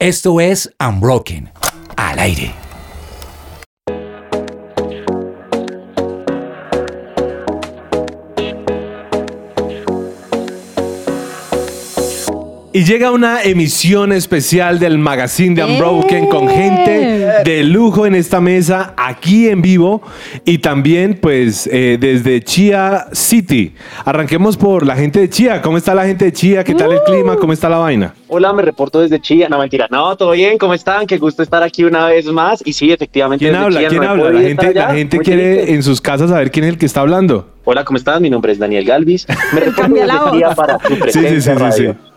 Esto 0.00 0.40
es 0.40 0.74
Unbroken, 0.80 1.50
al 1.94 2.18
aire. 2.20 2.59
Y 12.80 12.84
llega 12.84 13.10
una 13.10 13.42
emisión 13.42 14.10
especial 14.10 14.78
del 14.78 14.96
magazine 14.96 15.54
de 15.54 15.64
Unbroken 15.64 16.28
con 16.28 16.48
gente 16.48 17.42
de 17.44 17.62
lujo 17.62 18.06
en 18.06 18.14
esta 18.14 18.40
mesa, 18.40 18.94
aquí 18.96 19.50
en 19.50 19.60
vivo 19.60 20.00
y 20.46 20.56
también 20.56 21.18
pues 21.20 21.68
eh, 21.70 21.98
desde 22.00 22.42
Chia 22.42 23.08
City. 23.12 23.74
Arranquemos 24.06 24.56
por 24.56 24.86
la 24.86 24.96
gente 24.96 25.20
de 25.20 25.28
Chia. 25.28 25.60
¿Cómo 25.60 25.76
está 25.76 25.94
la 25.94 26.06
gente 26.06 26.24
de 26.24 26.32
Chia? 26.32 26.64
¿Qué 26.64 26.74
tal 26.74 26.90
el 26.92 27.02
clima? 27.02 27.36
¿Cómo 27.36 27.52
está 27.52 27.68
la 27.68 27.76
vaina? 27.76 28.14
Hola, 28.28 28.50
me 28.54 28.62
reporto 28.62 29.02
desde 29.02 29.20
Chía. 29.20 29.50
No, 29.50 29.58
mentira. 29.58 29.86
No, 29.90 30.16
todo 30.16 30.30
bien. 30.30 30.56
¿Cómo 30.56 30.72
están? 30.72 31.06
Qué 31.06 31.18
gusto 31.18 31.42
estar 31.42 31.62
aquí 31.62 31.84
una 31.84 32.06
vez 32.06 32.24
más. 32.24 32.62
Y 32.64 32.72
sí, 32.72 32.90
efectivamente. 32.90 33.44
¿Quién 33.44 33.56
habla? 33.56 33.88
¿Quién 33.88 34.04
habla? 34.04 34.30
La 34.30 34.40
gente, 34.40 34.72
la 34.72 34.94
gente 34.94 35.18
quiere 35.18 35.74
en 35.74 35.82
sus 35.82 36.00
casas 36.00 36.30
saber 36.30 36.50
quién 36.50 36.64
es 36.64 36.70
el 36.70 36.78
que 36.78 36.86
está 36.86 37.00
hablando. 37.00 37.46
Hola, 37.64 37.84
¿cómo 37.84 37.98
estás? 37.98 38.22
Mi 38.22 38.30
nombre 38.30 38.52
es 38.52 38.58
Daniel 38.58 38.86
Galvis. 38.86 39.26
Me 39.52 39.60
reporto 39.66 39.92
desde 39.92 40.38
Chía 40.38 40.54
para 40.54 40.78
tu 40.78 40.98
presencia 40.98 41.40
sí, 41.40 41.64
sí, 41.76 41.86
sí, 41.88 42.09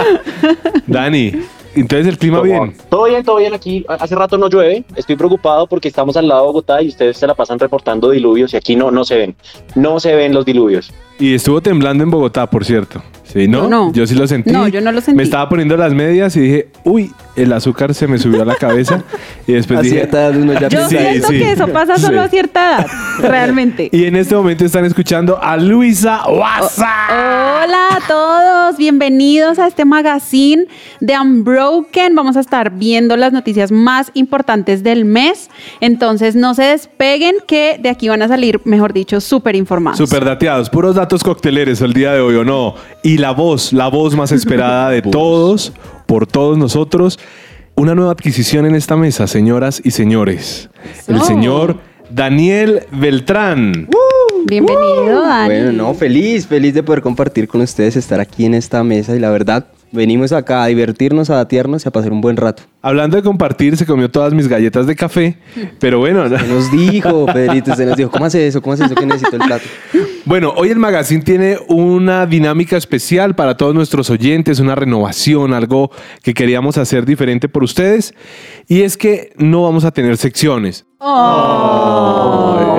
Dani, 0.86 1.32
entonces 1.74 2.06
el 2.06 2.18
clima 2.18 2.40
bien. 2.42 2.74
Todo 2.88 3.04
bien, 3.04 3.24
todo 3.24 3.36
bien 3.36 3.54
aquí. 3.54 3.84
Hace 3.88 4.14
rato 4.14 4.36
no 4.36 4.48
llueve. 4.48 4.84
Estoy 4.94 5.16
preocupado 5.16 5.66
porque 5.66 5.88
estamos 5.88 6.16
al 6.16 6.28
lado 6.28 6.42
de 6.42 6.46
Bogotá 6.48 6.82
y 6.82 6.88
ustedes 6.88 7.16
se 7.16 7.26
la 7.26 7.34
pasan 7.34 7.58
reportando 7.58 8.10
diluvios 8.10 8.52
y 8.52 8.56
aquí 8.56 8.76
no, 8.76 8.90
no 8.90 9.04
se 9.04 9.16
ven. 9.16 9.36
No 9.74 9.98
se 10.00 10.14
ven 10.14 10.34
los 10.34 10.44
diluvios. 10.44 10.92
Y 11.18 11.34
estuvo 11.34 11.60
temblando 11.60 12.04
en 12.04 12.10
Bogotá, 12.10 12.48
por 12.48 12.64
cierto. 12.64 13.02
Sí, 13.32 13.48
¿no? 13.48 13.68
no. 13.68 13.92
Yo 13.92 14.06
sí 14.06 14.14
lo 14.14 14.26
sentí. 14.26 14.50
No, 14.52 14.68
yo 14.68 14.80
no 14.80 14.92
lo 14.92 15.00
sentí. 15.00 15.16
Me 15.16 15.22
estaba 15.22 15.48
poniendo 15.48 15.76
las 15.76 15.94
medias 15.94 16.36
y 16.36 16.40
dije, 16.40 16.68
uy, 16.84 17.10
el 17.34 17.52
azúcar 17.52 17.94
se 17.94 18.06
me 18.06 18.18
subió 18.18 18.42
a 18.42 18.44
la 18.44 18.56
cabeza. 18.56 19.02
y 19.46 19.52
después 19.52 19.78
a 19.78 19.82
dije, 19.82 19.94
cierta 19.96 20.20
edad 20.28 20.36
uno 20.36 20.52
ya 20.52 20.68
Yo 20.68 20.88
Sí, 20.88 20.96
siento 20.98 21.28
sí. 21.28 21.38
que 21.38 21.52
eso 21.52 21.68
pasa 21.68 21.96
solo 21.98 22.20
a 22.20 22.28
cierta 22.28 22.78
edad, 22.80 22.86
realmente. 23.20 23.88
Y 23.90 24.04
en 24.04 24.16
este 24.16 24.34
momento 24.34 24.64
están 24.66 24.84
escuchando 24.84 25.38
a 25.42 25.56
Luisa 25.56 26.22
Waza. 26.28 27.62
Hola 27.64 27.88
a 27.92 28.00
todos, 28.06 28.76
bienvenidos 28.76 29.58
a 29.58 29.66
este 29.66 29.84
magazine 29.86 30.66
de 31.00 31.18
Unbroken. 31.18 32.14
Vamos 32.14 32.36
a 32.36 32.40
estar 32.40 32.70
viendo 32.72 33.16
las 33.16 33.32
noticias 33.32 33.72
más 33.72 34.10
importantes 34.14 34.82
del 34.82 35.04
mes. 35.04 35.48
Entonces 35.80 36.36
no 36.36 36.54
se 36.54 36.64
despeguen 36.64 37.36
que 37.46 37.78
de 37.80 37.88
aquí 37.88 38.08
van 38.08 38.20
a 38.22 38.28
salir, 38.28 38.60
mejor 38.64 38.92
dicho, 38.92 39.20
súper 39.20 39.56
informados. 39.56 39.96
Super 39.98 40.24
dateados, 40.24 40.68
puros 40.68 40.96
datos 40.96 41.22
cocteleres 41.24 41.80
el 41.80 41.94
día 41.94 42.12
de 42.12 42.20
hoy, 42.20 42.34
¿o 42.36 42.44
no? 42.44 42.74
Y 43.02 43.18
la 43.22 43.30
voz, 43.30 43.72
la 43.72 43.86
voz 43.86 44.16
más 44.16 44.32
esperada 44.32 44.90
de 44.90 45.00
todos, 45.18 45.72
por 46.06 46.26
todos 46.26 46.58
nosotros. 46.58 47.18
Una 47.76 47.94
nueva 47.94 48.10
adquisición 48.10 48.66
en 48.66 48.74
esta 48.74 48.96
mesa, 48.96 49.26
señoras 49.28 49.80
y 49.82 49.92
señores. 49.92 50.68
El 51.06 51.22
señor 51.22 51.78
Daniel 52.10 52.82
Beltrán. 52.90 53.88
Bienvenido, 54.44 55.22
Dani. 55.22 55.54
Bueno, 55.54 55.72
no, 55.72 55.94
feliz, 55.94 56.48
feliz 56.48 56.74
de 56.74 56.82
poder 56.82 57.00
compartir 57.00 57.46
con 57.46 57.60
ustedes, 57.60 57.96
estar 57.96 58.20
aquí 58.20 58.44
en 58.44 58.54
esta 58.54 58.82
mesa 58.82 59.14
y 59.14 59.20
la 59.20 59.30
verdad, 59.30 59.66
venimos 59.92 60.32
acá 60.32 60.64
a 60.64 60.66
divertirnos, 60.66 61.30
a 61.30 61.36
datearnos 61.36 61.84
y 61.84 61.88
a 61.88 61.92
pasar 61.92 62.12
un 62.12 62.20
buen 62.20 62.36
rato. 62.36 62.64
Hablando 62.80 63.16
de 63.16 63.22
compartir, 63.22 63.76
se 63.76 63.86
comió 63.86 64.10
todas 64.10 64.34
mis 64.34 64.48
galletas 64.48 64.86
de 64.86 64.96
café, 64.96 65.36
pero 65.78 65.98
bueno. 65.98 66.28
Se 66.28 66.48
nos 66.48 66.72
dijo, 66.72 67.26
Pedrito, 67.32 67.76
se 67.76 67.86
nos 67.86 67.96
dijo, 67.96 68.10
¿cómo 68.10 68.24
hace 68.24 68.46
eso? 68.46 68.60
¿Cómo 68.60 68.72
hace 68.72 68.86
eso 68.86 68.94
que 68.94 69.06
necesito 69.06 69.36
el 69.36 69.42
plato? 69.42 69.64
Bueno, 70.24 70.52
hoy 70.56 70.70
el 70.70 70.78
magazine 70.78 71.22
tiene 71.22 71.58
una 71.68 72.26
dinámica 72.26 72.76
especial 72.76 73.34
para 73.34 73.56
todos 73.56 73.74
nuestros 73.74 74.08
oyentes, 74.08 74.60
una 74.60 74.74
renovación, 74.74 75.52
algo 75.52 75.90
que 76.22 76.32
queríamos 76.32 76.78
hacer 76.78 77.04
diferente 77.04 77.48
por 77.48 77.64
ustedes. 77.64 78.14
Y 78.68 78.82
es 78.82 78.96
que 78.96 79.32
no 79.36 79.62
vamos 79.62 79.84
a 79.84 79.90
tener 79.90 80.16
secciones. 80.16 80.86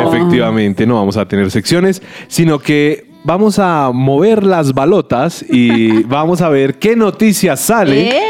Efectivamente, 0.07 0.87
no 0.87 0.95
vamos 0.95 1.17
a 1.17 1.27
tener 1.27 1.51
secciones, 1.51 2.01
sino 2.27 2.59
que 2.59 3.12
vamos 3.23 3.59
a 3.59 3.91
mover 3.93 4.43
las 4.43 4.73
balotas 4.73 5.43
y 5.47 6.03
vamos 6.07 6.41
a 6.41 6.49
ver 6.49 6.79
qué 6.79 6.95
noticias 6.95 7.59
sale. 7.59 8.09
¡Eh! 8.09 8.21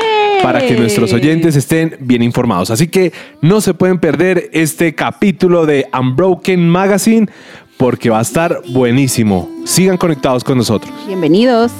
Para 0.41 0.59
que 0.59 0.75
nuestros 0.75 1.13
oyentes 1.13 1.55
estén 1.55 1.95
bien 2.01 2.21
informados. 2.21 2.69
Así 2.69 2.89
que 2.89 3.13
no 3.39 3.61
se 3.61 3.73
pueden 3.73 3.97
perder 3.97 4.49
este 4.51 4.93
capítulo 4.93 5.65
de 5.65 5.87
Unbroken 5.97 6.67
Magazine 6.67 7.27
porque 7.77 8.09
va 8.09 8.19
a 8.19 8.23
estar 8.23 8.61
buenísimo. 8.67 9.49
Sigan 9.63 9.95
conectados 9.95 10.43
con 10.43 10.57
nosotros. 10.57 10.93
Bienvenidos. 11.07 11.71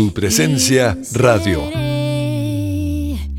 Su 0.00 0.14
presencia 0.14 0.96
radio. 1.12 1.60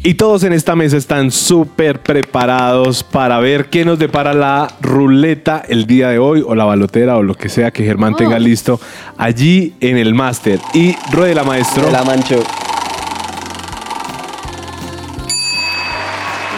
Y 0.03 0.13
todos 0.13 0.43
en 0.43 0.53
esta 0.53 0.75
mesa 0.75 0.95
están 0.95 1.31
súper 1.31 2.03
preparados 2.03 3.03
para 3.03 3.39
ver 3.39 3.71
qué 3.71 3.83
nos 3.83 3.97
depara 3.97 4.35
la 4.35 4.71
ruleta 4.79 5.63
el 5.67 5.87
día 5.87 6.09
de 6.09 6.19
hoy 6.19 6.43
o 6.45 6.53
la 6.53 6.63
balotera 6.63 7.17
o 7.17 7.23
lo 7.23 7.33
que 7.33 7.49
sea 7.49 7.71
que 7.71 7.83
Germán 7.83 8.15
tenga 8.15 8.37
listo 8.37 8.79
allí 9.17 9.73
en 9.79 9.97
el 9.97 10.13
máster. 10.13 10.59
Y 10.75 10.95
ruede 11.11 11.33
maestro. 11.43 11.89
La 11.89 12.03
mancho. 12.03 12.43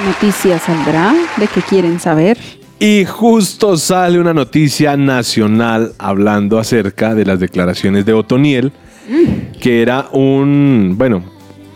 Noticia 0.05 0.59
saldrá 0.59 1.15
de 1.37 1.47
qué 1.47 1.61
quieren 1.61 1.97
saber. 2.01 2.37
Y 2.77 3.05
justo 3.05 3.77
sale 3.77 4.19
una 4.19 4.33
noticia 4.33 4.97
nacional 4.97 5.93
hablando 5.97 6.59
acerca 6.59 7.15
de 7.15 7.23
las 7.23 7.39
declaraciones 7.39 8.05
de 8.05 8.11
Otoniel, 8.11 8.73
que 9.59 9.81
era 9.81 10.07
un, 10.11 10.95
bueno, 10.97 11.23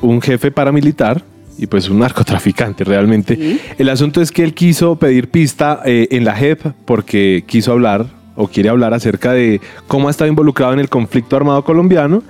un 0.01 0.21
jefe 0.21 0.51
paramilitar 0.51 1.23
y 1.57 1.67
pues 1.67 1.89
un 1.89 1.99
narcotraficante 1.99 2.83
realmente. 2.83 3.59
El 3.77 3.89
asunto 3.89 4.21
es 4.21 4.31
que 4.31 4.43
él 4.43 4.53
quiso 4.53 4.95
pedir 4.97 5.29
pista 5.29 5.81
eh, 5.85 6.07
en 6.11 6.23
la 6.23 6.35
JEP 6.35 6.61
porque 6.85 7.43
quiso 7.47 7.71
hablar 7.71 8.05
o 8.35 8.47
quiere 8.47 8.69
hablar 8.69 8.93
acerca 8.93 9.33
de 9.33 9.59
cómo 9.87 10.07
ha 10.07 10.11
estado 10.11 10.29
involucrado 10.29 10.73
en 10.73 10.79
el 10.79 10.89
conflicto 10.89 11.35
armado 11.35 11.63
colombiano. 11.63 12.23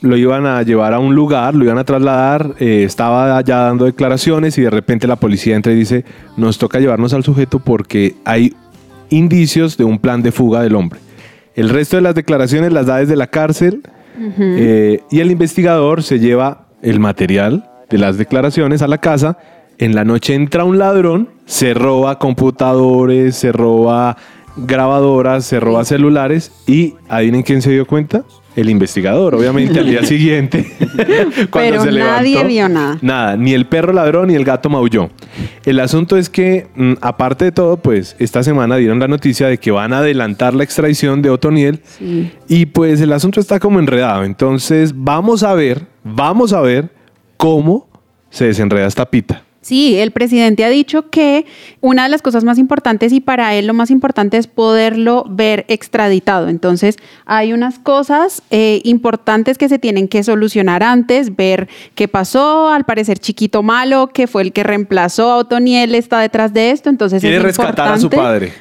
Lo 0.00 0.16
iban 0.16 0.46
a 0.46 0.62
llevar 0.62 0.94
a 0.94 0.98
un 0.98 1.14
lugar, 1.14 1.54
lo 1.54 1.64
iban 1.64 1.78
a 1.78 1.84
trasladar, 1.84 2.54
eh, 2.58 2.82
estaba 2.84 3.40
ya 3.42 3.58
dando 3.58 3.84
declaraciones 3.84 4.58
y 4.58 4.62
de 4.62 4.70
repente 4.70 5.06
la 5.06 5.16
policía 5.16 5.54
entra 5.54 5.72
y 5.72 5.76
dice, 5.76 6.04
nos 6.36 6.58
toca 6.58 6.80
llevarnos 6.80 7.12
al 7.12 7.22
sujeto 7.22 7.60
porque 7.60 8.16
hay 8.24 8.54
indicios 9.10 9.76
de 9.76 9.84
un 9.84 9.98
plan 9.98 10.22
de 10.22 10.32
fuga 10.32 10.62
del 10.62 10.74
hombre. 10.74 10.98
El 11.54 11.68
resto 11.68 11.96
de 11.96 12.02
las 12.02 12.14
declaraciones 12.14 12.72
las 12.72 12.86
da 12.86 12.96
desde 12.96 13.14
la 13.14 13.26
cárcel 13.26 13.82
eh, 14.18 15.00
y 15.10 15.20
el 15.20 15.30
investigador 15.30 16.02
se 16.02 16.18
lleva 16.18 16.66
el 16.82 17.00
material 17.00 17.68
de 17.88 17.98
las 17.98 18.18
declaraciones 18.18 18.82
a 18.82 18.88
la 18.88 18.98
casa. 18.98 19.38
En 19.78 19.94
la 19.94 20.04
noche 20.04 20.34
entra 20.34 20.64
un 20.64 20.78
ladrón, 20.78 21.28
se 21.46 21.74
roba 21.74 22.18
computadores, 22.18 23.36
se 23.36 23.52
roba 23.52 24.16
grabadoras, 24.56 25.44
se 25.44 25.60
roba 25.60 25.84
celulares 25.84 26.52
y 26.66 26.94
adivinen 27.08 27.42
quién 27.42 27.62
se 27.62 27.70
dio 27.70 27.86
cuenta. 27.86 28.24
El 28.54 28.68
investigador, 28.68 29.34
obviamente, 29.34 29.80
al 29.80 29.86
día 29.86 30.04
siguiente. 30.04 30.70
cuando 31.50 31.70
Pero 31.70 31.84
se 31.84 31.92
nadie 31.92 32.30
levantó, 32.32 32.48
vio 32.48 32.68
nada. 32.68 32.98
Nada, 33.00 33.36
ni 33.38 33.54
el 33.54 33.66
perro 33.66 33.94
ladrón 33.94 34.28
ni 34.28 34.34
el 34.34 34.44
gato 34.44 34.68
maulló. 34.68 35.08
El 35.64 35.80
asunto 35.80 36.18
es 36.18 36.28
que, 36.28 36.66
mm, 36.74 36.92
aparte 37.00 37.46
de 37.46 37.52
todo, 37.52 37.78
pues 37.78 38.14
esta 38.18 38.42
semana 38.42 38.76
dieron 38.76 38.98
la 38.98 39.08
noticia 39.08 39.48
de 39.48 39.56
que 39.56 39.70
van 39.70 39.94
a 39.94 39.98
adelantar 39.98 40.52
la 40.52 40.64
extradición 40.64 41.22
de 41.22 41.30
Otoniel. 41.30 41.80
Y 42.46 42.66
pues 42.66 43.00
el 43.00 43.14
asunto 43.14 43.40
está 43.40 43.58
como 43.58 43.78
enredado. 43.78 44.22
Entonces, 44.24 44.92
vamos 44.94 45.42
a 45.44 45.54
ver, 45.54 45.86
vamos 46.04 46.52
a 46.52 46.60
ver 46.60 46.90
cómo 47.38 47.88
se 48.28 48.44
desenreda 48.46 48.86
esta 48.86 49.06
pita. 49.06 49.44
Sí, 49.62 49.96
el 49.96 50.10
presidente 50.10 50.64
ha 50.64 50.68
dicho 50.68 51.08
que 51.08 51.46
una 51.80 52.02
de 52.02 52.08
las 52.08 52.20
cosas 52.20 52.42
más 52.42 52.58
importantes 52.58 53.12
y 53.12 53.20
para 53.20 53.54
él 53.54 53.68
lo 53.68 53.74
más 53.74 53.92
importante 53.92 54.36
es 54.36 54.48
poderlo 54.48 55.24
ver 55.30 55.64
extraditado. 55.68 56.48
Entonces, 56.48 56.96
hay 57.26 57.52
unas 57.52 57.78
cosas 57.78 58.42
eh, 58.50 58.80
importantes 58.82 59.58
que 59.58 59.68
se 59.68 59.78
tienen 59.78 60.08
que 60.08 60.24
solucionar 60.24 60.82
antes, 60.82 61.36
ver 61.36 61.68
qué 61.94 62.08
pasó, 62.08 62.70
al 62.70 62.84
parecer 62.84 63.20
Chiquito 63.20 63.62
Malo, 63.62 64.08
que 64.08 64.26
fue 64.26 64.42
el 64.42 64.52
que 64.52 64.64
reemplazó 64.64 65.30
a 65.30 65.36
Otoniel, 65.36 65.94
está 65.94 66.18
detrás 66.18 66.52
de 66.52 66.72
esto. 66.72 66.90
Entonces, 66.90 67.20
Quiere 67.20 67.36
es 67.36 67.42
rescatar 67.44 67.92
a 67.92 67.98
su 67.98 68.10
padre. 68.10 68.52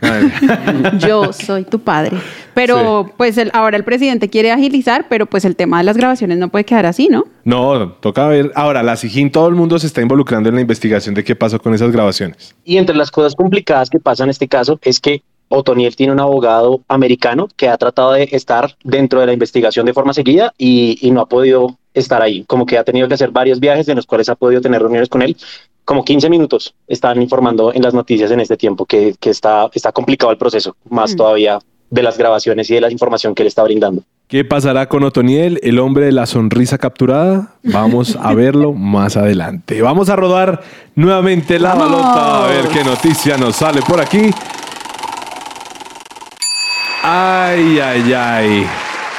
Yo 1.00 1.34
soy 1.34 1.64
tu 1.64 1.80
padre. 1.80 2.18
Pero 2.54 3.10
pues 3.18 3.38
el- 3.38 3.52
ahora 3.54 3.78
el 3.78 3.84
presidente 3.84 4.30
quiere 4.30 4.52
agilizar, 4.52 5.06
pero 5.10 5.26
pues 5.26 5.46
el 5.46 5.56
tema 5.56 5.78
de 5.80 5.84
las 5.86 5.98
grabaciones 5.98 6.38
no 6.38 6.50
puede 6.50 6.66
quedar 6.66 6.86
así, 6.86 7.08
¿no? 7.10 7.26
No, 7.44 7.92
toca 7.94 8.28
ver. 8.28 8.52
Ahora, 8.56 8.84
la 8.84 8.96
SIGIN, 8.96 9.32
todo 9.32 9.48
el 9.48 9.56
mundo 9.56 9.80
se 9.80 9.88
está 9.88 10.02
involucrando 10.02 10.50
en 10.50 10.56
la 10.56 10.62
investigación 10.62 11.16
de 11.16 11.24
qué 11.24 11.36
pasó 11.36 11.60
con 11.60 11.74
esas 11.74 11.92
grabaciones. 11.92 12.56
Y 12.64 12.78
entre 12.78 12.96
las 12.96 13.12
cosas 13.12 13.36
complicadas 13.36 13.90
que 13.90 14.00
pasan 14.00 14.26
en 14.26 14.32
este 14.32 14.48
caso 14.48 14.80
es 14.84 15.00
que 15.00 15.24
Otoniel 15.50 15.96
tiene 15.96 16.14
un 16.14 16.20
abogado 16.20 16.82
americano 16.88 17.48
que 17.58 17.68
ha 17.68 17.78
tratado 17.78 18.14
de 18.14 18.30
estar 18.32 18.76
dentro 18.84 19.20
de 19.20 19.26
la 19.26 19.34
investigación 19.34 19.86
de 19.86 19.94
forma 19.94 20.14
seguida 20.14 20.54
y, 20.58 20.98
y 21.02 21.12
no 21.12 21.22
ha 21.22 21.26
podido 21.28 21.78
estar 21.94 22.22
ahí, 22.22 22.46
como 22.46 22.66
que 22.66 22.78
ha 22.78 22.86
tenido 22.86 23.08
que 23.10 23.16
hacer 23.16 23.32
varios 23.32 23.60
viajes 23.60 23.88
en 23.90 23.98
los 23.98 24.06
cuales 24.06 24.30
ha 24.30 24.36
podido 24.36 24.62
tener 24.62 24.82
reuniones 24.82 25.10
con 25.10 25.22
él. 25.22 25.36
Como 25.84 26.06
15 26.06 26.30
minutos 26.30 26.74
están 26.88 27.22
informando 27.22 27.74
en 27.74 27.82
las 27.82 27.94
noticias 27.94 28.32
en 28.32 28.40
este 28.40 28.56
tiempo 28.56 28.86
que, 28.86 29.14
que 29.20 29.30
está, 29.32 29.70
está 29.74 29.92
complicado 29.92 30.32
el 30.32 30.38
proceso, 30.38 30.76
más 30.90 31.14
Mm. 31.14 31.18
todavía 31.18 31.60
de 31.92 32.02
las 32.02 32.18
grabaciones 32.18 32.70
y 32.72 32.74
de 32.74 32.82
la 32.82 32.92
información 32.92 33.36
que 33.36 33.44
él 33.44 33.48
está 33.48 33.64
brindando. 33.64 34.02
¿Qué 34.28 34.46
pasará 34.46 34.88
con 34.88 35.04
Otoniel, 35.04 35.60
el 35.62 35.78
hombre 35.78 36.06
de 36.06 36.14
la 36.14 36.26
sonrisa 36.26 36.78
capturada? 36.78 37.56
Vamos 37.64 38.18
a 38.20 38.34
verlo 38.34 38.74
más 38.74 39.18
adelante. 39.18 39.82
Vamos 39.82 40.10
a 40.10 40.16
rodar 40.16 40.62
nuevamente 40.96 41.60
la 41.60 41.76
balota 41.76 42.46
a 42.46 42.48
ver 42.48 42.68
qué 42.70 42.84
noticia 42.84 43.38
nos 43.38 43.58
sale 43.58 43.82
por 43.82 44.00
aquí. 44.00 44.32
Ay, 47.04 47.80
ay, 47.80 48.14
ay. 48.14 48.66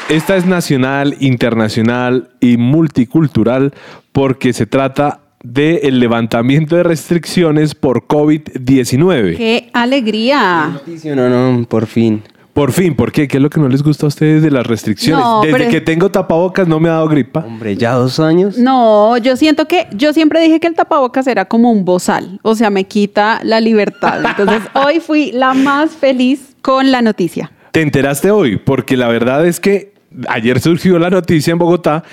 Esta 0.09 0.37
es 0.37 0.47
nacional, 0.47 1.17
internacional 1.21 2.31
y 2.41 2.57
multicultural 2.57 3.75
porque 4.13 4.53
se 4.53 4.67
trata 4.67 5.21
del 5.43 5.99
levantamiento 5.99 6.77
de 6.77 6.85
restricciones 6.85 7.75
por 7.75 8.07
COVID-19. 8.07 9.37
¡Qué 9.37 9.71
alegría! 9.73 10.71
Noticia, 10.73 11.15
No, 11.17 11.29
no, 11.29 11.67
por 11.67 11.87
fin. 11.87 12.23
Por 12.53 12.73
fin, 12.73 12.95
¿por 12.95 13.13
qué? 13.13 13.27
¿Qué 13.29 13.39
es 13.39 13.43
lo 13.43 13.49
que 13.49 13.59
no 13.61 13.69
les 13.69 13.83
gusta 13.83 14.05
a 14.05 14.09
ustedes 14.09 14.43
de 14.43 14.51
las 14.51 14.67
restricciones? 14.67 15.25
No, 15.25 15.41
Desde 15.41 15.57
pero- 15.59 15.71
que 15.71 15.81
tengo 15.81 16.11
tapabocas 16.11 16.69
no 16.69 16.79
me 16.81 16.91
ha 16.91 16.93
dado 16.93 17.09
gripa. 17.09 17.41
Hombre, 17.41 17.77
ya 17.77 17.93
dos 17.95 18.21
años. 18.21 18.59
No, 18.59 19.17
yo 19.17 19.37
siento 19.37 19.67
que 19.67 19.87
yo 19.93 20.13
siempre 20.13 20.41
dije 20.41 20.61
que 20.61 20.67
el 20.67 20.75
tapabocas 20.75 21.27
era 21.27 21.47
como 21.47 21.71
un 21.73 21.85
bozal, 21.87 22.39
o 22.43 22.55
sea, 22.55 22.69
me 22.69 22.85
quita 22.85 23.41
la 23.43 23.61
libertad. 23.61 24.21
Entonces, 24.25 24.63
hoy 24.75 25.01
fui 25.01 25.33
la 25.33 25.55
más 25.55 25.93
feliz 25.93 26.55
con 26.61 26.91
la 26.91 27.01
noticia. 27.01 27.51
Te 27.71 27.81
enteraste 27.81 28.31
hoy, 28.31 28.59
porque 28.59 28.99
la 28.99 29.09
verdad 29.09 29.47
es 29.47 29.59
que 29.59 29.95
ayer 30.29 30.61
surgió 30.61 30.99
la 30.99 31.09
noticia 31.09 31.53
en 31.53 31.59
Bogotá, 31.59 32.05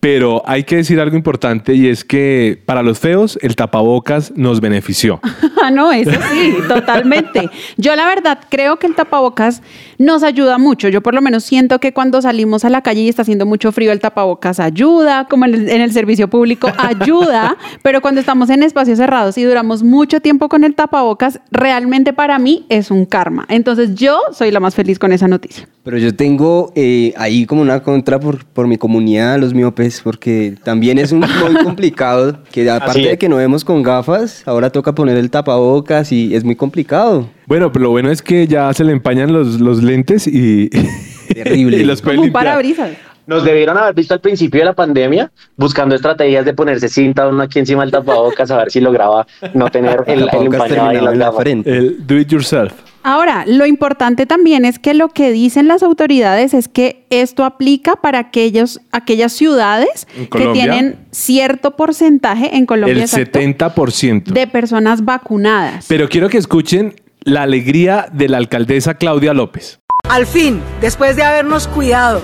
pero 0.00 0.42
hay 0.46 0.64
que 0.64 0.76
decir 0.76 1.00
algo 1.00 1.16
importante 1.16 1.74
y 1.74 1.88
es 1.88 2.04
que 2.04 2.60
para 2.64 2.82
los 2.82 2.98
feos 2.98 3.38
el 3.42 3.56
tapabocas 3.56 4.32
nos 4.36 4.60
benefició. 4.60 5.20
Ah, 5.60 5.72
no, 5.72 5.90
eso 5.90 6.12
sí, 6.32 6.54
totalmente. 6.68 7.50
Yo 7.76 7.94
la 7.96 8.06
verdad 8.06 8.38
creo 8.48 8.78
que 8.78 8.86
el 8.86 8.94
tapabocas 8.94 9.60
nos 9.98 10.22
ayuda 10.22 10.56
mucho. 10.56 10.88
Yo 10.88 11.02
por 11.02 11.14
lo 11.14 11.20
menos 11.20 11.42
siento 11.42 11.80
que 11.80 11.92
cuando 11.92 12.22
salimos 12.22 12.64
a 12.64 12.70
la 12.70 12.80
calle 12.80 13.00
y 13.00 13.08
está 13.08 13.22
haciendo 13.22 13.44
mucho 13.44 13.72
frío, 13.72 13.90
el 13.90 13.98
tapabocas 13.98 14.60
ayuda, 14.60 15.26
como 15.28 15.46
en 15.46 15.54
el, 15.54 15.68
en 15.68 15.80
el 15.80 15.92
servicio 15.92 16.28
público 16.28 16.68
ayuda, 16.78 17.56
pero 17.82 18.00
cuando 18.00 18.20
estamos 18.20 18.50
en 18.50 18.62
espacios 18.62 18.98
cerrados 18.98 19.36
y 19.36 19.42
duramos 19.42 19.82
mucho 19.82 20.20
tiempo 20.20 20.48
con 20.48 20.62
el 20.62 20.76
tapabocas, 20.76 21.40
realmente 21.50 22.12
para 22.12 22.38
mí 22.38 22.64
es 22.68 22.92
un 22.92 23.04
karma. 23.04 23.44
Entonces 23.48 23.96
yo 23.96 24.20
soy 24.32 24.52
la 24.52 24.60
más 24.60 24.76
feliz 24.76 25.00
con 25.00 25.12
esa 25.12 25.26
noticia. 25.26 25.68
Pero 25.82 25.98
yo 25.98 26.14
tengo 26.14 26.72
eh, 26.76 27.14
ahí 27.16 27.46
como 27.46 27.62
una 27.62 27.82
contra 27.82 28.20
por, 28.20 28.44
por 28.44 28.68
mi 28.68 28.76
comunidad, 28.76 29.38
los 29.38 29.54
miopes, 29.54 29.87
porque 30.02 30.54
también 30.62 30.98
es 30.98 31.12
un 31.12 31.20
muy 31.20 31.54
complicado, 31.64 32.38
que 32.52 32.68
aparte 32.70 33.00
de 33.00 33.18
que 33.18 33.28
no 33.28 33.36
vemos 33.36 33.64
con 33.64 33.82
gafas, 33.82 34.42
ahora 34.46 34.70
toca 34.70 34.94
poner 34.94 35.16
el 35.16 35.30
tapabocas 35.30 36.12
y 36.12 36.34
es 36.34 36.44
muy 36.44 36.56
complicado. 36.56 37.28
Bueno, 37.46 37.72
pero 37.72 37.84
lo 37.84 37.90
bueno 37.90 38.10
es 38.10 38.22
que 38.22 38.46
ya 38.46 38.72
se 38.72 38.84
le 38.84 38.92
empañan 38.92 39.32
los, 39.32 39.60
los 39.60 39.82
lentes 39.82 40.26
y, 40.26 40.68
Terrible. 41.34 41.78
y 41.78 41.84
los 41.84 42.02
pueden 42.02 42.18
Como 42.18 42.26
un 42.26 42.32
parabrisas. 42.32 42.90
Nos 43.26 43.44
debieron 43.44 43.76
haber 43.76 43.94
visto 43.94 44.14
al 44.14 44.20
principio 44.20 44.60
de 44.60 44.64
la 44.64 44.72
pandemia 44.72 45.30
buscando 45.54 45.94
estrategias 45.94 46.46
de 46.46 46.54
ponerse 46.54 46.88
cinta 46.88 47.28
uno 47.28 47.42
aquí 47.42 47.58
encima 47.58 47.82
del 47.82 47.90
tapabocas 47.90 48.50
a 48.50 48.56
ver 48.56 48.70
si 48.70 48.80
lograba 48.80 49.26
no 49.52 49.70
tener 49.70 50.02
el, 50.06 50.22
el 50.22 50.46
empañado 50.46 50.88
ahí 50.88 50.96
en 50.96 51.18
la 51.18 51.32
frente. 51.32 51.70
El 51.70 52.06
do 52.06 52.16
it 52.16 52.28
yourself. 52.28 52.72
Ahora, 53.08 53.44
lo 53.46 53.64
importante 53.64 54.26
también 54.26 54.66
es 54.66 54.78
que 54.78 54.92
lo 54.92 55.08
que 55.08 55.32
dicen 55.32 55.66
las 55.66 55.82
autoridades 55.82 56.52
es 56.52 56.68
que 56.68 57.06
esto 57.08 57.46
aplica 57.46 57.96
para 57.96 58.18
aquellos, 58.18 58.82
aquellas 58.92 59.32
ciudades 59.32 60.06
¿En 60.14 60.26
que 60.26 60.48
tienen 60.48 60.98
cierto 61.10 61.74
porcentaje 61.74 62.54
en 62.54 62.66
Colombia 62.66 62.92
El 62.92 63.00
exacto, 63.00 63.38
70%. 63.40 64.24
de 64.24 64.46
personas 64.46 65.06
vacunadas. 65.06 65.86
Pero 65.88 66.10
quiero 66.10 66.28
que 66.28 66.36
escuchen 66.36 66.96
la 67.22 67.44
alegría 67.44 68.10
de 68.12 68.28
la 68.28 68.36
alcaldesa 68.36 68.92
Claudia 68.98 69.32
López. 69.32 69.80
Al 70.10 70.26
fin, 70.26 70.60
después 70.82 71.16
de 71.16 71.22
habernos 71.22 71.66
cuidado, 71.66 72.20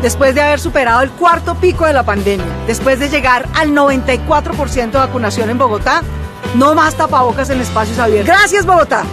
después 0.00 0.34
de 0.34 0.40
haber 0.40 0.60
superado 0.60 1.02
el 1.02 1.10
cuarto 1.10 1.56
pico 1.56 1.84
de 1.84 1.92
la 1.92 2.06
pandemia, 2.06 2.46
después 2.66 2.98
de 2.98 3.10
llegar 3.10 3.46
al 3.54 3.72
94% 3.72 4.92
de 4.92 4.98
vacunación 4.98 5.50
en 5.50 5.58
Bogotá, 5.58 6.00
no 6.56 6.74
más 6.74 6.96
tapabocas 6.96 7.50
en 7.50 7.60
espacios 7.60 7.98
abiertos. 7.98 8.34
Gracias, 8.34 8.64
Bogotá. 8.64 9.04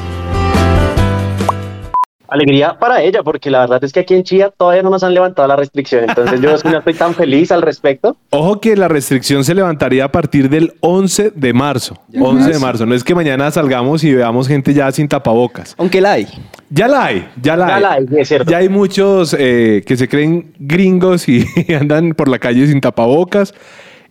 Alegría 2.32 2.78
para 2.80 3.02
ella, 3.02 3.24
porque 3.24 3.50
la 3.50 3.62
verdad 3.62 3.84
es 3.84 3.92
que 3.92 4.02
aquí 4.02 4.14
en 4.14 4.24
Chía 4.24 4.52
todavía 4.56 4.84
no 4.84 4.90
nos 4.90 5.04
han 5.04 5.14
levantado 5.14 5.48
la 5.48 5.56
restricción, 5.56 6.06
entonces 6.08 6.40
yo 6.42 6.50
no 6.52 6.78
estoy 6.78 6.94
tan 6.94 7.14
feliz 7.14 7.52
al 7.52 7.62
respecto. 7.62 8.18
Ojo 8.30 8.60
que 8.60 8.76
la 8.76 8.88
restricción 8.88 9.44
se 9.44 9.56
levantaría 9.56 10.06
a 10.06 10.12
partir 10.12 10.50
del 10.50 10.74
11 10.82 11.32
de 11.36 11.54
marzo. 11.54 11.98
11 12.20 12.52
de 12.52 12.60
marzo. 12.60 12.86
No 12.86 12.96
es 12.96 13.04
que 13.04 13.16
mañana 13.16 13.50
salgamos 13.52 14.04
y 14.04 14.14
veamos 14.14 14.48
gente 14.48 14.74
ya 14.74 14.92
sin 14.92 15.08
tapabocas. 15.08 15.76
Aunque 15.78 16.02
la 16.02 16.14
hay. 16.14 16.28
Ya 16.70 16.88
la 16.88 17.06
hay, 17.06 17.28
ya 17.42 17.56
la 17.58 17.68
Ya 17.68 17.76
hay. 17.76 17.82
la 17.82 17.92
hay, 17.94 18.06
es 18.18 18.28
cierto. 18.28 18.52
Ya 18.52 18.58
hay 18.58 18.70
muchos 18.70 19.36
eh, 19.38 19.84
que 19.86 19.98
se 19.98 20.08
creen 20.08 20.54
gringos 20.60 21.28
y 21.28 21.46
andan 21.80 22.14
por 22.14 22.28
la 22.28 22.40
calle 22.40 22.68
sin 22.68 22.80
tapabocas 22.82 23.54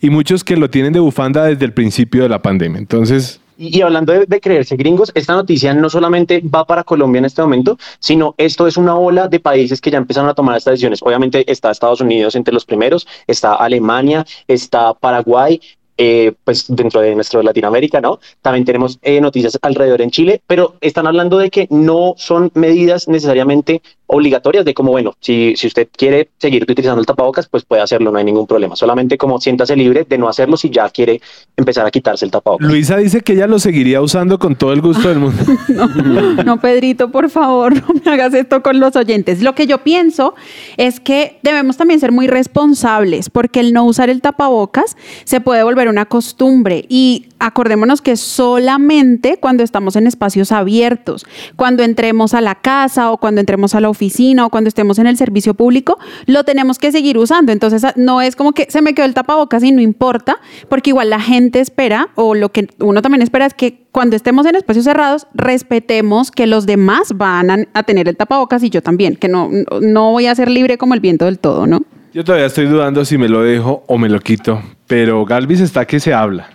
y 0.01 0.11
muchos 0.11 0.45
que 0.45 0.57
lo 0.57 0.71
tienen 0.71 0.93
de 0.93 1.01
bufanda 1.01 1.45
desde 1.45 1.65
el 1.65 1.73
principio 1.73 2.23
de 2.23 2.29
la 2.29 2.41
pandemia. 2.41 2.79
Entonces, 2.79 3.41
Y, 3.61 3.83
hablando 3.83 4.13
de, 4.13 4.25
de 4.25 4.41
creerse 4.41 4.77
gringos, 4.77 5.11
esta 5.17 5.35
noticia 5.35 5.75
no 5.75 5.91
solamente 5.91 6.41
va 6.41 6.65
para 6.65 6.85
Colombia 6.85 7.19
en 7.19 7.25
este 7.25 7.43
momento, 7.43 7.77
sino 7.99 8.37
esto 8.39 8.69
es 8.69 8.77
una 8.77 8.97
ola 8.97 9.27
de 9.27 9.41
países 9.41 9.81
que 9.81 9.91
ya 9.91 9.99
empezaron 9.99 10.31
a 10.31 10.35
tomar 10.35 10.57
estas 10.57 10.75
decisiones. 10.75 11.03
Obviamente 11.03 11.51
está 11.51 11.73
Estados 11.73 12.01
Unidos 12.01 12.37
entre 12.37 12.55
los 12.55 12.65
primeros, 12.65 13.09
está 13.27 13.55
Alemania, 13.55 14.25
está 14.47 14.95
Paraguay, 14.95 15.61
eh, 16.01 16.33
pues 16.45 16.67
dentro 16.69 17.01
de 17.01 17.13
nuestro 17.17 17.43
Latinoamérica, 17.43 18.01
¿no? 18.01 18.21
También 18.41 18.65
tenemos 18.65 19.01
eh, 19.03 19.21
noticias 19.21 19.59
alrededor 19.61 20.01
en 20.01 20.13
Chile, 20.13 20.41
pero 20.47 20.77
están 20.81 21.09
hablando 21.09 21.39
de 21.39 21.51
que 21.51 21.67
no 21.71 22.15
son 22.17 22.53
medidas 22.55 23.09
necesariamente 23.09 23.83
obligatorias 24.07 24.65
de 24.65 24.75
como, 24.75 24.93
bueno, 24.93 25.15
si, 25.21 25.55
si 25.57 25.67
usted 25.67 25.89
quiere 25.95 26.31
seguir 26.39 26.63
utilizando 26.63 27.01
el 27.01 27.07
tapabocas, 27.07 27.47
pues 27.49 27.65
puede 27.65 27.83
hacerlo, 27.83 28.11
no 28.11 28.19
hay 28.19 28.25
ningún 28.25 28.47
problema. 28.47 28.75
Solamente 28.75 29.19
como 29.19 29.41
siéntase 29.41 29.77
libre 29.77 30.07
de 30.09 30.19
no 30.19 30.29
hacerlo 30.29 30.57
si 30.57 30.71
ya 30.71 30.89
quiere 30.89 31.21
empezar 31.57 31.85
a 31.85 31.91
quitarse 31.91 32.25
el 32.25 32.31
tapabocas. 32.31 32.67
Luisa 32.67 32.97
dice 32.97 33.21
que 33.21 33.35
ella 33.35 33.47
lo 33.47 33.59
seguiría 33.59 34.01
usando 34.01 34.39
con 34.39 34.57
todo 34.57 34.73
el 34.73 34.81
gusto 34.81 35.09
del 35.09 35.19
mundo. 35.19 35.43
No, 35.69 36.43
no, 36.45 36.61
Pedrito, 36.61 37.11
por 37.11 37.29
favor, 37.29 37.75
no 37.75 37.87
me 38.05 38.11
hagas 38.11 38.33
esto 38.33 38.63
con 38.63 38.81
los 38.81 38.97
oyentes. 38.97 39.43
Lo 39.43 39.55
que 39.55 39.67
yo 39.67 39.79
pienso 39.79 40.35
es 40.77 40.99
que 40.99 41.39
debemos 41.43 41.77
también 41.77 42.01
ser 42.01 42.11
muy 42.11 42.27
responsables 42.27 43.29
porque 43.29 43.61
el 43.61 43.73
no 43.73 43.85
usar 43.85 44.09
el 44.09 44.23
tapabocas 44.23 44.97
se 45.25 45.41
puede 45.41 45.63
volver 45.63 45.88
una 45.89 46.05
costumbre 46.07 46.85
y 46.89 47.27
acordémonos 47.39 48.03
que 48.03 48.17
solamente 48.17 49.39
cuando 49.41 49.63
estamos 49.63 49.97
en 49.97 50.07
espacios 50.07 50.53
abiertos, 50.53 51.25
cuando 51.57 51.83
entremos 51.83 52.35
a 52.35 52.41
la 52.41 52.57
casa 52.57 53.11
o 53.11 53.19
cuando 53.19 53.41
entremos 53.41 53.75
a 53.75 53.81
la 53.81 53.89
oficina 53.89 54.45
o 54.47 54.51
cuando 54.51 54.69
estemos 54.69 54.99
en 54.99 55.07
el 55.07 55.17
servicio 55.17 55.55
público, 55.55 55.99
lo 56.27 56.45
tenemos 56.45 56.79
que 56.79 56.93
seguir 56.93 57.17
usando. 57.19 57.53
Entonces, 57.53 57.85
a- 57.85 57.95
no 57.97 58.21
es 58.21 58.37
como 58.37 58.53
que 58.53 58.67
se 58.71 58.83
me 58.83 58.95
quedó 58.95 59.07
el 59.07 59.15
tapabocas 59.15 59.63
y 59.63 59.73
no 59.73 59.81
importa, 59.81 60.39
porque 60.69 60.91
igual 60.91 61.11
la 61.11 61.21
gente 61.21 61.61
espera 61.61 62.09
o 62.15 62.35
lo 62.35 62.51
que 62.51 62.69
uno 62.81 63.03
también 63.03 63.23
espera 63.23 63.47
es 63.47 63.55
que 63.55 63.87
cuando 63.93 64.17
estemos 64.17 64.47
en 64.47 64.55
espacios 64.57 64.85
cerrados, 64.85 65.27
respetemos 65.35 66.31
que 66.31 66.47
los 66.47 66.67
demás 66.67 67.13
van 67.17 67.69
a, 67.73 67.83
tener 67.83 68.09
el 68.09 68.17
tapabocas 68.17 68.63
y 68.63 68.71
yo 68.71 68.83
también, 68.83 69.17
que 69.17 69.29
no- 69.29 69.51
no 69.81 70.13
voy 70.13 70.27
a 70.27 70.35
ser 70.35 70.51
libre 70.51 70.79
como 70.79 70.95
el 70.95 71.01
viento 71.01 71.25
del 71.25 71.39
todo, 71.39 71.67
¿no? 71.67 71.81
Yo 72.13 72.25
todavía 72.25 72.47
estoy 72.47 72.67
dudando 72.67 73.05
si 73.05 73.19
me 73.19 73.29
lo 73.29 73.43
dejo 73.43 73.85
o 73.87 73.99
me 73.99 74.09
lo 74.09 74.21
quito, 74.21 74.61
pero 74.87 75.25
Galvis 75.25 75.61
está 75.61 75.87
que 75.87 76.01
se 76.01 76.13
habla. 76.15 76.51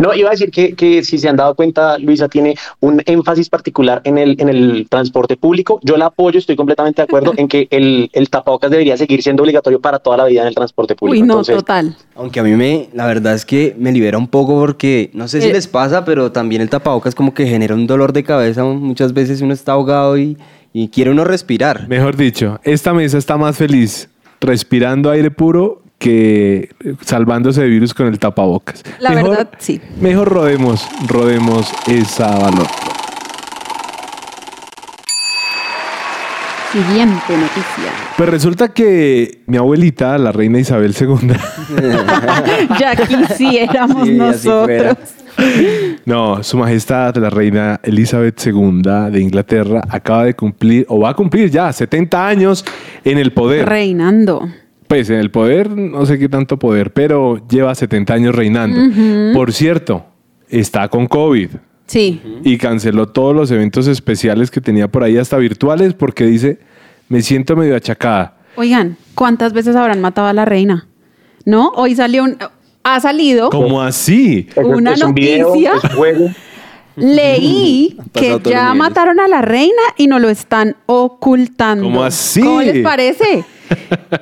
No, 0.00 0.12
iba 0.12 0.28
a 0.28 0.32
decir 0.32 0.50
que, 0.50 0.74
que 0.74 1.04
si 1.04 1.18
se 1.18 1.28
han 1.28 1.36
dado 1.36 1.54
cuenta, 1.54 1.96
Luisa 1.96 2.28
tiene 2.28 2.56
un 2.80 3.00
énfasis 3.06 3.48
particular 3.48 4.00
en 4.02 4.18
el, 4.18 4.34
en 4.40 4.48
el 4.48 4.88
transporte 4.90 5.36
público. 5.36 5.78
Yo 5.84 5.96
la 5.96 6.06
apoyo, 6.06 6.40
estoy 6.40 6.56
completamente 6.56 7.00
de 7.00 7.04
acuerdo 7.04 7.32
en 7.36 7.46
que 7.46 7.68
el, 7.70 8.10
el 8.12 8.28
tapabocas 8.28 8.72
debería 8.72 8.96
seguir 8.96 9.22
siendo 9.22 9.44
obligatorio 9.44 9.80
para 9.80 10.00
toda 10.00 10.16
la 10.16 10.24
vida 10.24 10.42
en 10.42 10.48
el 10.48 10.54
transporte 10.56 10.96
público. 10.96 11.22
Uy, 11.22 11.28
no, 11.28 11.34
Entonces, 11.34 11.54
total. 11.54 11.96
Aunque 12.16 12.40
a 12.40 12.42
mí 12.42 12.50
me, 12.56 12.88
la 12.92 13.06
verdad 13.06 13.34
es 13.34 13.46
que 13.46 13.74
me 13.78 13.92
libera 13.92 14.18
un 14.18 14.26
poco 14.26 14.58
porque 14.58 15.10
no 15.14 15.28
sé 15.28 15.40
si 15.40 15.48
Eh. 15.48 15.52
les 15.52 15.68
pasa, 15.68 16.04
pero 16.04 16.32
también 16.32 16.60
el 16.60 16.68
tapabocas 16.68 17.14
como 17.14 17.32
que 17.32 17.46
genera 17.46 17.76
un 17.76 17.86
dolor 17.86 18.12
de 18.12 18.24
cabeza. 18.24 18.64
Muchas 18.64 19.12
veces 19.14 19.42
uno 19.42 19.54
está 19.54 19.72
ahogado 19.72 20.18
y, 20.18 20.36
y 20.72 20.88
quiere 20.88 21.12
uno 21.12 21.22
respirar. 21.22 21.86
Mejor 21.86 22.16
dicho, 22.16 22.58
esta 22.64 22.92
mesa 22.92 23.16
está 23.16 23.36
más 23.36 23.56
feliz 23.56 24.08
respirando 24.42 25.10
aire 25.10 25.30
puro 25.30 25.82
que 25.98 26.70
salvándose 27.00 27.62
de 27.62 27.68
virus 27.68 27.94
con 27.94 28.08
el 28.08 28.18
tapabocas. 28.18 28.82
La 28.98 29.14
verdad, 29.14 29.50
sí. 29.58 29.80
Mejor 30.00 30.28
rodemos, 30.28 30.86
rodemos 31.06 31.72
esa 31.86 32.36
valor. 32.38 32.66
Siguiente 36.72 37.36
noticia. 37.36 37.92
Pues 38.16 38.28
resulta 38.30 38.68
que 38.72 39.42
mi 39.46 39.58
abuelita, 39.58 40.16
la 40.16 40.32
reina 40.32 40.58
Isabel 40.58 40.94
II, 40.98 41.28
Ya 42.80 42.96
quisiéramos 42.96 44.08
Sí, 44.08 44.14
nosotros. 44.14 44.96
no, 46.06 46.42
su 46.42 46.56
majestad, 46.56 47.14
la 47.16 47.28
reina 47.30 47.78
Elizabeth 47.82 48.40
II 48.46 48.82
de 49.10 49.20
Inglaterra, 49.20 49.82
acaba 49.88 50.24
de 50.24 50.34
cumplir, 50.34 50.86
o 50.88 51.00
va 51.00 51.10
a 51.10 51.14
cumplir 51.14 51.50
ya, 51.50 51.70
70 51.72 52.26
años 52.26 52.64
en 53.04 53.18
el 53.18 53.32
poder. 53.32 53.68
Reinando. 53.68 54.48
Pues 54.88 55.10
en 55.10 55.18
el 55.18 55.30
poder, 55.30 55.70
no 55.76 56.04
sé 56.06 56.18
qué 56.18 56.28
tanto 56.28 56.58
poder, 56.58 56.92
pero 56.92 57.46
lleva 57.48 57.74
70 57.74 58.14
años 58.14 58.34
reinando. 58.34 58.78
Por 59.34 59.52
cierto, 59.52 60.06
está 60.48 60.88
con 60.88 61.06
COVID 61.06 61.50
Sí. 61.92 62.22
y 62.42 62.56
canceló 62.56 63.06
todos 63.06 63.36
los 63.36 63.50
eventos 63.50 63.86
especiales 63.86 64.50
que 64.50 64.62
tenía 64.62 64.88
por 64.88 65.02
ahí, 65.02 65.18
hasta 65.18 65.36
virtuales, 65.36 65.92
porque 65.92 66.24
dice, 66.24 66.58
me 67.10 67.20
siento 67.20 67.54
medio 67.54 67.76
achacada. 67.76 68.38
Oigan, 68.56 68.96
¿cuántas 69.14 69.52
veces 69.52 69.76
habrán 69.76 70.00
matado 70.00 70.26
a 70.26 70.32
la 70.32 70.46
reina? 70.46 70.88
¿No? 71.44 71.68
Hoy 71.74 71.94
salió 71.94 72.24
un... 72.24 72.38
Ha 72.82 72.98
salido, 72.98 73.50
¿Cómo 73.50 73.82
así? 73.82 74.48
Una 74.56 74.94
es 74.94 75.02
un 75.02 75.14
video, 75.14 75.48
noticia. 75.48 75.74
leí 76.96 77.98
que 78.14 78.40
ya 78.42 78.72
mataron 78.72 79.20
a 79.20 79.28
la 79.28 79.42
reina 79.42 79.82
y 79.98 80.06
no 80.06 80.18
lo 80.18 80.30
están 80.30 80.76
ocultando. 80.86 81.84
¿Cómo 81.84 82.02
así? 82.04 82.40
¿Cómo 82.40 82.62
les 82.62 82.82
parece? 82.82 83.44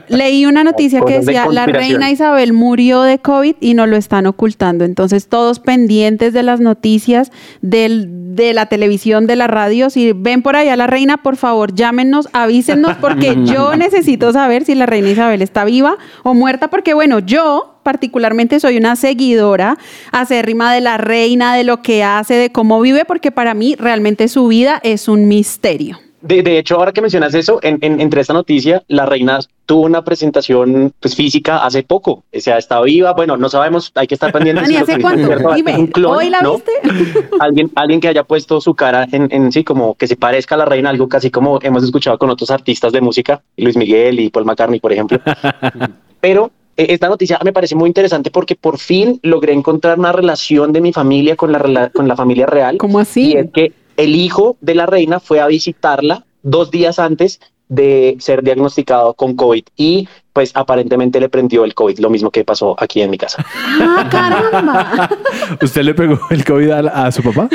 Leí 0.09 0.47
una 0.47 0.65
noticia 0.65 1.01
que 1.03 1.15
de 1.15 1.19
decía, 1.21 1.47
la 1.47 1.67
reina 1.67 2.11
Isabel 2.11 2.53
murió 2.53 3.03
de 3.03 3.19
COVID 3.19 3.57
y 3.61 3.75
no 3.75 3.87
lo 3.87 3.97
están 3.97 4.27
ocultando. 4.27 4.85
Entonces, 4.85 5.29
todos 5.29 5.61
pendientes 5.61 6.33
de 6.33 6.43
las 6.43 6.61
noticias, 6.61 7.33
del, 7.63 8.35
de 8.35 8.53
la 8.55 8.67
televisión, 8.67 9.27
de 9.27 9.37
la 9.37 9.47
radio. 9.47 9.91
Si 9.91 10.13
ven 10.13 10.43
por 10.43 10.57
allá 10.57 10.75
a 10.75 10.77
la 10.77 10.87
reina, 10.87 11.19
por 11.19 11.37
favor, 11.37 11.75
llámenos, 11.75 12.29
avísenos, 12.33 12.97
porque 13.01 13.37
yo 13.45 13.77
necesito 13.77 14.33
saber 14.33 14.65
si 14.65 14.75
la 14.75 14.87
reina 14.87 15.11
Isabel 15.11 15.43
está 15.43 15.65
viva 15.65 15.97
o 16.23 16.35
muerta, 16.35 16.69
porque 16.69 16.95
bueno, 16.95 17.19
yo 17.19 17.79
particularmente 17.83 18.61
soy 18.61 18.77
una 18.77 18.97
seguidora 18.97 19.79
acérrima 20.13 20.73
de 20.73 20.81
la 20.81 20.99
reina, 20.99 21.55
de 21.55 21.65
lo 21.65 21.83
que 21.83 22.05
hace, 22.05 22.35
de 22.35 22.53
cómo 22.53 22.81
vive, 22.81 23.05
porque 23.05 23.31
para 23.31 23.55
mí 23.55 23.75
realmente 23.77 24.29
su 24.29 24.49
vida 24.49 24.81
es 24.83 25.09
un 25.09 25.29
misterio. 25.29 25.99
De, 26.23 26.43
de 26.43 26.59
hecho, 26.59 26.77
ahora 26.77 26.93
que 26.93 27.01
mencionas 27.01 27.33
eso, 27.35 27.61
en, 27.63 27.79
en- 27.81 28.01
entre 28.01 28.21
esta 28.21 28.35
noticia, 28.35 28.83
la 28.89 29.07
reina 29.07 29.39
tuvo 29.65 29.83
una 29.87 30.05
presentación 30.05 30.93
pues, 31.01 31.15
física 31.17 31.65
hace 31.65 31.83
poco. 31.83 32.25
O 32.35 32.41
sea, 32.41 32.59
está 32.59 32.81
viva. 32.83 33.13
Bueno, 33.15 33.37
no 33.39 33.49
sabemos, 33.49 33.91
hay 33.95 34.07
que 34.07 34.15
estar 34.15 34.31
pendientes. 34.31 34.67
Si 34.69 34.75
lo 34.75 34.81
¿hace 34.81 35.01
cuánto? 35.01 35.55
Dime, 35.55 35.77
un 35.79 35.87
clon, 35.87 36.17
¿hoy 36.17 36.29
la 36.29 36.43
¿no? 36.43 36.55
viste? 36.57 36.73
alguien, 37.41 37.71
alguien 37.75 38.01
que 38.01 38.09
haya 38.09 38.25
puesto 38.25 38.61
su 38.61 38.75
cara 38.75 39.07
en, 39.11 39.29
en 39.31 39.51
sí, 39.51 39.65
como 39.65 39.95
que 39.95 40.07
se 40.07 40.17
parezca 40.17 40.57
a 40.57 40.59
la 40.59 40.65
reina, 40.67 40.91
algo 40.91 41.09
casi 41.09 41.31
como 41.31 41.59
hemos 41.63 41.85
escuchado 41.85 42.19
con 42.19 42.29
otros 42.29 42.51
artistas 42.51 42.93
de 42.93 43.01
música, 43.01 43.43
Luis 43.57 43.77
Miguel 43.77 44.21
y 44.21 44.29
Paul 44.31 44.45
McCartney, 44.45 44.81
por 44.81 44.93
ejemplo. 44.93 45.19
Pero 46.21 46.51
eh, 46.77 46.87
esta 46.91 47.09
noticia 47.09 47.39
me 47.45 47.53
parece 47.53 47.75
muy 47.75 47.89
interesante 47.89 48.31
porque 48.31 48.57
por 48.57 48.79
fin 48.79 49.19
logré 49.23 49.53
encontrar 49.53 49.99
una 49.99 50.13
relación 50.13 50.73
de 50.73 50.81
mi 50.81 50.93
familia 50.93 51.37
con 51.37 51.53
la, 51.53 51.89
con 51.91 52.07
la 52.09 52.17
familia 52.17 52.47
real. 52.47 52.77
¿Cómo 52.79 52.99
así? 52.99 53.33
Y 53.33 53.37
es 53.37 53.51
que 53.53 53.73
el 54.01 54.17
hijo 54.17 54.57
de 54.61 54.75
la 54.75 54.87
reina 54.87 55.21
fue 55.21 55.41
a 55.41 55.47
visitarla 55.47 56.25
dos 56.43 56.71
días 56.71 56.99
antes 56.99 57.41
de 57.69 58.17
ser 58.19 58.43
diagnosticado 58.43 59.15
con 59.15 59.37
COVID 59.37 59.63
y 59.77 60.09
pues 60.33 60.51
aparentemente 60.55 61.21
le 61.21 61.29
prendió 61.29 61.65
el 61.65 61.75
COVID, 61.75 61.99
lo 62.01 62.11
mismo 62.11 62.31
que 62.31 62.43
pasó 62.45 62.75
aquí 62.79 63.01
en 63.01 63.11
mi 63.11 63.19
casa. 63.19 63.45
¡Ah, 63.81 64.09
caramba! 64.11 65.09
¿Usted 65.63 65.83
le 65.83 65.95
pegó 65.95 66.19
el 66.31 66.45
COVID 66.45 66.71
a, 66.71 67.07
a 67.07 67.13
su 67.13 67.23
papá? 67.23 67.49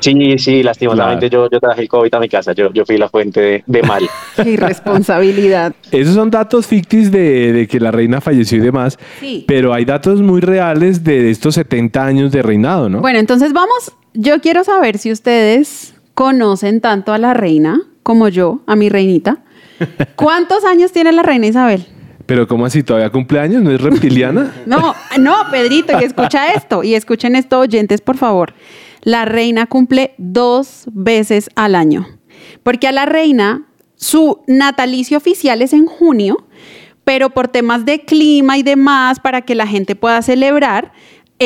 Sí, 0.00 0.36
sí, 0.38 0.62
lastimosamente 0.64 1.30
yo, 1.30 1.48
yo 1.48 1.60
traje 1.60 1.82
el 1.82 1.88
COVID 1.88 2.12
a 2.14 2.18
mi 2.20 2.28
casa, 2.28 2.52
yo, 2.54 2.72
yo 2.72 2.84
fui 2.84 2.96
la 2.96 3.08
fuente 3.08 3.40
de, 3.40 3.64
de 3.66 3.82
mal. 3.82 4.02
¡Qué 4.34 4.50
irresponsabilidad! 4.50 5.74
Esos 5.92 6.14
son 6.14 6.30
datos 6.30 6.66
fictis 6.66 7.10
de, 7.12 7.52
de 7.52 7.68
que 7.68 7.78
la 7.78 7.90
reina 7.92 8.20
falleció 8.20 8.58
y 8.58 8.62
demás, 8.62 8.98
Sí. 9.20 9.44
pero 9.46 9.72
hay 9.72 9.84
datos 9.84 10.20
muy 10.22 10.40
reales 10.40 11.04
de 11.04 11.30
estos 11.30 11.54
70 11.54 12.04
años 12.04 12.32
de 12.32 12.42
reinado, 12.42 12.88
¿no? 12.88 13.00
Bueno, 13.00 13.18
entonces 13.20 13.52
vamos, 13.52 13.92
yo 14.14 14.40
quiero 14.40 14.64
saber 14.64 14.98
si 14.98 15.12
ustedes 15.12 15.94
conocen 16.14 16.80
tanto 16.80 17.12
a 17.12 17.18
la 17.18 17.34
reina 17.34 17.82
como 18.02 18.28
yo, 18.28 18.60
a 18.66 18.76
mi 18.76 18.88
reinita. 18.88 19.38
¿Cuántos 20.16 20.64
años 20.64 20.92
tiene 20.92 21.12
la 21.12 21.22
reina 21.22 21.46
Isabel? 21.46 21.86
Pero 22.26 22.46
¿cómo 22.46 22.66
así? 22.66 22.82
¿Todavía 22.82 23.10
cumpleaños? 23.10 23.62
¿No 23.62 23.70
es 23.70 23.80
reptiliana? 23.80 24.52
No, 24.66 24.94
no, 25.18 25.34
Pedrito, 25.50 25.92
y 26.00 26.04
escucha 26.04 26.46
esto, 26.54 26.82
y 26.82 26.94
escuchen 26.94 27.36
esto, 27.36 27.60
oyentes, 27.60 28.00
por 28.00 28.16
favor. 28.16 28.54
La 29.02 29.24
reina 29.24 29.66
cumple 29.66 30.14
dos 30.18 30.84
veces 30.92 31.50
al 31.56 31.74
año, 31.74 32.06
porque 32.62 32.86
a 32.86 32.92
la 32.92 33.06
reina 33.06 33.66
su 33.96 34.42
natalicio 34.46 35.16
oficial 35.16 35.62
es 35.62 35.72
en 35.72 35.86
junio, 35.86 36.46
pero 37.04 37.30
por 37.30 37.48
temas 37.48 37.84
de 37.84 38.04
clima 38.04 38.56
y 38.58 38.62
demás, 38.62 39.18
para 39.18 39.42
que 39.42 39.54
la 39.56 39.66
gente 39.66 39.96
pueda 39.96 40.22
celebrar, 40.22 40.92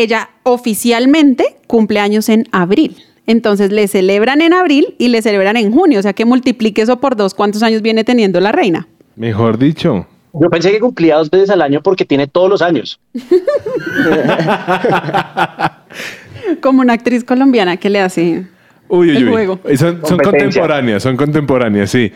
ella 0.02 0.30
oficialmente 0.42 1.56
cumple 1.66 2.00
años 2.00 2.28
en 2.28 2.46
abril. 2.52 2.96
Entonces 3.26 3.72
le 3.72 3.88
celebran 3.88 4.40
en 4.40 4.52
abril 4.52 4.94
y 4.98 5.08
le 5.08 5.20
celebran 5.20 5.56
en 5.56 5.72
junio, 5.72 5.98
o 5.98 6.02
sea 6.02 6.12
que 6.12 6.24
multiplique 6.24 6.82
eso 6.82 7.00
por 7.00 7.16
dos, 7.16 7.34
¿cuántos 7.34 7.62
años 7.62 7.82
viene 7.82 8.04
teniendo 8.04 8.40
la 8.40 8.52
reina? 8.52 8.86
Mejor 9.16 9.58
dicho. 9.58 10.06
Yo 10.32 10.50
pensé 10.50 10.70
que 10.70 10.80
cumplía 10.80 11.16
dos 11.16 11.30
veces 11.30 11.50
al 11.50 11.62
año 11.62 11.80
porque 11.82 12.04
tiene 12.04 12.26
todos 12.26 12.50
los 12.50 12.62
años. 12.62 13.00
Como 16.60 16.82
una 16.82 16.92
actriz 16.92 17.24
colombiana 17.24 17.78
que 17.78 17.90
le 17.90 18.00
hace 18.00 18.46
Uy, 18.88 19.10
uy, 19.10 19.16
El 19.16 19.24
uy. 19.24 19.30
juego. 19.32 19.58
Son, 19.76 20.00
son 20.06 20.18
contemporáneas, 20.18 21.02
son 21.02 21.16
contemporáneas, 21.16 21.90
sí. 21.90 22.12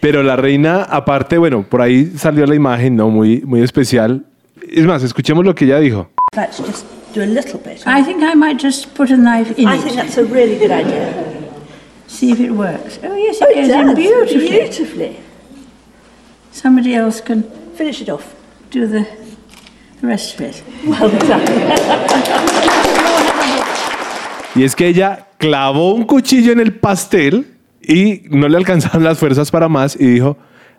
Pero 0.00 0.22
la 0.22 0.36
reina, 0.36 0.82
aparte, 0.82 1.38
bueno, 1.38 1.64
por 1.68 1.82
ahí 1.82 2.12
salió 2.16 2.46
la 2.46 2.54
imagen, 2.54 2.96
¿no? 2.96 3.10
Muy, 3.10 3.42
muy 3.42 3.62
especial. 3.62 4.24
Es 4.68 4.86
más, 4.86 5.02
escuchemos 5.02 5.44
lo 5.44 5.54
que 5.54 5.66
ella 5.66 5.78
dijo. 5.78 6.08
Do 7.14 7.22
a 7.22 7.26
little 7.26 7.58
bit. 7.58 7.82
I 7.86 8.02
think 8.04 8.22
I 8.22 8.34
might 8.34 8.58
just 8.62 8.94
put 8.94 9.10
a 9.10 9.16
knife 9.16 9.58
in 9.58 9.66
I 9.66 9.74
it. 9.76 9.82
think 9.82 9.96
that's 9.96 10.16
a 10.18 10.24
really 10.24 10.56
good 10.58 10.70
idea. 10.70 11.12
See 12.06 12.30
if 12.30 12.40
it 12.40 12.50
works. 12.52 12.98
Oh 13.02 13.14
yes, 13.16 13.40
it 13.40 13.48
Oh, 13.48 13.54
goes 13.54 13.68
it 13.68 13.74
in 13.74 13.94
beautifully. 13.94 14.48
beautifully. 14.48 15.16
Somebody 16.52 16.94
else 16.94 17.20
can 17.20 17.42
Finish 17.74 18.02
it 18.02 18.08
off. 18.10 18.34
do 18.70 18.86
the, 18.86 19.06
the 20.00 20.06
rest 20.06 20.34
of 20.34 20.40
it. 20.42 20.62
Well 20.86 21.10
done. 21.10 21.46
Y 24.56 24.64
es 24.64 24.74
que 24.74 24.88
ella 24.88 25.28
clavó 25.38 25.94
un 25.94 26.04
cuchillo 26.04 26.52
en 26.52 26.58
el 26.60 26.74
pastel 26.74 27.46
y 27.80 28.22
no 28.30 28.48
le 28.48 28.56
alcanzaron 28.56 29.04
las 29.04 29.16
fuerzas 29.18 29.50
para 29.50 29.68
más 29.68 29.96
y 29.98 30.06
dijo, 30.06 30.36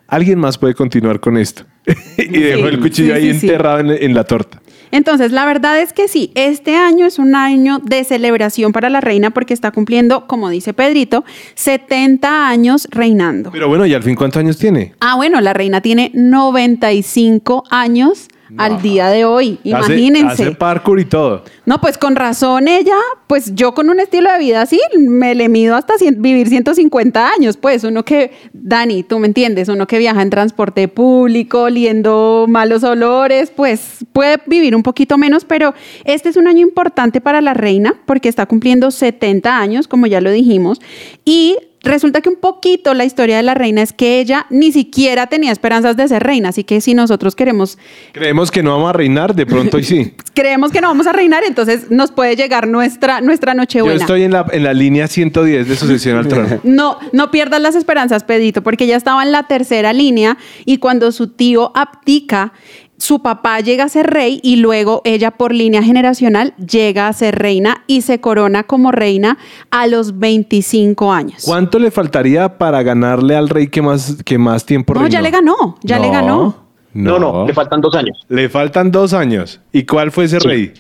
alguien 0.07 0.39
más 0.39 0.57
puede 0.57 0.73
continuar 0.75 1.19
con 1.21 1.38
esto. 1.38 1.63
y 2.17 2.39
dejó 2.39 2.67
el 2.67 2.79
cuchillo 2.81 3.15
sí, 3.15 3.19
ahí 3.21 3.33
sí, 3.33 3.39
sí. 3.39 3.47
enterrado 3.47 3.79
en, 3.79 3.89
en 3.91 4.13
la 4.13 4.25
torta. 4.25 4.61
Entonces, 4.91 5.31
la 5.31 5.45
verdad 5.45 5.81
es 5.81 5.93
que 5.93 6.07
sí, 6.07 6.31
este 6.36 6.75
año 6.75 7.05
es 7.05 7.19
un 7.19 7.36
año 7.36 7.79
de 7.79 8.03
celebración 8.03 8.71
para 8.71 8.89
la 8.89 9.01
reina 9.01 9.31
porque 9.31 9.53
está 9.53 9.71
cumpliendo, 9.71 10.27
como 10.27 10.50
dice 10.50 10.74
Pedrito, 10.74 11.24
70 11.55 12.48
años 12.48 12.88
reinando. 12.91 13.51
Pero 13.51 13.67
bueno, 13.67 13.86
¿y 13.86 13.93
al 13.93 14.03
fin 14.03 14.15
cuántos 14.15 14.39
años 14.39 14.57
tiene? 14.57 14.93
Ah, 15.00 15.15
bueno, 15.15 15.39
la 15.41 15.53
reina 15.53 15.81
tiene 15.81 16.12
95 16.13 17.63
años 17.69 18.27
al 18.58 18.81
día 18.81 19.08
de 19.10 19.25
hoy, 19.25 19.60
Hace- 19.60 19.70
imagínense. 19.70 20.43
Hace, 20.43 20.51
parkour 20.51 21.00
y 21.00 21.05
todo. 21.05 21.43
No, 21.65 21.79
pues 21.79 21.98
con 21.98 22.15
razón 22.15 22.67
ella, 22.67 22.96
pues 23.27 23.53
yo 23.55 23.74
con 23.74 23.89
un 23.89 24.00
estilo 24.00 24.31
de 24.31 24.39
vida 24.39 24.62
así, 24.62 24.79
me 24.98 25.36
le 25.36 25.48
mido 25.50 25.75
hasta 25.75 25.93
cien- 25.96 26.17
vivir 26.22 26.48
150 26.50 27.29
años, 27.29 27.58
pues 27.58 27.84
uno 27.84 28.03
que, 28.03 28.31
Dani, 28.53 29.03
tú 29.03 29.20
me 29.20 29.27
entiendes, 29.27 29.70
uno 29.70 29.88
que 29.88 29.98
viaja 30.00 30.22
en 30.22 30.29
transporte 30.29 30.88
público, 30.88 31.63
oliendo 31.63 32.46
malos 32.48 32.84
olores, 32.84 33.51
pues 33.55 34.05
puede 34.13 34.38
vivir 34.48 34.75
un 34.75 34.84
poquito 34.84 35.17
menos, 35.17 35.46
pero 35.46 35.74
este 36.05 36.29
es 36.29 36.36
un 36.38 36.48
año 36.48 36.62
importante 36.62 37.22
para 37.22 37.41
la 37.41 37.53
reina 37.53 37.96
porque 38.05 38.29
está 38.29 38.46
cumpliendo 38.46 38.91
70 38.91 39.58
años, 39.60 39.88
como 39.88 40.08
ya 40.08 40.20
lo 40.22 40.31
dijimos, 40.31 40.81
y 41.25 41.58
resulta 41.83 42.21
que 42.21 42.29
un 42.29 42.35
poquito 42.35 42.93
la 42.93 43.05
historia 43.05 43.38
de 43.38 43.43
la 43.43 43.53
reina 43.53 43.81
es 43.81 43.93
que 43.93 44.19
ella 44.19 44.45
ni 44.50 44.71
siquiera 44.71 45.27
tenía 45.27 45.51
esperanzas 45.51 45.97
de 45.97 46.07
ser 46.07 46.23
reina, 46.23 46.50
así 46.50 46.63
que 46.63 46.81
si 46.81 46.93
nosotros 46.93 47.35
queremos 47.35 47.77
Creemos 48.11 48.51
que 48.51 48.63
no 48.63 48.71
vamos 48.71 48.89
a 48.89 48.93
reinar, 48.93 49.35
de 49.35 49.45
pronto 49.45 49.79
y 49.79 49.83
sí. 49.83 50.13
creemos 50.33 50.71
que 50.71 50.81
no 50.81 50.88
vamos 50.88 51.07
a 51.07 51.13
reinar, 51.13 51.43
entonces 51.43 51.89
nos 51.89 52.11
puede 52.11 52.35
llegar 52.35 52.67
nuestra, 52.67 53.21
nuestra 53.21 53.53
Yo 53.53 53.57
Nochebuena. 53.57 54.00
estoy 54.00 54.23
en 54.23 54.31
la, 54.31 54.45
en 54.51 54.63
la 54.63 54.73
línea 54.73 55.07
110 55.07 55.67
de 55.67 55.75
sucesión 55.75 56.17
al 56.17 56.27
trono. 56.27 56.59
No, 56.71 56.97
no 57.11 57.31
pierdas 57.31 57.61
las 57.61 57.75
esperanzas, 57.75 58.23
Pedrito, 58.23 58.61
porque 58.61 58.85
ella 58.85 58.95
estaba 58.95 59.23
en 59.23 59.31
la 59.31 59.43
tercera 59.43 59.93
línea 59.93 60.38
y 60.65 60.77
cuando 60.77 61.11
su 61.11 61.27
tío 61.29 61.71
abdica, 61.75 62.53
su 63.01 63.20
papá 63.24 63.62
llega 63.62 63.86
a 63.86 63.89
ser 63.89 64.05
rey 64.05 64.39
y 64.43 64.58
luego 64.58 65.01
ella 65.05 65.31
por 65.31 65.55
línea 65.55 65.81
generacional 65.81 66.53
llega 66.58 67.08
a 67.08 67.13
ser 67.13 67.34
reina 67.39 67.84
y 67.88 68.01
se 68.01 68.22
corona 68.22 68.62
como 68.63 68.91
reina 68.91 69.39
a 69.72 69.88
los 69.88 70.20
25 70.20 71.12
años. 71.12 71.41
¿Cuánto 71.43 71.79
le 71.79 71.89
faltaría 71.89 72.60
para 72.60 72.84
ganarle 72.84 73.36
al 73.36 73.50
rey 73.50 73.70
que 73.70 73.81
más, 73.81 74.17
que 74.24 74.38
más 74.38 74.67
tiempo 74.67 74.93
No, 74.93 75.00
reinó? 75.00 75.12
ya 75.13 75.20
le 75.22 75.31
ganó, 75.31 75.77
ya 75.81 75.98
le 75.98 76.08
No, 76.08 76.13
ganó. 76.13 76.55
No, 76.93 77.17
no, 77.17 77.48
le 77.48 77.53
faltan 77.55 77.81
dos 77.81 77.96
años. 77.96 78.20
Le 78.29 78.50
faltan 78.50 78.91
dos 78.91 79.13
años. 79.13 79.60
¿Y 79.74 79.84
cuál 79.84 80.12
fue 80.12 80.25
ese 80.25 80.38
rey? 80.38 80.72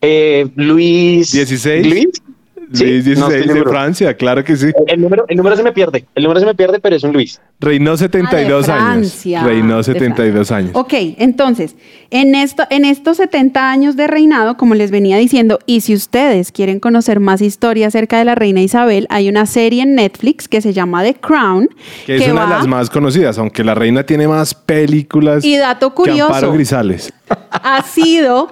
Eh, 0.00 0.48
Luis. 0.54 1.34
¿16? 1.34 1.82
Luis. 1.84 2.08
Sí, 2.72 2.84
Luis 3.02 3.18
no 3.18 3.28
estoy 3.28 3.42
XVI 3.44 3.54
de. 3.54 3.62
Francia, 3.64 4.14
claro 4.16 4.44
que 4.44 4.56
sí. 4.56 4.70
El 4.86 5.00
número, 5.00 5.24
el 5.28 5.36
número 5.36 5.56
se 5.56 5.62
me 5.62 5.72
pierde, 5.72 6.04
el 6.14 6.22
número 6.24 6.40
se 6.40 6.46
me 6.46 6.54
pierde, 6.54 6.80
pero 6.80 6.96
es 6.96 7.02
un 7.02 7.12
Luis. 7.12 7.40
Reinó 7.60 7.96
72 7.96 8.68
Ah, 8.68 8.74
años. 8.74 8.92
Francia, 9.12 9.42
Reinó 9.42 9.76
de 9.78 9.84
72 9.84 10.50
años. 10.52 10.70
Ok, 10.74 10.92
entonces, 11.18 11.76
en, 12.10 12.34
esto, 12.34 12.64
en 12.70 12.84
estos 12.84 13.16
70 13.16 13.70
años 13.70 13.96
de 13.96 14.06
reinado, 14.06 14.56
como 14.56 14.74
les 14.74 14.90
venía 14.90 15.16
diciendo, 15.16 15.58
y 15.66 15.80
si 15.80 15.94
ustedes 15.94 16.52
quieren 16.52 16.78
conocer 16.80 17.20
más 17.20 17.40
historia 17.40 17.86
acerca 17.88 18.18
de 18.18 18.24
la 18.24 18.34
reina 18.34 18.60
Isabel, 18.60 19.06
hay 19.10 19.28
una 19.28 19.46
serie 19.46 19.82
en 19.82 19.94
Netflix 19.94 20.48
que 20.48 20.60
se 20.60 20.72
llama 20.72 21.02
The 21.02 21.14
Crown. 21.14 21.68
Que 22.06 22.16
es 22.16 22.28
una 22.28 22.42
de 22.44 22.50
las 22.50 22.66
más 22.66 22.90
conocidas, 22.90 23.38
aunque 23.38 23.64
la 23.64 23.74
reina 23.74 24.04
tiene 24.04 24.28
más 24.28 24.54
películas 24.54 25.44
Y 25.44 25.56
dato 25.56 25.90
que 25.90 25.94
curioso. 25.96 26.24
Amparo 26.26 26.52
Grisales. 26.52 27.12
ha 27.50 27.82
sido 27.82 28.48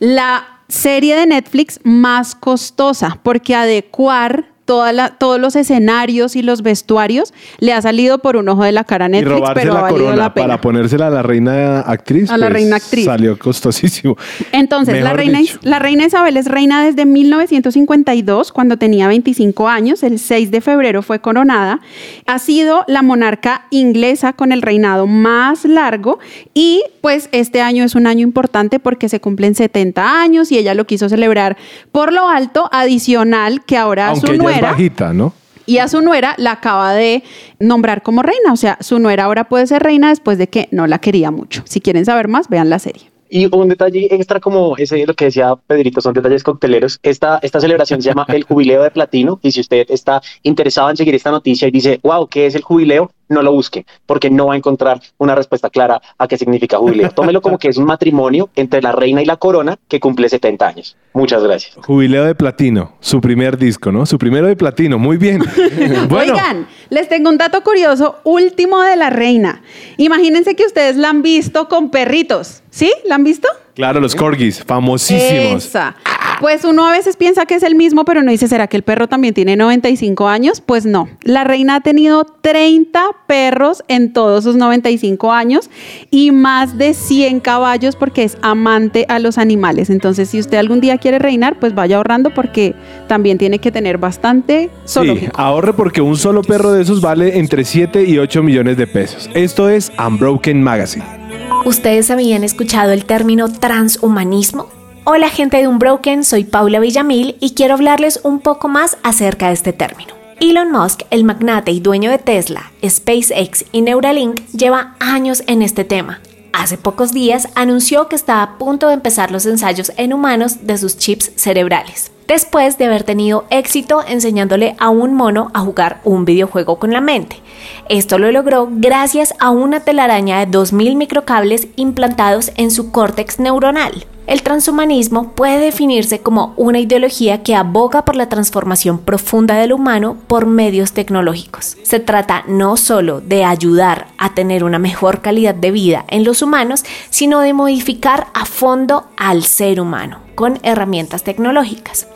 la 0.00 0.57
serie 0.68 1.16
de 1.16 1.26
Netflix 1.26 1.80
más 1.84 2.34
costosa 2.34 3.18
porque 3.22 3.54
adecuar 3.54 4.46
toda 4.68 4.92
la- 4.92 5.08
todos 5.16 5.40
los 5.40 5.56
escenarios 5.56 6.36
y 6.36 6.42
los 6.42 6.60
vestuarios 6.60 7.32
le 7.58 7.72
ha 7.72 7.80
salido 7.80 8.18
por 8.18 8.36
un 8.36 8.50
ojo 8.50 8.64
de 8.64 8.72
la 8.72 8.84
cara 8.84 9.06
a 9.06 9.08
Y 9.08 9.12
Netflix, 9.12 9.32
robarse 9.38 9.60
pero 9.62 9.72
ha 9.72 9.74
la 9.76 9.80
valido 9.80 9.98
corona 10.04 10.16
la 10.22 10.34
pena. 10.34 10.46
para 10.46 10.60
ponérsela 10.60 11.06
a 11.06 11.10
la 11.10 11.22
reina 11.22 11.80
actriz. 11.80 12.24
pues, 12.24 12.30
A 12.32 12.36
la 12.36 12.50
reina 12.50 12.76
actriz. 12.76 13.06
Salió 13.06 13.38
costosísimo. 13.38 14.16
Entonces, 14.52 15.02
la 15.02 15.14
reina, 15.14 15.38
dicho. 15.38 15.58
la 15.62 15.78
reina 15.78 16.04
Isabel 16.04 16.36
es 16.36 16.44
reina 16.46 16.84
desde 16.84 17.06
1952, 17.06 18.52
cuando 18.52 18.76
tenía 18.76 19.08
25 19.08 19.68
años. 19.68 20.02
El 20.02 20.18
6 20.18 20.50
de 20.50 20.60
febrero 20.60 21.00
fue 21.02 21.20
coronada. 21.20 21.80
Ha 22.26 22.38
sido 22.38 22.84
la 22.88 23.00
monarca 23.02 23.66
inglesa 23.70 24.34
con 24.34 24.52
el 24.52 24.60
reinado 24.60 25.06
más 25.06 25.64
largo 25.64 26.18
y 26.52 26.82
pues 27.00 27.30
este 27.32 27.62
año 27.62 27.84
es 27.84 27.94
un 27.94 28.06
año 28.06 28.22
importante 28.22 28.78
porque 28.80 29.08
se 29.08 29.18
cumplen 29.20 29.54
70 29.54 30.20
años 30.20 30.52
y 30.52 30.58
ella 30.58 30.74
lo 30.74 30.86
quiso 30.86 31.08
celebrar 31.08 31.56
por 31.90 32.12
lo 32.12 32.28
alto, 32.28 32.68
adicional 32.70 33.64
que 33.64 33.76
ahora 33.78 34.08
Aunque 34.08 34.26
su 34.26 34.32
es 34.32 34.38
nuera... 34.60 34.72
bajita, 34.72 35.12
¿no? 35.12 35.32
Y 35.66 35.78
a 35.78 35.88
su 35.88 36.00
nuera 36.00 36.34
la 36.38 36.52
acaba 36.52 36.94
de 36.94 37.22
nombrar 37.60 38.02
como 38.02 38.22
reina. 38.22 38.52
O 38.52 38.56
sea, 38.56 38.78
su 38.80 38.98
nuera 38.98 39.24
ahora 39.24 39.50
puede 39.50 39.66
ser 39.66 39.82
reina 39.82 40.08
después 40.08 40.38
de 40.38 40.48
que 40.48 40.68
no 40.70 40.86
la 40.86 40.98
quería 40.98 41.30
mucho. 41.30 41.62
Si 41.66 41.82
quieren 41.82 42.06
saber 42.06 42.26
más, 42.26 42.48
vean 42.48 42.70
la 42.70 42.78
serie. 42.78 43.10
Y 43.30 43.54
un 43.54 43.68
detalle 43.68 44.08
extra 44.14 44.40
como 44.40 44.76
ese, 44.78 45.06
lo 45.06 45.12
que 45.14 45.26
decía 45.26 45.54
Pedrito, 45.66 46.00
son 46.00 46.14
detalles 46.14 46.42
cocteleros. 46.42 46.98
Esta, 47.02 47.38
esta 47.42 47.60
celebración 47.60 48.00
se 48.00 48.08
llama 48.08 48.24
el 48.28 48.44
Jubileo 48.48 48.82
de 48.82 48.90
Platino 48.90 49.38
y 49.42 49.52
si 49.52 49.60
usted 49.60 49.86
está 49.90 50.22
interesado 50.42 50.88
en 50.88 50.96
seguir 50.96 51.14
esta 51.14 51.30
noticia 51.30 51.68
y 51.68 51.70
dice, 51.70 52.00
wow, 52.02 52.26
¿qué 52.28 52.46
es 52.46 52.54
el 52.54 52.62
jubileo? 52.62 53.10
No 53.28 53.42
lo 53.42 53.52
busque, 53.52 53.84
porque 54.06 54.30
no 54.30 54.46
va 54.46 54.54
a 54.54 54.56
encontrar 54.56 55.00
una 55.18 55.34
respuesta 55.34 55.70
clara 55.70 56.00
a 56.16 56.28
qué 56.28 56.36
significa 56.36 56.78
jubileo. 56.78 57.10
Tómelo 57.14 57.40
como 57.40 57.58
que 57.58 57.68
es 57.68 57.76
un 57.76 57.84
matrimonio 57.84 58.50
entre 58.56 58.82
la 58.82 58.92
reina 58.92 59.22
y 59.22 59.24
la 59.24 59.36
corona 59.36 59.78
que 59.88 60.00
cumple 60.00 60.28
70 60.28 60.66
años. 60.66 60.96
Muchas 61.12 61.42
gracias. 61.42 61.76
Jubileo 61.84 62.24
de 62.24 62.34
Platino, 62.34 62.96
su 63.00 63.20
primer 63.20 63.58
disco, 63.58 63.90
¿no? 63.90 64.06
Su 64.06 64.18
primero 64.18 64.46
de 64.46 64.56
Platino, 64.56 64.98
muy 64.98 65.16
bien. 65.16 65.42
bueno, 66.08 66.34
Oigan, 66.34 66.66
les 66.90 67.08
tengo 67.08 67.28
un 67.30 67.38
dato 67.38 67.62
curioso, 67.62 68.16
último 68.24 68.80
de 68.82 68.96
la 68.96 69.10
reina. 69.10 69.62
Imagínense 69.96 70.54
que 70.54 70.64
ustedes 70.64 70.96
la 70.96 71.10
han 71.10 71.22
visto 71.22 71.68
con 71.68 71.90
perritos. 71.90 72.62
¿Sí? 72.78 72.92
¿La 73.06 73.16
han 73.16 73.24
visto? 73.24 73.48
claro, 73.74 74.00
los 74.00 74.14
corgis, 74.16 74.62
famosísimos. 74.64 75.64
Esa. 75.66 75.94
Pues 76.40 76.64
uno 76.64 76.86
a 76.86 76.92
veces 76.92 77.16
piensa 77.16 77.44
que 77.46 77.54
es 77.56 77.62
el 77.64 77.74
mismo, 77.76 78.04
pero 78.04 78.22
no 78.22 78.30
dice, 78.30 78.46
¿será 78.46 78.66
que 78.68 78.76
el 78.76 78.82
perro 78.84 79.08
también 79.08 79.34
tiene 79.34 79.56
95 79.56 80.28
años? 80.28 80.60
Pues 80.60 80.84
no. 80.86 81.08
La 81.22 81.42
reina 81.44 81.76
ha 81.76 81.80
tenido 81.80 82.24
30 82.24 83.00
perros 83.26 83.82
en 83.88 84.12
todos 84.12 84.44
sus 84.44 84.54
95 84.56 85.32
años 85.32 85.70
y 86.10 86.30
más 86.32 86.78
de 86.78 86.94
100 86.94 87.40
caballos 87.40 87.96
porque 87.96 88.22
es 88.24 88.36
amante 88.42 89.06
a 89.08 89.18
los 89.18 89.38
animales. 89.38 89.90
Entonces, 89.90 90.28
si 90.30 90.38
usted 90.38 90.58
algún 90.58 90.80
día 90.80 90.98
quiere 90.98 91.18
reinar, 91.18 91.58
pues 91.58 91.74
vaya 91.74 91.96
ahorrando 91.96 92.32
porque 92.34 92.74
también 93.08 93.38
tiene 93.38 93.58
que 93.58 93.72
tener 93.72 93.98
bastante 93.98 94.70
Sí, 94.84 94.94
zoológico. 94.94 95.32
ahorre 95.40 95.72
porque 95.72 96.00
un 96.00 96.16
solo 96.16 96.42
perro 96.42 96.70
de 96.72 96.82
esos 96.82 97.00
vale 97.00 97.38
entre 97.38 97.64
7 97.64 98.04
y 98.04 98.18
8 98.18 98.42
millones 98.44 98.76
de 98.76 98.86
pesos. 98.86 99.28
Esto 99.34 99.68
es 99.68 99.90
Unbroken 99.98 100.62
Magazine. 100.62 101.17
¿Ustedes 101.64 102.10
habían 102.10 102.44
escuchado 102.44 102.92
el 102.92 103.04
término 103.04 103.52
transhumanismo? 103.52 104.68
Hola 105.04 105.28
gente 105.28 105.58
de 105.58 105.68
Unbroken, 105.68 106.24
soy 106.24 106.44
Paula 106.44 106.80
Villamil 106.80 107.36
y 107.40 107.54
quiero 107.54 107.74
hablarles 107.74 108.20
un 108.22 108.40
poco 108.40 108.68
más 108.68 108.96
acerca 109.02 109.48
de 109.48 109.54
este 109.54 109.72
término. 109.72 110.14
Elon 110.40 110.70
Musk, 110.70 111.02
el 111.10 111.24
magnate 111.24 111.72
y 111.72 111.80
dueño 111.80 112.10
de 112.10 112.18
Tesla, 112.18 112.72
SpaceX 112.86 113.64
y 113.72 113.82
Neuralink, 113.82 114.46
lleva 114.52 114.94
años 115.00 115.42
en 115.46 115.62
este 115.62 115.84
tema. 115.84 116.20
Hace 116.52 116.78
pocos 116.78 117.12
días 117.12 117.48
anunció 117.54 118.08
que 118.08 118.16
está 118.16 118.42
a 118.42 118.58
punto 118.58 118.88
de 118.88 118.94
empezar 118.94 119.30
los 119.30 119.46
ensayos 119.46 119.92
en 119.96 120.12
humanos 120.12 120.66
de 120.66 120.78
sus 120.78 120.96
chips 120.96 121.32
cerebrales, 121.36 122.12
después 122.28 122.78
de 122.78 122.84
haber 122.84 123.02
tenido 123.02 123.46
éxito 123.50 124.02
enseñándole 124.06 124.76
a 124.78 124.90
un 124.90 125.14
mono 125.14 125.50
a 125.54 125.60
jugar 125.60 126.00
un 126.04 126.24
videojuego 126.24 126.78
con 126.78 126.92
la 126.92 127.00
mente. 127.00 127.40
Esto 127.88 128.18
lo 128.18 128.30
logró 128.30 128.68
gracias 128.70 129.34
a 129.40 129.50
una 129.50 129.80
telaraña 129.80 130.38
de 130.38 130.58
2.000 130.58 130.94
microcables 130.94 131.68
implantados 131.76 132.52
en 132.56 132.70
su 132.70 132.92
córtex 132.92 133.40
neuronal. 133.40 134.06
El 134.26 134.42
transhumanismo 134.42 135.32
puede 135.32 135.58
definirse 135.58 136.20
como 136.20 136.52
una 136.58 136.80
ideología 136.80 137.42
que 137.42 137.54
aboga 137.54 138.04
por 138.04 138.14
la 138.14 138.28
transformación 138.28 138.98
profunda 138.98 139.54
del 139.54 139.72
humano 139.72 140.18
por 140.26 140.44
medios 140.44 140.92
tecnológicos. 140.92 141.78
Se 141.82 141.98
trata 141.98 142.44
no 142.46 142.76
solo 142.76 143.22
de 143.22 143.44
ayudar 143.44 144.08
a 144.18 144.34
tener 144.34 144.64
una 144.64 144.78
mejor 144.78 145.22
calidad 145.22 145.54
de 145.54 145.70
vida 145.70 146.04
en 146.08 146.24
los 146.24 146.42
humanos, 146.42 146.84
sino 147.08 147.40
de 147.40 147.54
modificar 147.54 148.26
a 148.34 148.44
fondo 148.44 149.06
al 149.16 149.44
ser 149.44 149.80
humano 149.80 150.27
con 150.38 150.60
herramientas 150.62 151.24
tecnológicas. 151.24 152.06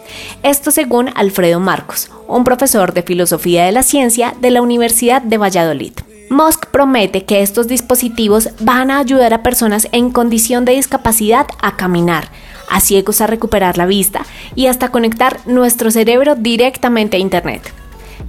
Esto 0.44 0.70
según 0.70 1.10
Alfredo 1.16 1.58
Marcos, 1.58 2.08
un 2.28 2.44
profesor 2.44 2.94
de 2.94 3.02
filosofía 3.02 3.64
de 3.64 3.72
la 3.72 3.82
ciencia 3.82 4.32
de 4.40 4.52
la 4.52 4.62
Universidad 4.62 5.22
de 5.22 5.38
Valladolid. 5.38 5.94
Musk 6.30 6.66
promete 6.66 7.24
que 7.24 7.42
estos 7.42 7.66
dispositivos 7.66 8.50
van 8.60 8.92
a 8.92 8.98
ayudar 8.98 9.34
a 9.34 9.42
personas 9.42 9.88
en 9.90 10.12
condición 10.12 10.64
de 10.64 10.74
discapacidad 10.74 11.48
a 11.60 11.76
caminar, 11.76 12.28
a 12.70 12.78
ciegos 12.78 13.20
a 13.20 13.26
recuperar 13.26 13.76
la 13.76 13.86
vista 13.86 14.24
y 14.54 14.68
hasta 14.68 14.92
conectar 14.92 15.40
nuestro 15.46 15.90
cerebro 15.90 16.36
directamente 16.36 17.16
a 17.16 17.20
Internet. 17.20 17.72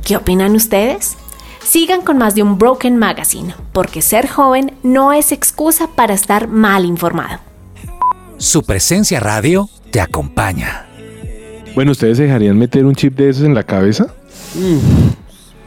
¿Qué 0.04 0.18
opinan 0.18 0.56
ustedes? 0.56 1.18
Sigan 1.64 2.02
con 2.02 2.18
más 2.18 2.34
de 2.34 2.42
un 2.42 2.58
Broken 2.58 2.98
Magazine, 2.98 3.54
porque 3.72 4.02
ser 4.02 4.28
joven 4.28 4.74
no 4.82 5.14
es 5.14 5.32
excusa 5.32 5.86
para 5.86 6.16
estar 6.16 6.48
mal 6.48 6.84
informado. 6.84 7.42
Su 8.38 8.64
presencia 8.64 9.20
radio 9.20 9.70
te 9.94 10.02
acompaña. 10.02 10.88
Bueno, 11.76 11.92
¿ustedes 11.92 12.18
se 12.18 12.24
dejarían 12.24 12.58
meter 12.58 12.84
un 12.84 12.96
chip 12.96 13.16
de 13.16 13.30
esos 13.30 13.44
en 13.44 13.54
la 13.54 13.62
cabeza? 13.62 14.08
Mm, 14.56 14.80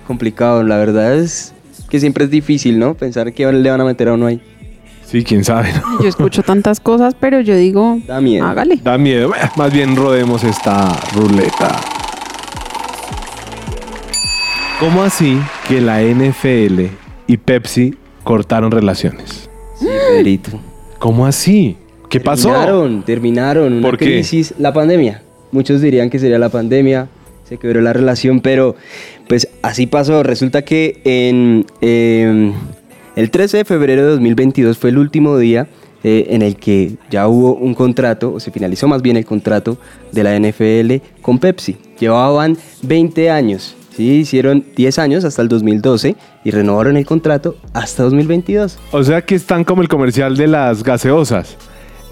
complicado, 0.05 0.65
la 0.65 0.77
verdad 0.79 1.15
es 1.15 1.55
que 1.89 2.01
siempre 2.01 2.25
es 2.25 2.31
difícil, 2.33 2.77
¿no? 2.81 2.95
Pensar 2.95 3.33
que 3.33 3.51
le 3.53 3.71
van 3.71 3.81
a 3.81 3.85
meter 3.85 4.09
a 4.09 4.15
uno 4.15 4.27
ahí. 4.27 4.41
Sí, 5.05 5.23
quién 5.23 5.45
sabe. 5.45 5.73
¿no? 5.73 6.03
Yo 6.03 6.09
escucho 6.09 6.43
tantas 6.43 6.81
cosas, 6.81 7.15
pero 7.19 7.41
yo 7.41 7.55
digo, 7.55 8.01
Da 8.09 8.21
miedo. 8.21 8.45
hágale. 8.45 8.81
Da 8.83 8.99
miedo. 8.99 9.31
Más 9.57 9.73
bien 9.73 9.95
rodemos 9.95 10.43
esta 10.43 10.93
ruleta. 11.15 11.81
¿Cómo 14.81 15.05
así 15.05 15.39
que 15.69 15.81
la 15.81 16.03
NFL 16.03 16.87
y 17.29 17.37
Pepsi 17.37 17.95
cortaron 18.25 18.73
relaciones? 18.73 19.49
Sí, 19.79 19.87
Pedrito. 20.09 20.59
¿Cómo 20.99 21.27
así? 21.27 21.77
¿Qué 22.17 22.25
pasó? 22.25 22.49
Terminaron, 22.49 23.03
terminaron. 23.03 23.73
Una 23.75 23.83
¿Por 23.83 23.99
qué? 23.99 24.07
crisis, 24.07 24.55
la 24.59 24.73
pandemia. 24.73 25.23
Muchos 25.53 25.83
dirían 25.83 26.09
que 26.09 26.19
sería 26.19 26.39
la 26.39 26.49
pandemia, 26.49 27.09
se 27.47 27.59
quebró 27.59 27.83
la 27.83 27.93
relación, 27.93 28.41
pero 28.41 28.75
pues 29.29 29.49
así 29.61 29.87
pasó. 29.87 30.23
Resulta 30.23 30.63
que 30.63 31.03
en 31.05 31.67
eh, 31.83 32.53
el 33.17 33.31
13 33.31 33.59
de 33.59 33.65
febrero 33.67 34.03
de 34.03 34.09
2022 34.13 34.79
fue 34.79 34.91
el 34.91 34.99
último 34.99 35.37
día 35.37 35.67
eh, 36.05 36.29
en 36.31 36.41
el 36.41 36.57
que 36.57 36.95
ya 37.11 37.29
hubo 37.29 37.55
un 37.55 37.75
contrato, 37.75 38.33
o 38.33 38.41
se 38.41 38.51
finalizó 38.51 38.89
más 38.89 39.03
bien 39.03 39.19
el 39.19 39.27
contrato 39.27 39.77
de 40.11 40.25
la 40.25 40.39
NFL 40.39 41.21
con 41.21 41.39
Pepsi. 41.39 41.77
Llevaban 42.01 42.57
20 42.83 43.29
años. 43.29 43.77
Sí, 43.95 44.21
hicieron 44.21 44.65
10 44.75 44.99
años 44.99 45.25
hasta 45.25 45.43
el 45.43 45.49
2012 45.49 46.17
y 46.45 46.51
renovaron 46.51 46.97
el 46.97 47.05
contrato 47.05 47.57
hasta 47.75 48.05
2022. 48.05 48.79
O 48.93 49.05
sea 49.05 49.21
que 49.21 49.35
están 49.35 49.65
como 49.65 49.83
el 49.83 49.89
comercial 49.89 50.37
de 50.37 50.47
las 50.47 50.83
gaseosas. 50.83 51.57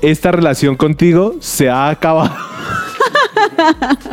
Esta 0.05 0.33
relación 0.33 0.77
contigo 0.77 1.35
se 1.41 1.69
ha 1.71 1.89
acabado. 1.89 2.35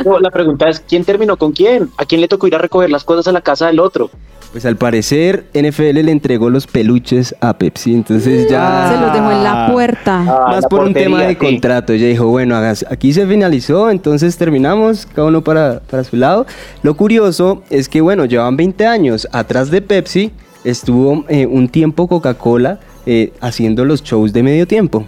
No, 0.04 0.18
la 0.20 0.30
pregunta 0.30 0.68
es, 0.68 0.80
¿quién 0.80 1.04
terminó 1.04 1.36
con 1.36 1.52
quién? 1.52 1.90
¿A 1.96 2.04
quién 2.04 2.20
le 2.20 2.28
tocó 2.28 2.46
ir 2.46 2.54
a 2.54 2.58
recoger 2.58 2.90
las 2.90 3.04
cosas 3.04 3.26
a 3.28 3.32
la 3.32 3.40
casa 3.40 3.66
del 3.66 3.80
otro? 3.80 4.10
Pues 4.52 4.66
al 4.66 4.76
parecer 4.76 5.46
NFL 5.54 6.00
le 6.04 6.10
entregó 6.12 6.50
los 6.50 6.66
peluches 6.66 7.34
a 7.40 7.56
Pepsi, 7.56 7.94
entonces 7.94 8.48
ya... 8.50 8.90
Se 8.94 9.00
los 9.00 9.12
dejó 9.12 9.30
en 9.32 9.42
la 9.44 9.68
puerta. 9.72 10.18
Ah, 10.28 10.44
Más 10.48 10.62
la 10.62 10.68
por 10.68 10.80
un 10.80 10.92
tema 10.92 11.22
de 11.22 11.30
sí. 11.30 11.36
contrato. 11.36 11.92
Ella 11.92 12.08
dijo, 12.08 12.26
bueno, 12.26 12.54
hagas- 12.56 12.84
aquí 12.90 13.12
se 13.12 13.26
finalizó, 13.26 13.90
entonces 13.90 14.36
terminamos, 14.36 15.06
cada 15.06 15.28
uno 15.28 15.42
para, 15.42 15.80
para 15.80 16.04
su 16.04 16.16
lado. 16.16 16.46
Lo 16.82 16.94
curioso 16.96 17.62
es 17.70 17.88
que, 17.88 18.00
bueno, 18.00 18.24
llevan 18.26 18.56
20 18.56 18.86
años. 18.86 19.26
Atrás 19.32 19.70
de 19.70 19.80
Pepsi 19.82 20.32
estuvo 20.64 21.24
eh, 21.28 21.46
un 21.46 21.68
tiempo 21.68 22.06
Coca-Cola 22.08 22.78
eh, 23.06 23.32
haciendo 23.40 23.84
los 23.84 24.02
shows 24.02 24.32
de 24.32 24.42
medio 24.42 24.66
tiempo. 24.66 25.06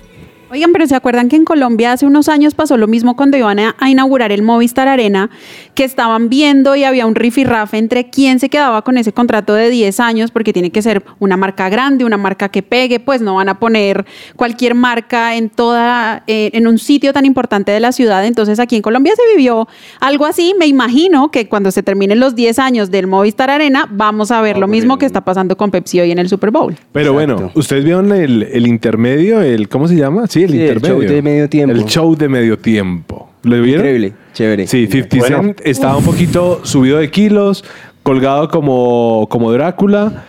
Oigan, 0.55 0.73
pero 0.73 0.87
¿se 0.87 0.95
acuerdan 0.95 1.29
que 1.29 1.35
en 1.35 1.45
Colombia 1.45 1.91
hace 1.91 2.07
unos 2.07 2.29
años 2.29 2.55
pasó 2.55 2.77
lo 2.77 2.87
mismo 2.87 3.17
cuando 3.17 3.37
iban 3.37 3.59
a, 3.59 3.75
a 3.81 3.91
inaugurar 3.91 4.31
el 4.31 4.43
Movistar 4.43 4.87
Arena? 4.87 5.29
Que 5.75 5.83
estaban 5.83 6.29
viendo 6.29 6.77
y 6.77 6.85
había 6.85 7.07
un 7.07 7.17
rifirrafe 7.17 7.77
entre 7.77 8.09
quién 8.09 8.39
se 8.39 8.49
quedaba 8.49 8.83
con 8.83 8.97
ese 8.97 9.13
contrato 9.13 9.53
de 9.55 9.69
10 9.69 9.99
años, 9.99 10.31
porque 10.31 10.53
tiene 10.53 10.71
que 10.71 10.81
ser 10.81 11.03
una 11.19 11.37
marca 11.37 11.69
grande, 11.71 12.05
una 12.05 12.19
marca 12.19 12.51
que 12.51 12.63
pegue, 12.63 13.01
pues 13.01 13.21
no 13.21 13.35
van 13.35 13.49
a 13.49 13.59
poner 13.59 14.07
cualquier 14.37 14.77
marca 14.77 15.35
en 15.35 15.51
toda, 15.51 16.23
eh, 16.29 16.51
en 16.53 16.69
un 16.69 16.79
sitio 16.79 17.13
tan 17.13 17.27
importante 17.27 17.73
de 17.73 17.81
la 17.81 17.91
ciudad. 17.91 18.25
Entonces 18.25 18.61
aquí 18.61 18.77
en 18.77 18.83
Colombia 18.83 19.13
se 19.17 19.37
vivió 19.37 19.67
algo 19.99 20.25
así. 20.25 20.55
Me 20.57 20.69
imagino 20.69 21.33
que 21.33 21.49
cuando 21.49 21.73
se 21.73 21.83
terminen 21.83 22.21
los 22.21 22.37
10 22.37 22.61
años 22.61 22.93
del 22.93 23.09
Movistar 23.09 23.51
Arena, 23.51 23.89
vamos 23.91 24.31
a 24.31 24.41
ver 24.41 24.59
lo 24.59 24.69
mismo 24.69 24.99
que 24.99 25.07
está 25.07 25.23
pasando 25.23 25.57
con 25.57 25.73
Pepsi 25.73 25.99
hoy 25.99 26.13
en 26.13 26.21
el 26.21 26.29
Super 26.29 26.53
Bowl. 26.53 26.77
Pero 26.93 27.13
bueno, 27.13 27.51
¿ustedes 27.55 27.83
vieron 27.83 28.13
el, 28.13 28.45
el 28.45 28.69
intermedio? 28.69 29.41
El, 29.41 29.69
¿Cómo 29.69 29.89
se 29.89 29.97
llama? 29.97 30.29
Sí, 30.29 30.44
el 30.45 30.51
Sí, 30.51 30.57
el 30.61 30.69
intermedio. 30.77 31.01
show 31.03 31.15
de 31.15 31.23
medio 31.23 31.49
tiempo. 31.49 31.75
El 31.75 31.85
show 31.85 32.17
de 32.17 32.29
medio 32.29 32.59
tiempo. 32.59 33.31
¿Lo 33.43 33.61
vieron? 33.61 33.85
Increíble, 33.85 34.13
chévere. 34.33 34.67
Sí, 34.67 34.87
50 34.87 35.17
Bueno. 35.19 35.37
Cent 35.43 35.61
estaba 35.65 35.97
un 35.99 36.05
poquito 36.05 36.61
subido 36.65 36.99
de 36.99 37.11
kilos, 37.11 37.65
colgado 38.03 38.49
como, 38.49 39.27
como 39.31 39.53
Drácula. 39.53 40.25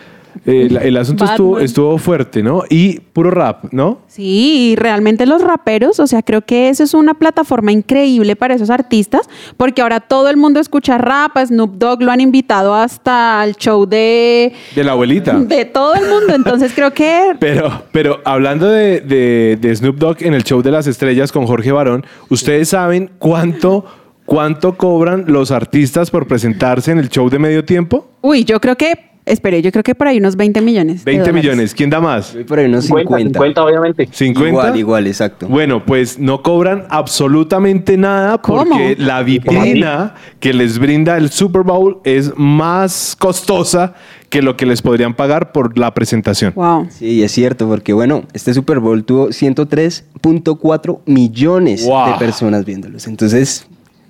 El, 0.46 0.76
el 0.76 0.96
asunto 0.96 1.58
estuvo 1.58 1.98
fuerte, 1.98 2.42
¿no? 2.42 2.62
Y 2.70 3.00
puro 3.00 3.30
rap, 3.30 3.64
¿no? 3.72 3.98
Sí, 4.06 4.70
y 4.72 4.76
realmente 4.76 5.26
los 5.26 5.42
raperos, 5.42 5.98
o 6.00 6.06
sea, 6.06 6.22
creo 6.22 6.42
que 6.42 6.68
eso 6.68 6.84
es 6.84 6.94
una 6.94 7.14
plataforma 7.14 7.72
increíble 7.72 8.36
para 8.36 8.54
esos 8.54 8.70
artistas, 8.70 9.28
porque 9.56 9.82
ahora 9.82 10.00
todo 10.00 10.30
el 10.30 10.36
mundo 10.36 10.60
escucha 10.60 10.98
rap, 10.98 11.36
a 11.36 11.44
Snoop 11.46 11.74
Dogg 11.78 12.02
lo 12.02 12.12
han 12.12 12.20
invitado 12.20 12.74
hasta 12.74 13.42
el 13.44 13.56
show 13.56 13.86
de, 13.86 14.52
De 14.74 14.84
la 14.84 14.92
abuelita. 14.92 15.34
de 15.38 15.64
todo 15.64 15.94
el 15.94 16.08
mundo, 16.08 16.34
entonces 16.34 16.72
creo 16.74 16.92
que 16.94 17.34
Pero, 17.40 17.82
pero 17.92 18.20
hablando 18.24 18.68
de, 18.68 19.00
de- 19.00 19.58
de 19.60 19.74
Snoop 19.76 19.96
Dogg 19.96 20.16
en 20.22 20.34
el 20.34 20.44
show 20.44 20.62
de 20.62 20.70
las 20.70 20.86
estrellas 20.86 21.32
con 21.32 21.46
Jorge 21.46 21.72
Barón, 21.72 22.04
¿ustedes 22.30 22.68
saben 22.68 23.10
cuánto, 23.18 23.84
cuánto 24.24 24.76
cobran 24.76 25.24
los 25.26 25.50
artistas 25.50 26.10
por 26.10 26.26
presentarse 26.26 26.92
en 26.92 26.98
el 26.98 27.08
show 27.08 27.28
de 27.28 27.38
medio 27.38 27.64
tiempo? 27.64 28.08
Uy, 28.22 28.44
yo 28.44 28.60
creo 28.60 28.76
que, 28.76 29.15
espere, 29.26 29.60
yo 29.60 29.70
creo 29.72 29.82
que 29.82 29.94
por 29.94 30.06
ahí 30.08 30.18
unos 30.18 30.36
20 30.36 30.60
millones. 30.62 31.04
de 31.04 31.10
20 31.10 31.30
dólares. 31.30 31.44
millones. 31.44 31.74
¿Quién 31.74 31.90
da 31.90 32.00
más? 32.00 32.34
Por 32.46 32.58
ahí 32.60 32.66
unos 32.66 32.84
50, 32.86 33.08
50. 33.18 33.38
50 33.38 33.64
obviamente. 33.64 34.08
¿50? 34.08 34.48
Igual, 34.48 34.76
igual, 34.78 35.06
exacto. 35.06 35.48
Bueno, 35.48 35.84
pues 35.84 36.18
no 36.18 36.42
cobran 36.42 36.84
absolutamente 36.88 37.96
nada 37.96 38.38
¿Cómo? 38.38 38.64
porque 38.64 38.96
la 38.98 39.22
vitrina 39.22 40.14
que 40.40 40.52
les 40.54 40.78
brinda 40.78 41.16
el 41.18 41.30
Super 41.30 41.62
Bowl 41.62 41.98
es 42.04 42.32
más 42.36 43.16
costosa 43.18 43.94
que 44.30 44.42
lo 44.42 44.56
que 44.56 44.66
les 44.66 44.82
podrían 44.82 45.14
pagar 45.14 45.52
por 45.52 45.78
la 45.78 45.92
presentación. 45.94 46.52
Wow. 46.56 46.88
Sí, 46.90 47.22
es 47.22 47.30
cierto, 47.32 47.68
porque 47.68 47.92
bueno, 47.92 48.24
este 48.32 48.52
Super 48.54 48.80
Bowl 48.80 49.04
tuvo 49.04 49.28
103.4 49.28 51.00
millones 51.06 51.84
Wow. 51.86 52.12
de 52.12 52.18
personas 52.18 52.64
viéndolos. 52.64 53.06
Entonces, 53.06 53.66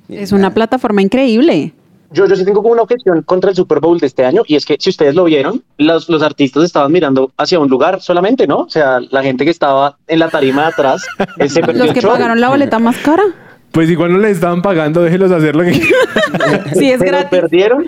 Es 0.09 0.33
una 0.33 0.55
plataforma 0.55 1.03
increíble. 1.03 1.73
Yo, 2.13 2.27
yo 2.27 2.37
sí 2.37 2.45
tengo 2.45 2.63
como 2.63 2.73
una 2.73 2.83
objeción 2.83 3.23
contra 3.23 3.51
el 3.51 3.57
Super 3.57 3.81
Bowl 3.81 3.99
de 3.99 4.07
este 4.07 4.25
año 4.25 4.43
y 4.47 4.57
es 4.57 4.65
que 4.65 4.77
si 4.79 4.91
ustedes 4.91 5.15
lo 5.15 5.25
vieron, 5.25 5.63
los, 5.79 6.09
los 6.09 6.23
artistas 6.23 6.65
estaban 6.65 6.93
mirando 6.93 7.33
hacia 7.37 7.59
un 7.59 7.69
lugar 7.69 8.01
solamente, 8.01 8.47
¿no? 8.47 8.61
O 8.61 8.69
sea, 8.71 9.01
la 9.11 9.23
gente 9.23 9.45
que 9.45 9.51
estaba 9.51 9.97
en 10.07 10.19
la 10.21 10.29
tarima 10.29 10.63
de 10.63 10.69
atrás, 10.69 11.05
él 11.39 11.51
se 11.51 11.61
perdió 11.61 11.81
Los 11.81 11.89
el 11.89 11.95
que 11.95 12.01
show. 12.01 12.11
pagaron 12.13 12.41
la 12.41 12.49
boleta 12.49 12.79
más 12.79 12.97
cara. 12.99 13.23
Pues 13.73 13.91
igual 13.91 14.13
no 14.13 14.19
les 14.19 14.33
estaban 14.33 14.63
pagando, 14.63 15.03
déjenlos 15.03 15.31
hacer 15.33 15.55
lo 15.57 15.65
que 15.65 15.73
quieran. 15.81 16.75
Sí, 16.75 16.91
es 16.91 17.01
gratis. 17.01 17.29
perdieron. 17.31 17.87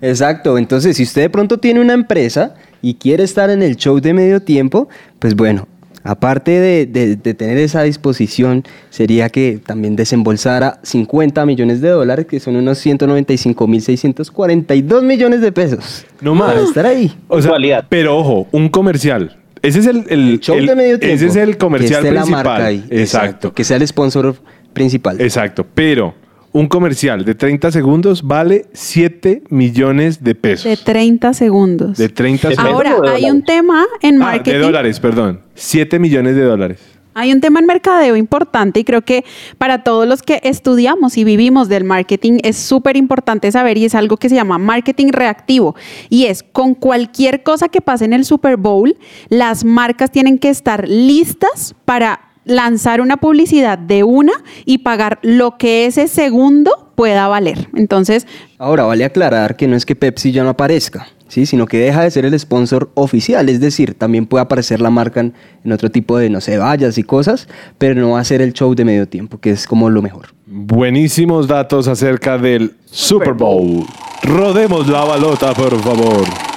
exacto. 0.00 0.58
Entonces, 0.58 0.96
si 0.96 1.02
usted 1.02 1.22
de 1.22 1.30
pronto 1.30 1.58
tiene 1.58 1.80
una 1.80 1.92
empresa 1.94 2.54
y 2.80 2.94
quiere 2.94 3.24
estar 3.24 3.50
en 3.50 3.62
el 3.62 3.76
show 3.76 4.00
de 4.00 4.14
medio 4.14 4.40
tiempo, 4.40 4.88
pues 5.18 5.34
bueno, 5.34 5.66
aparte 6.04 6.50
de, 6.52 6.86
de- 6.86 7.16
de 7.16 7.34
tener 7.34 7.58
esa 7.58 7.82
disposición, 7.82 8.64
sería 8.90 9.28
que 9.28 9.60
también 9.64 9.96
desembolsara 9.96 10.78
50 10.82 11.44
millones 11.46 11.80
de 11.80 11.88
dólares, 11.90 12.26
que 12.26 12.40
son 12.40 12.56
unos 12.56 12.84
195.642 12.84 15.02
millones 15.02 15.40
de 15.40 15.52
pesos. 15.52 16.04
No 16.20 16.34
más. 16.34 16.52
Para 16.54 16.64
estar 16.64 16.86
ahí. 16.86 17.12
O 17.28 17.40
sea, 17.40 17.52
pero 17.88 18.16
ojo, 18.18 18.46
un 18.52 18.68
comercial. 18.68 19.36
Ese 19.62 19.80
es 19.80 19.86
el, 19.86 20.04
el- 20.08 20.40
show 20.40 20.56
el- 20.56 20.66
de 20.66 20.76
medio 20.76 20.98
tiempo. 20.98 21.14
Ese 21.14 21.26
es 21.26 21.36
el 21.36 21.56
comercial 21.56 22.02
que 22.02 22.08
esté 22.08 22.20
principal. 22.20 22.44
la 22.44 22.50
marca 22.50 22.66
ahí. 22.66 22.84
Exacto. 22.90 23.52
Que 23.52 23.64
sea 23.64 23.76
el 23.76 23.86
sponsor 23.86 24.34
principal. 24.72 25.20
Exacto. 25.20 25.66
Pero 25.74 26.14
un 26.52 26.66
comercial 26.68 27.24
de 27.24 27.34
30 27.34 27.70
segundos 27.72 28.22
vale 28.22 28.66
7 28.72 29.42
millones 29.48 30.22
de 30.22 30.34
pesos. 30.34 30.64
De 30.64 30.76
30 30.76 31.32
segundos. 31.34 31.96
De 31.98 32.08
30 32.08 32.48
De 32.50 32.54
segundos. 32.56 32.74
Ahora, 32.74 32.96
¿o 32.96 33.02
de 33.02 33.08
hay 33.10 33.30
un 33.30 33.42
tema 33.42 33.86
en 34.02 34.16
Ah, 34.22 34.32
de 34.32 34.36
marketing. 34.36 34.60
dólares, 34.60 35.00
perdón. 35.00 35.40
7 35.54 35.98
millones 35.98 36.36
de 36.36 36.42
dólares. 36.42 36.78
Hay 37.14 37.30
un 37.30 37.42
tema 37.42 37.60
en 37.60 37.66
mercadeo 37.66 38.16
importante 38.16 38.80
y 38.80 38.84
creo 38.84 39.02
que 39.02 39.22
para 39.58 39.84
todos 39.84 40.08
los 40.08 40.22
que 40.22 40.40
estudiamos 40.44 41.18
y 41.18 41.24
vivimos 41.24 41.68
del 41.68 41.84
marketing 41.84 42.38
es 42.42 42.56
súper 42.56 42.96
importante 42.96 43.52
saber 43.52 43.76
y 43.76 43.84
es 43.84 43.94
algo 43.94 44.16
que 44.16 44.30
se 44.30 44.34
llama 44.34 44.56
marketing 44.56 45.08
reactivo. 45.08 45.76
Y 46.08 46.24
es 46.24 46.42
con 46.42 46.74
cualquier 46.74 47.42
cosa 47.42 47.68
que 47.68 47.82
pase 47.82 48.06
en 48.06 48.14
el 48.14 48.24
Super 48.24 48.56
Bowl, 48.56 48.96
las 49.28 49.62
marcas 49.64 50.10
tienen 50.10 50.38
que 50.38 50.48
estar 50.48 50.88
listas 50.88 51.74
para 51.84 52.31
lanzar 52.44 53.00
una 53.00 53.18
publicidad 53.18 53.78
de 53.78 54.02
una 54.02 54.32
y 54.64 54.78
pagar 54.78 55.18
lo 55.22 55.56
que 55.58 55.86
ese 55.86 56.08
segundo 56.08 56.92
pueda 56.94 57.28
valer. 57.28 57.68
Entonces, 57.74 58.26
Ahora, 58.58 58.84
vale 58.84 59.04
aclarar 59.04 59.56
que 59.56 59.66
no 59.66 59.76
es 59.76 59.84
que 59.84 59.96
Pepsi 59.96 60.30
ya 60.30 60.44
no 60.44 60.50
aparezca, 60.50 61.08
¿sí? 61.28 61.46
sino 61.46 61.66
que 61.66 61.78
deja 61.78 62.02
de 62.02 62.10
ser 62.10 62.24
el 62.24 62.38
sponsor 62.38 62.90
oficial, 62.94 63.48
es 63.48 63.60
decir, 63.60 63.94
también 63.94 64.26
puede 64.26 64.42
aparecer 64.42 64.80
la 64.80 64.90
marca 64.90 65.20
en, 65.20 65.34
en 65.64 65.72
otro 65.72 65.90
tipo 65.90 66.16
de, 66.16 66.30
no 66.30 66.40
sé, 66.40 66.58
vallas 66.58 66.98
y 66.98 67.02
cosas, 67.02 67.48
pero 67.78 68.00
no 68.00 68.10
va 68.10 68.20
a 68.20 68.24
ser 68.24 68.40
el 68.40 68.52
show 68.52 68.74
de 68.74 68.84
medio 68.84 69.08
tiempo, 69.08 69.38
que 69.38 69.50
es 69.50 69.66
como 69.66 69.90
lo 69.90 70.00
mejor. 70.00 70.28
Buenísimos 70.46 71.48
datos 71.48 71.88
acerca 71.88 72.38
del 72.38 72.74
Super 72.84 73.32
Bowl. 73.32 73.84
Rodemos 74.22 74.86
la 74.86 75.04
balota, 75.04 75.52
por 75.54 75.76
favor. 75.80 76.51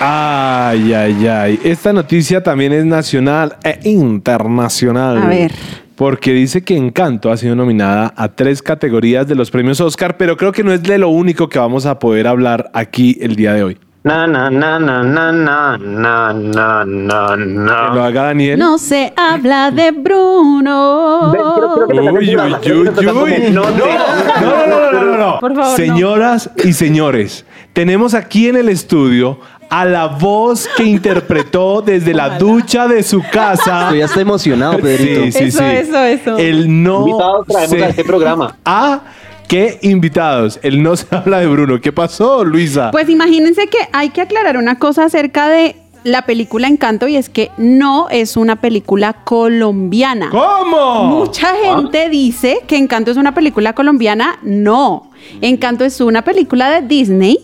Ay, 0.00 0.92
ay, 0.94 1.26
ay. 1.26 1.60
Esta 1.64 1.92
noticia 1.92 2.42
también 2.42 2.72
es 2.72 2.84
nacional 2.84 3.56
e 3.64 3.80
internacional. 3.84 5.18
A 5.18 5.26
ver. 5.26 5.52
Porque 5.96 6.32
dice 6.32 6.62
que 6.62 6.76
Encanto 6.76 7.32
ha 7.32 7.36
sido 7.36 7.56
nominada 7.56 8.12
a 8.16 8.28
tres 8.28 8.62
categorías 8.62 9.26
de 9.26 9.34
los 9.34 9.50
premios 9.50 9.80
Oscar, 9.80 10.16
pero 10.16 10.36
creo 10.36 10.52
que 10.52 10.62
no 10.62 10.72
es 10.72 10.82
de 10.84 10.98
lo 10.98 11.08
único 11.08 11.48
que 11.48 11.58
vamos 11.58 11.86
a 11.86 11.98
poder 11.98 12.28
hablar 12.28 12.70
aquí 12.72 13.18
el 13.20 13.34
día 13.34 13.52
de 13.54 13.64
hoy. 13.64 13.78
Na, 14.04 14.28
na, 14.28 14.48
na, 14.48 14.78
na, 14.78 15.02
na, 15.02 15.32
na, 15.32 15.76
na, 15.76 16.32
na, 16.32 16.84
na, 16.84 17.88
Que 17.90 17.94
lo 17.96 18.04
haga 18.04 18.22
Daniel. 18.22 18.58
no 18.58 18.78
se 18.78 19.12
habla 19.16 19.72
de 19.72 19.90
Bruno. 19.90 21.32
Uy, 21.32 21.98
uy, 21.98 22.36
uy, 22.36 23.06
uy. 23.06 23.52
No, 23.52 23.62
no, 23.64 23.70
no, 23.70 24.66
no, 24.66 24.92
no, 24.92 25.02
no, 25.02 25.18
no. 25.18 25.40
Por 25.40 25.52
favor, 25.52 25.70
no. 25.70 25.76
Señoras 25.76 26.48
y 26.64 26.72
señores, 26.74 27.44
tenemos 27.72 28.14
aquí 28.14 28.48
en 28.48 28.56
el 28.56 28.68
estudio 28.68 29.40
a 29.70 29.84
la 29.84 30.06
voz 30.06 30.68
que 30.76 30.84
interpretó 30.84 31.82
desde 31.82 32.14
la 32.14 32.38
ducha 32.38 32.88
de 32.88 33.02
su 33.02 33.22
casa. 33.32 33.84
Estoy 33.84 34.02
hasta 34.02 34.20
emocionado, 34.20 34.78
Pedrito. 34.78 35.22
Sí, 35.24 35.32
sí, 35.32 35.44
Eso, 35.44 35.58
sí. 35.58 35.64
eso, 35.64 36.04
eso. 36.04 36.38
El 36.38 36.82
no. 36.82 37.06
Invitados 37.06 37.46
traemos 37.46 37.70
se- 37.70 37.84
a 37.84 37.88
este 37.88 38.04
programa. 38.04 38.56
Ah, 38.64 39.00
qué 39.46 39.78
invitados. 39.82 40.58
El 40.62 40.82
no 40.82 40.96
se 40.96 41.06
habla 41.14 41.40
de 41.40 41.46
Bruno. 41.46 41.80
¿Qué 41.80 41.92
pasó, 41.92 42.44
Luisa? 42.44 42.90
Pues 42.90 43.08
imagínense 43.08 43.66
que 43.66 43.78
hay 43.92 44.10
que 44.10 44.20
aclarar 44.20 44.56
una 44.56 44.78
cosa 44.78 45.04
acerca 45.04 45.48
de 45.48 45.76
la 46.04 46.22
película 46.22 46.68
Encanto 46.68 47.08
y 47.08 47.16
es 47.16 47.28
que 47.28 47.50
no 47.58 48.08
es 48.08 48.36
una 48.36 48.56
película 48.56 49.14
colombiana. 49.24 50.28
¿Cómo? 50.30 51.04
Mucha 51.04 51.48
gente 51.62 52.08
dice 52.08 52.60
que 52.66 52.76
Encanto 52.76 53.10
es 53.10 53.16
una 53.16 53.34
película 53.34 53.74
colombiana. 53.74 54.38
No. 54.42 55.10
Encanto 55.40 55.84
es 55.84 56.00
una 56.00 56.22
película 56.22 56.70
de 56.70 56.86
Disney, 56.86 57.38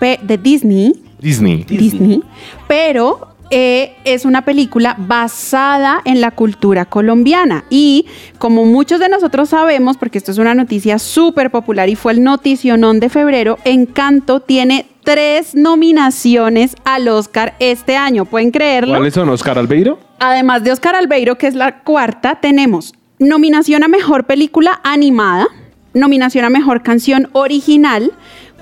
de 0.00 0.38
Disney, 0.38 0.94
Disney. 1.20 1.64
Disney, 1.64 2.22
pero 2.66 3.30
eh, 3.52 3.96
es 4.04 4.24
una 4.24 4.44
película 4.44 4.94
basada 4.96 6.02
en 6.04 6.20
la 6.20 6.30
cultura 6.30 6.84
colombiana. 6.84 7.64
Y 7.68 8.06
como 8.38 8.64
muchos 8.64 9.00
de 9.00 9.08
nosotros 9.08 9.48
sabemos, 9.48 9.96
porque 9.96 10.18
esto 10.18 10.30
es 10.30 10.38
una 10.38 10.54
noticia 10.54 11.00
súper 11.00 11.50
popular 11.50 11.88
y 11.88 11.96
fue 11.96 12.12
el 12.12 12.22
noticionón 12.22 13.00
de 13.00 13.08
febrero, 13.08 13.58
Encanto 13.64 14.38
tiene 14.40 14.86
tres 15.02 15.56
nominaciones 15.56 16.76
al 16.84 17.08
Oscar 17.08 17.54
este 17.58 17.96
año. 17.96 18.24
¿Pueden 18.24 18.52
creerlo? 18.52 18.94
¿Cuáles 18.94 19.14
son? 19.14 19.28
¿Oscar 19.30 19.58
Albeiro? 19.58 19.98
Además 20.20 20.62
de 20.62 20.70
Oscar 20.70 20.94
Albeiro, 20.94 21.36
que 21.36 21.48
es 21.48 21.54
la 21.56 21.80
cuarta, 21.80 22.36
tenemos 22.40 22.94
nominación 23.18 23.82
a 23.82 23.88
Mejor 23.88 24.24
Película 24.24 24.80
Animada, 24.84 25.48
nominación 25.92 26.44
a 26.44 26.50
Mejor 26.50 26.82
Canción 26.82 27.28
Original 27.32 28.12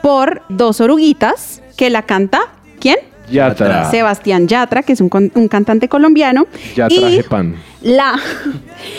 por 0.03 0.42
Dos 0.49 0.81
Oruguitas, 0.81 1.62
que 1.78 1.90
la 1.90 2.02
canta, 2.02 2.40
¿quién? 2.80 2.96
Yatra. 3.30 3.88
Sebastián 3.88 4.48
Yatra, 4.48 4.82
que 4.82 4.94
es 4.94 5.00
un, 5.00 5.10
un 5.32 5.48
cantante 5.48 5.88
colombiano. 5.88 6.48
Ya 6.74 6.88
y 6.90 6.98
traje 6.98 7.22
pan. 7.22 7.54
La, 7.82 8.18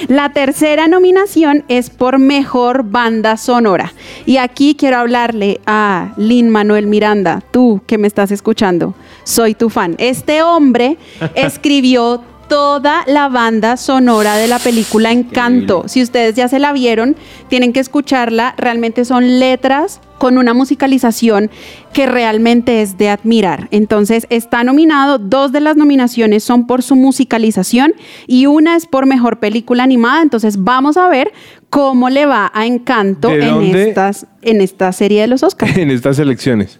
la 0.07 0.31
tercera 0.31 0.87
nominación 0.87 1.65
es 1.67 1.89
por 1.89 2.19
mejor 2.19 2.83
banda 2.83 3.35
sonora. 3.35 3.91
Y 4.25 4.37
aquí 4.37 4.75
quiero 4.75 4.97
hablarle 4.97 5.59
a 5.65 6.13
Lin 6.15 6.49
Manuel 6.49 6.87
Miranda, 6.87 7.43
tú 7.51 7.81
que 7.85 7.97
me 7.97 8.07
estás 8.07 8.31
escuchando, 8.31 8.95
soy 9.25 9.55
tu 9.55 9.69
fan. 9.69 9.95
Este 9.97 10.41
hombre 10.41 10.97
escribió 11.35 12.23
toda 12.49 13.03
la 13.07 13.29
banda 13.29 13.77
sonora 13.77 14.35
de 14.35 14.47
la 14.47 14.59
película 14.59 15.11
Encanto. 15.11 15.83
Si 15.87 16.01
ustedes 16.01 16.35
ya 16.35 16.49
se 16.49 16.59
la 16.59 16.73
vieron, 16.73 17.15
tienen 17.47 17.71
que 17.71 17.79
escucharla. 17.79 18.55
Realmente 18.57 19.05
son 19.05 19.39
letras 19.39 20.01
con 20.17 20.37
una 20.37 20.53
musicalización 20.53 21.49
que 21.93 22.05
realmente 22.05 22.81
es 22.81 22.97
de 22.97 23.09
admirar. 23.09 23.67
Entonces 23.71 24.27
está 24.29 24.63
nominado, 24.63 25.17
dos 25.17 25.51
de 25.51 25.61
las 25.61 25.77
nominaciones 25.77 26.43
son 26.43 26.67
por 26.67 26.83
su 26.83 26.95
musicalización 26.95 27.93
y 28.27 28.45
una 28.47 28.75
es 28.75 28.85
por 28.85 29.05
mejor 29.05 29.39
película 29.39 29.83
animada. 29.83 30.21
Entonces 30.21 30.61
vamos 30.61 30.97
a 30.97 31.07
ver 31.07 31.31
cómo 31.69 32.09
le 32.09 32.25
va 32.25 32.51
a 32.53 32.65
Encanto 32.65 33.29
¿De 33.29 33.47
en, 33.47 33.75
estas, 33.75 34.27
en 34.41 34.61
esta 34.61 34.91
serie 34.91 35.21
de 35.21 35.27
los 35.27 35.43
Oscars. 35.43 35.77
en 35.77 35.91
estas 35.91 36.19
elecciones. 36.19 36.79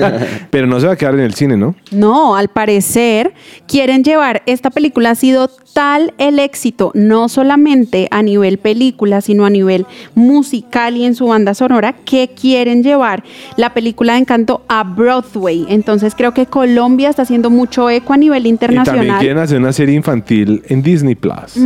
Pero 0.50 0.66
no 0.66 0.80
se 0.80 0.86
va 0.86 0.92
a 0.92 0.96
quedar 0.96 1.14
en 1.14 1.20
el 1.20 1.34
cine, 1.34 1.56
¿no? 1.56 1.74
No, 1.90 2.36
al 2.36 2.48
parecer 2.48 3.32
quieren 3.66 4.04
llevar, 4.04 4.42
esta 4.46 4.70
película 4.70 5.10
ha 5.10 5.14
sido 5.14 5.50
tal 5.72 6.14
el 6.18 6.38
éxito, 6.38 6.90
no 6.94 7.28
solamente 7.28 8.08
a 8.10 8.22
nivel 8.22 8.58
película, 8.58 9.20
sino 9.20 9.44
a 9.44 9.50
nivel 9.50 9.86
musical 10.14 10.96
y 10.96 11.04
en 11.04 11.14
su 11.14 11.26
banda 11.26 11.54
sonora, 11.54 11.94
que 12.04 12.28
quieren 12.28 12.82
llevar 12.82 13.22
la 13.56 13.72
película 13.72 14.14
de 14.14 14.20
Encanto 14.20 14.62
a 14.68 14.82
Broadway. 14.84 15.66
Entonces 15.68 16.14
creo 16.16 16.34
que 16.34 16.46
Colombia 16.46 17.08
está 17.10 17.22
haciendo 17.22 17.50
mucho 17.50 17.88
eco 17.90 18.12
a 18.12 18.16
nivel 18.16 18.46
Y 18.46 18.52
también 18.56 18.80
internacional. 18.80 19.18
quieren 19.20 19.38
hacer 19.38 19.58
una 19.58 19.72
serie 19.72 19.94
infantil 19.94 20.62
en 20.68 20.82
Disney 20.82 21.14
Plus. 21.14 21.56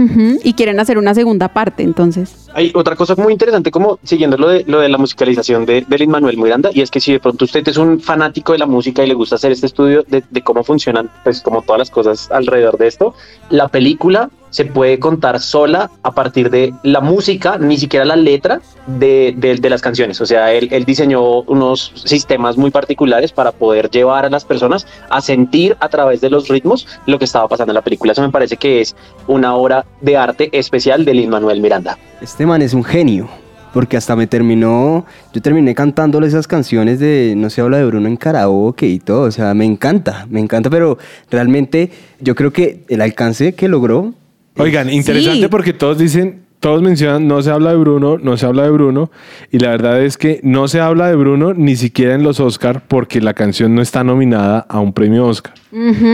Y 0.43 0.53
quieren 0.55 0.81
hacer 0.81 0.99
una 0.99 1.15
segunda 1.15 1.49
parte, 1.49 1.83
entonces. 1.83 2.49
Hay 2.55 2.73
otra 2.75 2.97
cosa 2.97 3.15
muy 3.17 3.33
interesante, 3.33 3.71
como 3.71 3.99
siguiendo 4.03 4.37
lo 4.37 4.49
de, 4.49 4.65
lo 4.67 4.81
de 4.81 4.89
la 4.89 4.99
musicalización 5.25 5.67
de, 5.67 5.85
Lin 5.99 6.11
Manuel 6.11 6.37
Miranda, 6.37 6.71
y 6.73 6.81
es 6.81 6.91
que 6.91 7.01
si 7.01 7.13
de 7.13 7.21
pronto 7.21 7.45
usted 7.45 7.67
es 7.67 7.77
un 7.77 8.01
fanático 8.01 8.53
de 8.53 8.59
la 8.59 8.67
música 8.67 9.03
y 9.03 9.07
le 9.07 9.15
gusta 9.15 9.37
hacer 9.37 9.53
este 9.53 9.67
estudio 9.67 10.05
de, 10.07 10.43
cómo 10.43 10.65
funcionan, 10.65 11.11
pues 11.23 11.41
como 11.41 11.63
todas 11.63 11.79
las 11.79 11.91
cosas 11.91 12.31
alrededor 12.31 12.77
de 12.79 12.87
esto, 12.87 13.15
la 13.51 13.69
película 13.69 14.31
se 14.51 14.65
puede 14.65 15.01
contar 15.01 15.41
sola 15.41 15.91
a 16.05 16.13
partir 16.13 16.49
de 16.49 16.73
la 16.85 17.01
música, 17.01 17.59
ni 17.59 17.77
siquiera 17.77 18.05
la 18.05 18.15
letra 18.15 18.61
de 18.87 19.59
las 19.69 19.83
canciones. 19.83 20.21
O 20.21 20.27
sea, 20.27 20.53
él, 20.53 20.69
él 20.71 20.85
diseñó 20.85 21.41
unos 21.41 21.91
sistemas 21.97 22.57
muy 22.57 22.71
particulares 22.71 23.33
para 23.33 23.51
poder 23.51 23.91
llevar 23.91 24.25
a 24.27 24.31
las 24.31 24.45
personas 24.45 24.87
a 25.11 25.21
sentir 25.21 25.77
a 25.81 25.89
través 25.89 26.21
de 26.21 26.31
los 26.31 26.47
ritmos 26.47 26.87
lo 27.07 27.19
que 27.19 27.25
estaba 27.25 27.49
pasando 27.49 27.73
en 27.73 27.75
la 27.75 27.83
película. 27.83 28.13
Eso 28.13 28.23
me 28.23 28.31
parece 28.31 28.57
que 28.57 28.81
es 28.81 28.95
una 29.27 29.57
obra 29.57 29.87
de 30.01 30.17
arte 30.17 30.51
especial 30.53 31.05
de 31.05 31.15
Lin 31.15 31.31
Manuel 31.31 31.61
Miranda. 31.61 31.99
Este 32.21 32.47
man 32.47 32.63
es 32.63 32.75
un 32.75 32.85
genio. 32.85 33.29
Porque 33.75 33.97
hasta 33.99 34.17
me 34.17 34.27
terminó, 34.27 35.05
yo 35.35 35.43
terminé 35.43 35.75
cantándole 35.75 36.27
esas 36.29 36.47
canciones 36.47 37.01
de 37.01 37.35
No 37.37 37.51
se 37.51 37.61
habla 37.61 37.77
de 37.79 37.85
Bruno 37.85 38.09
en 38.09 38.17
karaoke 38.17 38.87
y 38.87 39.01
todo. 39.01 39.23
O 39.23 39.31
sea, 39.31 39.53
me 39.53 39.65
encanta, 39.67 40.27
me 40.31 40.41
encanta, 40.41 40.71
pero 40.71 40.97
realmente 41.31 41.91
yo 42.21 42.35
creo 42.35 42.53
que 42.53 42.85
el 42.89 43.01
alcance 43.03 43.55
que 43.55 43.69
logró. 43.69 44.15
Oigan, 44.57 44.89
interesante 44.89 45.41
Sí. 45.41 45.49
porque 45.49 45.73
todos 45.73 45.99
dicen, 45.99 46.44
todos 46.65 46.81
mencionan, 46.81 47.29
no 47.29 47.43
se 47.43 47.51
habla 47.51 47.73
de 47.73 47.77
Bruno, 47.77 48.17
no 48.17 48.39
se 48.39 48.47
habla 48.47 48.63
de 48.63 48.71
Bruno, 48.71 49.11
y 49.53 49.59
la 49.59 49.69
verdad 49.69 50.03
es 50.03 50.17
que 50.17 50.41
no 50.43 50.67
se 50.67 50.81
habla 50.81 51.09
de 51.09 51.15
Bruno 51.15 51.53
ni 51.53 51.77
siquiera 51.77 52.15
en 52.15 52.23
los 52.23 52.41
Oscar 52.41 52.83
porque 52.89 53.21
la 53.21 53.35
canción 53.35 53.75
no 53.75 53.83
está 53.83 54.03
nominada 54.03 54.65
a 54.67 54.81
un 54.81 54.95
premio 54.95 55.27
Oscar, 55.27 55.53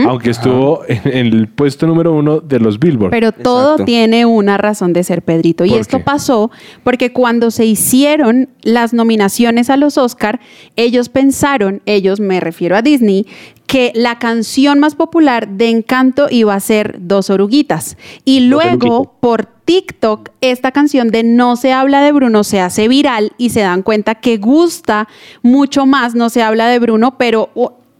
aunque 0.09 0.29
estuvo 0.29 0.81
en, 0.89 0.99
en 1.05 1.27
el 1.27 1.47
puesto 1.47 1.87
número 1.87 2.11
uno 2.11 2.41
de 2.41 2.59
los 2.59 2.79
Billboard. 2.79 3.11
Pero 3.11 3.31
todo 3.31 3.75
Exacto. 3.75 3.85
tiene 3.85 4.25
una 4.25 4.57
razón 4.57 4.91
de 4.91 5.05
ser, 5.05 5.21
Pedrito. 5.21 5.63
Y 5.63 5.69
¿Por 5.69 5.79
esto 5.79 5.99
qué? 5.99 6.03
pasó 6.03 6.51
porque 6.83 7.13
cuando 7.13 7.49
se 7.49 7.63
hicieron 7.63 8.49
las 8.61 8.93
nominaciones 8.93 9.69
a 9.69 9.77
los 9.77 9.97
Oscar, 9.97 10.41
ellos 10.75 11.07
pensaron, 11.07 11.81
ellos 11.85 12.19
me 12.19 12.41
refiero 12.41 12.75
a 12.75 12.81
Disney, 12.81 13.25
que 13.71 13.93
la 13.95 14.19
canción 14.19 14.79
más 14.79 14.95
popular 14.95 15.47
de 15.47 15.69
Encanto 15.69 16.27
iba 16.29 16.53
a 16.53 16.59
ser 16.59 16.97
Dos 16.99 17.29
Oruguitas. 17.29 17.95
Y 18.25 18.41
luego, 18.41 19.15
por 19.21 19.45
TikTok, 19.45 20.27
esta 20.41 20.73
canción 20.73 21.07
de 21.07 21.23
No 21.23 21.55
se 21.55 21.71
habla 21.71 22.01
de 22.01 22.11
Bruno 22.11 22.43
se 22.43 22.59
hace 22.59 22.89
viral 22.89 23.31
y 23.37 23.51
se 23.51 23.61
dan 23.61 23.81
cuenta 23.81 24.15
que 24.15 24.35
gusta 24.35 25.07
mucho 25.41 25.85
más 25.85 26.15
No 26.15 26.29
se 26.29 26.43
habla 26.43 26.67
de 26.67 26.79
Bruno, 26.79 27.17
pero 27.17 27.49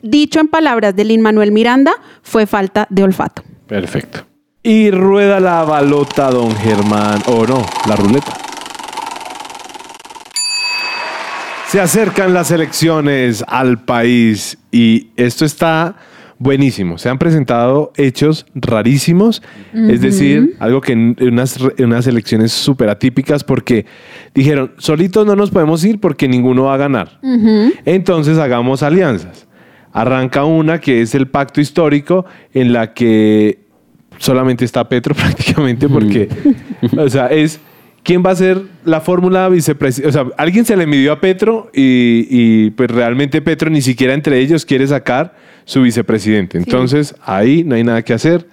dicho 0.02 0.42
en 0.42 0.50
palabras 0.50 0.94
de 0.94 1.06
Lin 1.06 1.22
Manuel 1.22 1.54
Miranda, 1.54 1.94
fue 2.22 2.48
falta 2.48 2.86
de 2.90 3.04
olfato. 3.04 3.42
Perfecto. 3.66 4.26
Y 4.64 4.92
rueda 4.92 5.40
la 5.40 5.64
balota, 5.64 6.32
don 6.32 6.54
Germán, 6.54 7.22
o 7.28 7.48
no, 7.48 7.66
la 7.88 7.96
ruleta. 7.96 8.34
Se 11.70 11.80
acercan 11.80 12.34
las 12.34 12.52
elecciones 12.52 13.46
al 13.48 13.86
país 13.86 14.58
y 14.72 15.10
esto 15.16 15.46
está 15.46 15.96
buenísimo. 16.42 16.98
Se 16.98 17.08
han 17.08 17.20
presentado 17.20 17.92
hechos 17.98 18.48
rarísimos, 18.56 19.44
es 19.74 20.02
decir, 20.02 20.56
algo 20.60 20.82
que 20.82 20.94
en 20.94 21.16
unas, 21.22 21.60
en 21.78 21.86
unas 21.86 22.08
elecciones 22.08 22.52
súper 22.52 22.90
atípicas 22.90 23.44
porque 23.44 23.86
dijeron, 24.34 24.72
solitos 24.78 25.26
no 25.28 25.36
nos 25.36 25.52
podemos 25.52 25.86
ir 25.86 26.00
porque 26.00 26.28
ninguno 26.28 26.64
va 26.64 26.74
a 26.74 26.78
ganar. 26.78 27.20
Entonces 27.86 28.40
hagamos 28.40 28.82
alianzas. 28.82 29.48
Arranca 29.94 30.46
una 30.46 30.80
que 30.80 31.02
es 31.02 31.14
el 31.14 31.28
pacto 31.28 31.62
histórico 31.62 32.26
en 32.54 32.74
la 32.74 32.94
que 32.94 33.60
solamente 34.18 34.66
está 34.66 34.90
Petro 34.90 35.14
prácticamente 35.16 35.88
porque, 35.90 36.28
o 36.98 37.10
sea, 37.10 37.28
es 37.28 37.60
quién 38.04 38.24
va 38.26 38.32
a 38.32 38.36
ser 38.36 38.62
la 38.86 39.02
fórmula 39.02 39.50
vicepresidente. 39.50 40.10
O 40.10 40.12
sea, 40.12 40.32
alguien 40.38 40.66
se 40.66 40.76
le 40.76 40.88
midió 40.88 41.12
a 41.14 41.20
Petro 41.20 41.70
y, 41.74 42.28
y, 42.30 42.70
pues 42.72 42.90
realmente 42.90 43.42
Petro 43.42 43.70
ni 43.70 43.82
siquiera 43.82 44.14
entre 44.14 44.40
ellos 44.40 44.66
quiere 44.66 44.88
sacar 44.88 45.36
su 45.66 45.82
vicepresidente. 45.82 46.58
Entonces 46.58 47.16
ahí 47.24 47.64
no 47.64 47.76
hay 47.76 47.84
nada 47.84 48.02
que 48.02 48.14
hacer. 48.14 48.48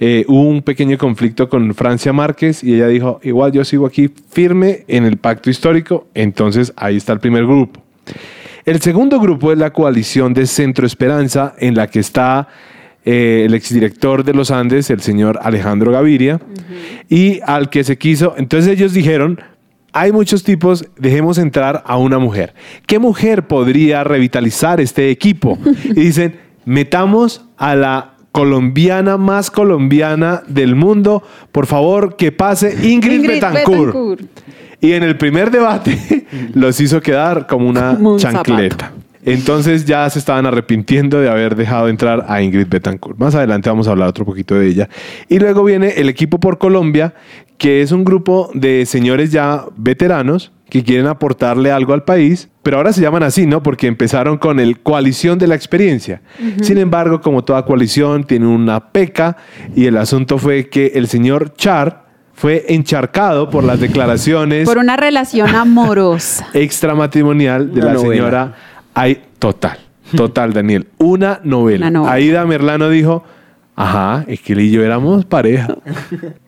Eh, 0.00 0.24
hubo 0.26 0.42
un 0.48 0.62
pequeño 0.62 0.98
conflicto 0.98 1.48
con 1.48 1.72
Francia 1.74 2.12
Márquez 2.12 2.64
y 2.64 2.74
ella 2.74 2.88
dijo, 2.88 3.20
igual 3.22 3.52
yo 3.52 3.64
sigo 3.64 3.86
aquí 3.86 4.10
firme 4.30 4.84
en 4.88 5.04
el 5.04 5.16
pacto 5.16 5.50
histórico. 5.50 6.08
Entonces 6.14 6.72
ahí 6.76 6.96
está 6.96 7.12
el 7.12 7.20
primer 7.20 7.46
grupo. 7.46 7.82
El 8.64 8.80
segundo 8.80 9.20
grupo 9.20 9.52
es 9.52 9.58
la 9.58 9.72
coalición 9.72 10.32
de 10.32 10.46
Centro 10.46 10.86
Esperanza, 10.86 11.54
en 11.58 11.74
la 11.74 11.86
que 11.86 12.00
está 12.00 12.48
eh, 13.04 13.44
el 13.46 13.54
exdirector 13.54 14.24
de 14.24 14.34
los 14.34 14.50
Andes, 14.50 14.90
el 14.90 15.00
señor 15.00 15.38
Alejandro 15.42 15.92
Gaviria, 15.92 16.40
y 17.08 17.40
al 17.44 17.70
que 17.70 17.84
se 17.84 17.98
quiso. 17.98 18.34
Entonces 18.36 18.72
ellos 18.72 18.92
dijeron: 18.92 19.40
hay 19.92 20.10
muchos 20.10 20.42
tipos, 20.42 20.86
dejemos 20.96 21.38
entrar 21.38 21.82
a 21.86 21.98
una 21.98 22.18
mujer. 22.18 22.54
¿Qué 22.86 22.98
mujer 22.98 23.46
podría 23.46 24.04
revitalizar 24.04 24.80
este 24.80 25.10
equipo? 25.10 25.58
Y 25.84 26.00
dicen: 26.00 26.36
metamos 26.64 27.44
a 27.56 27.74
la 27.74 28.14
colombiana 28.32 29.16
más 29.16 29.50
colombiana 29.50 30.42
del 30.48 30.74
mundo. 30.74 31.22
Por 31.52 31.66
favor, 31.66 32.16
que 32.16 32.32
pase 32.32 32.74
Ingrid, 32.82 33.18
Ingrid 33.18 33.28
Betancourt. 33.28 33.86
Betancourt. 33.86 34.22
Y 34.80 34.92
en 34.92 35.02
el 35.02 35.16
primer 35.16 35.50
debate 35.50 36.26
los 36.54 36.80
hizo 36.80 37.00
quedar 37.00 37.46
como 37.46 37.68
una 37.68 37.94
Como 37.94 38.14
un 38.14 38.18
chancleta. 38.18 38.92
Entonces 39.24 39.84
ya 39.84 40.08
se 40.10 40.18
estaban 40.18 40.46
arrepintiendo 40.46 41.20
de 41.20 41.30
haber 41.30 41.56
dejado 41.56 41.88
entrar 41.88 42.26
a 42.28 42.42
Ingrid 42.42 42.68
Betancourt. 42.68 43.18
Más 43.18 43.34
adelante 43.34 43.70
vamos 43.70 43.88
a 43.88 43.92
hablar 43.92 44.08
otro 44.08 44.24
poquito 44.24 44.54
de 44.54 44.68
ella. 44.68 44.88
Y 45.28 45.38
luego 45.38 45.64
viene 45.64 45.94
el 45.96 46.08
equipo 46.08 46.38
por 46.38 46.58
Colombia, 46.58 47.14
que 47.58 47.82
es 47.82 47.92
un 47.92 48.04
grupo 48.04 48.50
de 48.54 48.84
señores 48.86 49.32
ya 49.32 49.64
veteranos 49.76 50.52
que 50.68 50.82
quieren 50.82 51.06
aportarle 51.06 51.70
algo 51.70 51.92
al 51.92 52.04
país, 52.04 52.48
pero 52.62 52.78
ahora 52.78 52.92
se 52.92 53.00
llaman 53.00 53.22
así, 53.22 53.46
¿no? 53.46 53.62
Porque 53.62 53.86
empezaron 53.86 54.38
con 54.38 54.58
el 54.58 54.80
coalición 54.80 55.38
de 55.38 55.46
la 55.46 55.54
experiencia. 55.54 56.22
Sin 56.62 56.78
embargo, 56.78 57.20
como 57.20 57.44
toda 57.44 57.64
coalición, 57.64 58.24
tiene 58.24 58.46
una 58.46 58.90
peca 58.90 59.36
y 59.76 59.86
el 59.86 59.96
asunto 59.96 60.38
fue 60.38 60.68
que 60.68 60.92
el 60.94 61.06
señor 61.06 61.54
Char 61.54 62.04
fue 62.32 62.64
encharcado 62.68 63.48
por 63.48 63.62
las 63.62 63.78
declaraciones 63.78 64.66
Por 64.66 64.78
una 64.78 64.96
relación 64.96 65.54
amorosa. 65.54 66.48
extramatrimonial 66.54 67.72
de 67.72 67.80
Una 67.80 67.86
la 67.86 67.92
novela. 67.94 68.14
señora 68.14 68.54
Ay, 68.94 69.22
total, 69.38 69.78
total, 70.16 70.52
Daniel. 70.52 70.86
Una 70.98 71.40
novela. 71.44 71.88
Una 71.88 71.98
novela. 71.98 72.12
Aida 72.14 72.44
Merlano 72.46 72.88
dijo, 72.88 73.24
ajá, 73.76 74.24
es 74.28 74.40
que 74.40 74.52
él 74.54 74.60
y 74.60 74.70
yo 74.70 74.82
éramos 74.84 75.24
pareja. 75.24 75.76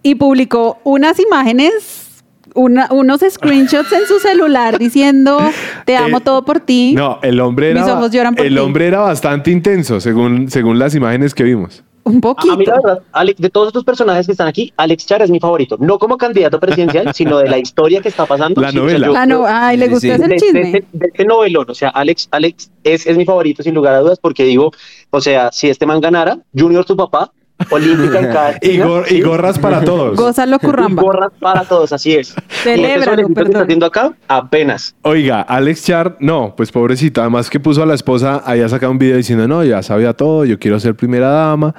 Y 0.03 0.15
publicó 0.15 0.79
unas 0.85 1.19
imágenes, 1.21 2.23
una- 2.55 2.89
unos 2.91 3.21
screenshots 3.29 3.93
en 3.93 4.07
su 4.07 4.19
celular 4.21 4.79
diciendo, 4.79 5.39
te 5.85 5.97
amo 5.97 6.19
Eh, 6.19 6.23
todo 6.25 6.45
por 6.45 6.61
ti. 6.61 6.95
No, 6.97 7.19
el 7.23 7.41
hombre 7.41 7.71
era, 7.73 7.83
Mis 7.83 7.91
ojos 7.91 8.11
lloran 8.13 8.35
por 8.35 8.47
el 8.47 8.55
ti. 8.55 8.59
hombre 8.61 8.87
era 8.87 9.01
bastante 9.01 9.51
intenso, 9.51 10.01
según, 10.01 10.49
según 10.51 10.79
las 10.79 10.95
imágenes 10.95 11.35
que 11.35 11.43
vimos. 11.45 11.83
Un 12.07 12.19
A 12.19 12.21
poquito. 12.21 12.57
mí, 12.57 12.65
la 12.65 12.75
verdad, 12.77 13.03
Alex, 13.13 13.41
de 13.41 13.51
todos 13.51 13.67
estos 13.67 13.83
personajes 13.85 14.27
que 14.27 14.33
están 14.33 14.47
aquí, 14.47 14.73
Alex 14.77 15.07
Char 15.07 15.23
es 15.23 15.31
mi 15.31 15.41
favorito. 15.41 15.77
No 15.81 15.99
como 15.99 16.17
candidato 16.17 16.61
presidencial, 16.61 17.13
sino 17.15 17.39
de 17.39 17.49
la 17.49 17.59
historia 17.59 18.01
que 18.01 18.09
está 18.09 18.27
pasando. 18.27 18.61
La 18.61 18.71
Sí, 18.71 18.79
o 18.79 18.89
sea, 18.89 18.99
novela. 18.99 19.07
yo- 19.09 19.13
La 19.13 19.27
no- 19.27 19.45
ay, 19.47 19.77
le 19.77 19.87
Sí, 19.87 19.91
gustó 19.91 20.07
sí. 20.07 20.13
ese 20.13 20.29
de, 20.29 20.37
chisme. 20.37 20.61
de 20.61 20.67
este, 20.79 20.87
de 20.93 21.07
este 21.09 21.25
novelón. 21.25 21.67
O 21.69 21.75
sea, 21.75 21.89
Alex, 21.89 22.29
Alex 22.31 22.71
es, 22.85 23.07
es 23.07 23.17
mi 23.17 23.25
favorito 23.25 23.63
sin 23.65 23.75
lugar 23.75 23.95
a 23.95 24.01
dudas 24.01 24.19
porque 24.21 24.45
digo, 24.45 24.71
o 25.11 25.21
sea, 25.21 25.51
si 25.51 25.69
este 25.69 25.85
man 25.85 26.01
ganara, 26.01 26.39
Junior, 26.57 26.85
tu 26.85 26.97
papá, 26.97 27.33
olímpica 27.71 28.19
en 28.21 28.27
cada 28.33 28.53
Y, 28.63 28.79
gor- 28.79 29.11
y 29.11 29.21
gorras 29.21 29.59
para 29.59 29.83
todos. 29.83 30.17
Gózalo, 30.17 30.57
Y 30.57 30.67
curramba. 30.67 31.03
gorras 31.03 31.33
para 31.41 31.63
todos, 31.65 31.93
así 31.93 32.15
es. 32.15 32.35
¿Y 32.67 32.81
que 32.83 32.99
perdón. 33.05 33.47
está 33.47 33.63
haciendo 33.63 33.87
acá? 33.87 34.13
Apenas. 34.29 34.95
Oiga, 35.03 35.41
Alex 35.43 35.85
Char, 35.85 36.17
no, 36.21 36.55
pues 36.57 36.71
pobrecito, 36.73 37.21
además 37.21 37.49
que 37.51 37.61
puso 37.61 37.83
a 37.83 37.87
la 37.87 37.95
esposa, 37.95 38.43
había 38.45 38.69
sacado 38.69 38.93
un 38.93 38.99
video 38.99 39.17
diciendo, 39.17 39.47
no, 39.49 39.65
ya 39.65 39.83
sabía 39.83 40.13
todo, 40.13 40.45
yo 40.45 40.59
quiero 40.59 40.79
ser 40.81 40.95
primera 40.95 41.29
dama. 41.29 41.75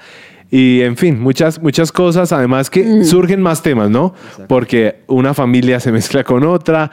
Y 0.50 0.82
en 0.84 0.96
fin, 0.96 1.20
muchas, 1.20 1.62
muchas 1.62 1.92
cosas, 1.92 2.32
además 2.32 2.70
que 2.70 3.04
surgen 3.04 3.42
más 3.42 3.62
temas, 3.62 3.90
¿no? 3.90 4.14
Porque 4.48 5.02
una 5.08 5.34
familia 5.34 5.82
se 5.82 5.92
mezcla 5.92 6.24
con 6.24 6.46
otra, 6.46 6.90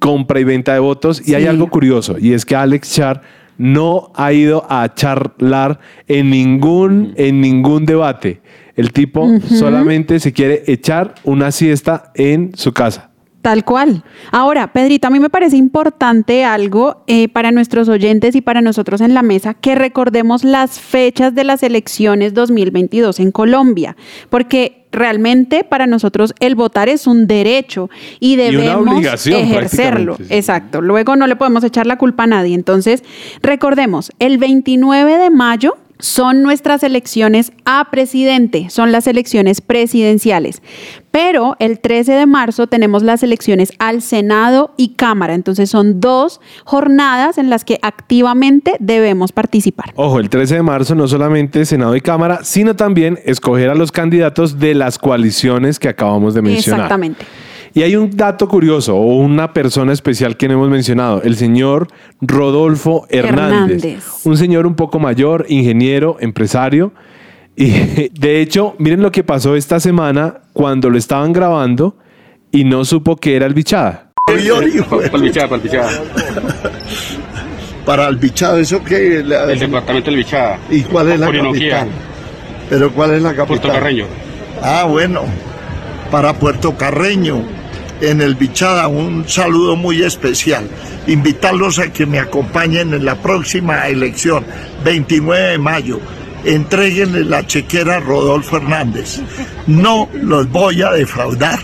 compra 0.00 0.38
y 0.38 0.44
venta 0.44 0.72
de 0.72 0.78
votos, 0.78 1.26
y 1.26 1.34
hay 1.34 1.46
algo 1.46 1.68
curioso, 1.68 2.14
y 2.16 2.32
es 2.32 2.44
que 2.46 2.54
Alex 2.54 2.94
Char 2.94 3.22
no 3.62 4.10
ha 4.16 4.32
ido 4.32 4.66
a 4.68 4.92
charlar 4.92 5.78
en 6.08 6.30
ningún, 6.30 7.14
en 7.16 7.40
ningún 7.40 7.86
debate. 7.86 8.42
El 8.74 8.92
tipo 8.92 9.28
solamente 9.48 10.18
se 10.18 10.32
quiere 10.32 10.64
echar 10.66 11.14
una 11.22 11.52
siesta 11.52 12.10
en 12.16 12.50
su 12.56 12.72
casa. 12.72 13.10
Tal 13.40 13.64
cual. 13.64 14.02
Ahora, 14.32 14.72
Pedrito, 14.72 15.06
a 15.06 15.10
mí 15.10 15.20
me 15.20 15.30
parece 15.30 15.56
importante 15.56 16.44
algo 16.44 17.04
eh, 17.06 17.28
para 17.28 17.52
nuestros 17.52 17.88
oyentes 17.88 18.34
y 18.34 18.40
para 18.40 18.62
nosotros 18.62 19.00
en 19.00 19.14
la 19.14 19.22
mesa, 19.22 19.54
que 19.54 19.76
recordemos 19.76 20.42
las 20.42 20.80
fechas 20.80 21.32
de 21.34 21.44
las 21.44 21.62
elecciones 21.62 22.34
2022 22.34 23.20
en 23.20 23.30
Colombia, 23.30 23.96
porque 24.28 24.81
realmente 24.92 25.64
para 25.64 25.86
nosotros 25.86 26.34
el 26.38 26.54
votar 26.54 26.88
es 26.88 27.06
un 27.06 27.26
derecho 27.26 27.90
y 28.20 28.36
debemos 28.36 29.04
ejercerlo. 29.26 30.16
sí. 30.16 30.24
Exacto. 30.28 30.80
Luego 30.80 31.16
no 31.16 31.26
le 31.26 31.36
podemos 31.36 31.64
echar 31.64 31.86
la 31.86 31.96
culpa 31.96 32.24
a 32.24 32.26
nadie. 32.26 32.54
Entonces, 32.54 33.02
recordemos, 33.42 34.12
el 34.18 34.38
29 34.38 35.18
de 35.18 35.30
mayo 35.30 35.76
son 36.02 36.42
nuestras 36.42 36.82
elecciones 36.82 37.52
a 37.64 37.88
presidente, 37.90 38.66
son 38.70 38.90
las 38.90 39.06
elecciones 39.06 39.60
presidenciales. 39.60 40.60
Pero 41.12 41.56
el 41.60 41.78
13 41.78 42.12
de 42.12 42.26
marzo 42.26 42.66
tenemos 42.66 43.04
las 43.04 43.22
elecciones 43.22 43.72
al 43.78 44.02
Senado 44.02 44.74
y 44.76 44.94
Cámara. 44.94 45.34
Entonces 45.34 45.70
son 45.70 46.00
dos 46.00 46.40
jornadas 46.64 47.38
en 47.38 47.50
las 47.50 47.64
que 47.64 47.78
activamente 47.82 48.74
debemos 48.80 49.30
participar. 49.30 49.92
Ojo, 49.94 50.18
el 50.18 50.28
13 50.28 50.56
de 50.56 50.62
marzo 50.62 50.94
no 50.96 51.06
solamente 51.06 51.64
Senado 51.64 51.94
y 51.94 52.00
Cámara, 52.00 52.40
sino 52.42 52.74
también 52.74 53.20
escoger 53.24 53.70
a 53.70 53.76
los 53.76 53.92
candidatos 53.92 54.58
de 54.58 54.74
las 54.74 54.98
coaliciones 54.98 55.78
que 55.78 55.88
acabamos 55.88 56.34
de 56.34 56.42
mencionar. 56.42 56.80
Exactamente. 56.80 57.24
Y 57.74 57.82
hay 57.82 57.96
un 57.96 58.14
dato 58.16 58.48
curioso 58.48 58.96
o 58.96 59.16
una 59.16 59.52
persona 59.52 59.92
especial 59.92 60.36
que 60.36 60.46
no 60.46 60.54
hemos 60.54 60.68
mencionado, 60.68 61.22
el 61.22 61.36
señor 61.36 61.88
Rodolfo 62.20 63.06
Hernández, 63.08 63.84
Hernández. 63.84 64.04
un 64.24 64.36
señor 64.36 64.66
un 64.66 64.74
poco 64.74 64.98
mayor, 64.98 65.46
ingeniero, 65.48 66.16
empresario. 66.20 66.92
Y 67.56 67.70
de 68.12 68.40
hecho, 68.40 68.74
miren 68.78 69.00
lo 69.00 69.10
que 69.10 69.24
pasó 69.24 69.56
esta 69.56 69.80
semana 69.80 70.40
cuando 70.52 70.90
lo 70.90 70.98
estaban 70.98 71.32
grabando 71.32 71.96
y 72.50 72.64
no 72.64 72.84
supo 72.84 73.16
que 73.16 73.36
era 73.36 73.46
el 73.46 73.54
bichada. 73.54 74.12
Para 77.84 78.06
el 78.08 78.16
bichado, 78.16 78.58
¿eso 78.58 78.82
qué? 78.84 79.18
El 79.18 79.28
departamento 79.58 80.10
del 80.10 80.18
Bichada. 80.18 80.58
¿Y 80.70 80.82
cuál 80.82 81.10
es 81.12 81.20
la 81.20 81.32
capital? 81.32 81.88
¿Pero 82.70 82.92
cuál 82.92 83.14
es 83.14 83.22
la 83.22 83.34
capital? 83.34 83.46
Puerto 83.46 83.68
Carreño. 83.68 84.06
Ah, 84.62 84.84
bueno. 84.88 85.22
Para 86.10 86.34
Puerto 86.34 86.76
Carreño, 86.76 87.42
en 88.02 88.20
el 88.20 88.34
Bichada, 88.34 88.88
un 88.88 89.28
saludo 89.28 89.76
muy 89.76 90.02
especial. 90.02 90.68
Invitarlos 91.06 91.78
a 91.78 91.92
que 91.92 92.04
me 92.04 92.18
acompañen 92.18 92.92
en 92.92 93.04
la 93.04 93.14
próxima 93.14 93.86
elección, 93.88 94.44
29 94.84 95.50
de 95.52 95.58
mayo. 95.58 96.00
Entréguenle 96.44 97.24
la 97.24 97.46
chequera 97.46 97.96
a 97.96 98.00
Rodolfo 98.00 98.56
Hernández. 98.56 99.20
No 99.68 100.08
los 100.12 100.50
voy 100.50 100.82
a 100.82 100.90
defraudar. 100.90 101.60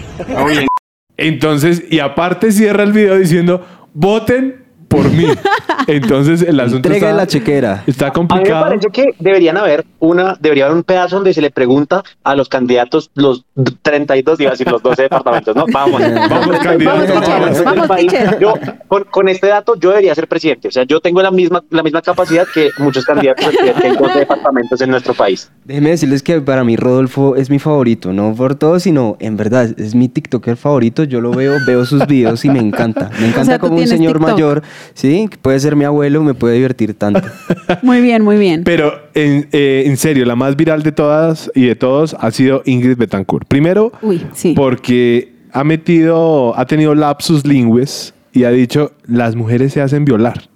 Entonces, 1.16 1.82
y 1.90 1.98
aparte 1.98 2.52
cierra 2.52 2.84
el 2.84 2.92
video 2.92 3.18
diciendo, 3.18 3.66
voten 3.92 4.67
por 4.88 5.10
mí. 5.10 5.26
Entonces 5.86 6.42
el 6.42 6.58
asunto 6.60 6.88
Entrega 6.88 7.08
está, 7.08 7.16
la 7.16 7.26
chequera. 7.26 7.84
está 7.86 8.06
A 8.06 8.08
mí 8.08 8.12
me 8.20 8.28
complicado. 8.28 8.64
parece 8.64 8.88
que 8.88 9.04
deberían 9.18 9.56
haber 9.56 9.84
una, 10.00 10.36
debería 10.40 10.64
haber 10.66 10.76
un 10.76 10.82
pedazo 10.82 11.16
donde 11.16 11.32
se 11.32 11.40
le 11.40 11.50
pregunta 11.50 12.02
a 12.24 12.34
los 12.34 12.48
candidatos, 12.48 13.10
los 13.14 13.44
32, 13.82 14.40
iba 14.40 14.50
a 14.50 14.52
decir 14.52 14.70
los 14.70 14.82
12 14.82 15.02
departamentos, 15.02 15.56
¿no? 15.56 15.64
Vamos, 15.72 16.00
Vamos, 16.30 16.58
candidatos, 16.58 17.08
vamos, 17.08 17.64
vamos. 17.64 17.88
vamos. 17.88 18.12
Yo, 18.40 18.54
con, 18.86 19.04
con 19.04 19.28
este 19.28 19.46
dato, 19.46 19.74
yo 19.76 19.90
debería 19.90 20.14
ser 20.14 20.28
presidente. 20.28 20.68
O 20.68 20.70
sea, 20.70 20.84
yo 20.84 21.00
tengo 21.00 21.22
la 21.22 21.30
misma, 21.30 21.62
la 21.70 21.82
misma 21.82 22.02
capacidad 22.02 22.46
que 22.52 22.70
muchos 22.78 23.04
candidatos 23.04 23.46
que 23.50 23.86
hay 23.86 23.96
12 23.96 24.18
departamentos 24.18 24.80
en 24.80 24.90
nuestro 24.90 25.14
país. 25.14 25.50
Déjeme 25.64 25.90
decirles 25.90 26.22
que 26.22 26.40
para 26.40 26.64
mí 26.64 26.76
Rodolfo 26.76 27.36
es 27.36 27.50
mi 27.50 27.58
favorito, 27.58 28.12
no 28.12 28.34
por 28.34 28.54
todo, 28.54 28.78
sino 28.80 29.16
en 29.20 29.36
verdad 29.36 29.68
es 29.78 29.94
mi 29.94 30.08
TikToker 30.08 30.56
favorito. 30.56 31.04
Yo 31.04 31.20
lo 31.20 31.30
veo, 31.30 31.56
veo 31.66 31.84
sus 31.84 32.06
videos 32.06 32.44
y 32.44 32.50
me 32.50 32.58
encanta. 32.58 33.10
Me 33.20 33.28
encanta 33.28 33.44
sea, 33.44 33.58
como 33.58 33.76
un 33.76 33.86
señor 33.86 34.14
TikTok. 34.14 34.30
mayor, 34.32 34.62
sí, 34.94 35.26
que 35.30 35.36
puede 35.38 35.58
ser 35.60 35.76
mi 35.76 35.84
abuelo, 35.84 36.22
me 36.22 36.34
puede 36.34 36.54
divertir 36.56 36.94
tanto. 36.94 37.22
Muy 37.82 38.00
bien, 38.00 38.22
muy 38.24 38.36
bien. 38.38 38.64
Pero 38.64 38.92
en, 39.14 39.48
eh, 39.52 39.84
en 39.86 39.96
serio, 39.96 40.24
la 40.24 40.36
más 40.36 40.56
viral 40.56 40.82
de 40.82 40.92
todas 40.92 41.50
y 41.54 41.66
de 41.66 41.76
todos 41.76 42.16
ha 42.18 42.30
sido 42.30 42.62
Ingrid 42.64 42.96
Betancourt. 42.96 43.46
Primero, 43.48 43.92
Uy, 44.02 44.22
sí. 44.34 44.54
porque 44.56 45.32
ha 45.52 45.64
metido, 45.64 46.58
ha 46.58 46.66
tenido 46.66 46.94
lapsus 46.94 47.46
lingües 47.46 48.14
y 48.32 48.44
ha 48.44 48.50
dicho 48.50 48.92
las 49.06 49.34
mujeres 49.36 49.72
se 49.72 49.80
hacen 49.80 50.04
violar. 50.04 50.48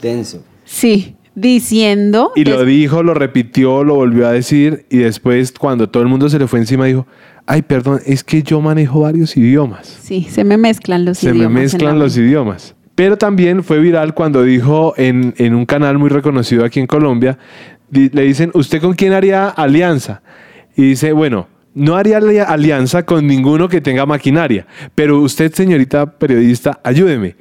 Denso. 0.00 0.42
Sí, 0.64 1.16
diciendo. 1.34 2.32
Y 2.34 2.44
lo 2.44 2.64
dijo, 2.64 3.02
lo 3.02 3.14
repitió, 3.14 3.84
lo 3.84 3.94
volvió 3.94 4.26
a 4.26 4.32
decir 4.32 4.86
y 4.90 4.98
después 4.98 5.52
cuando 5.52 5.88
todo 5.88 6.02
el 6.02 6.08
mundo 6.08 6.28
se 6.28 6.38
le 6.38 6.46
fue 6.48 6.58
encima 6.58 6.86
dijo, 6.86 7.06
ay, 7.46 7.62
perdón, 7.62 8.00
es 8.06 8.24
que 8.24 8.42
yo 8.42 8.60
manejo 8.60 9.00
varios 9.00 9.36
idiomas. 9.36 9.86
Sí, 10.02 10.26
se 10.30 10.44
me 10.44 10.56
mezclan 10.56 11.04
los 11.04 11.18
Se 11.18 11.26
idiomas. 11.30 11.40
me 11.52 11.58
en 11.60 11.64
mezclan 11.64 11.98
la 11.98 12.04
los 12.04 12.16
mente. 12.16 12.28
idiomas. 12.28 12.74
Pero 12.94 13.16
también 13.16 13.64
fue 13.64 13.78
viral 13.78 14.12
cuando 14.14 14.42
dijo 14.42 14.94
en, 14.96 15.34
en 15.38 15.54
un 15.54 15.64
canal 15.66 15.98
muy 15.98 16.10
reconocido 16.10 16.64
aquí 16.64 16.78
en 16.80 16.86
Colombia, 16.86 17.38
di- 17.90 18.10
le 18.10 18.22
dicen, 18.22 18.50
¿usted 18.54 18.80
con 18.80 18.92
quién 18.94 19.12
haría 19.14 19.48
alianza? 19.48 20.22
Y 20.76 20.82
dice, 20.82 21.12
bueno, 21.12 21.48
no 21.74 21.96
haría 21.96 22.18
ali- 22.18 22.38
alianza 22.38 23.04
con 23.04 23.26
ninguno 23.26 23.68
que 23.68 23.80
tenga 23.80 24.04
maquinaria, 24.04 24.66
pero 24.94 25.18
usted, 25.20 25.52
señorita 25.54 26.04
periodista, 26.18 26.80
ayúdeme. 26.84 27.34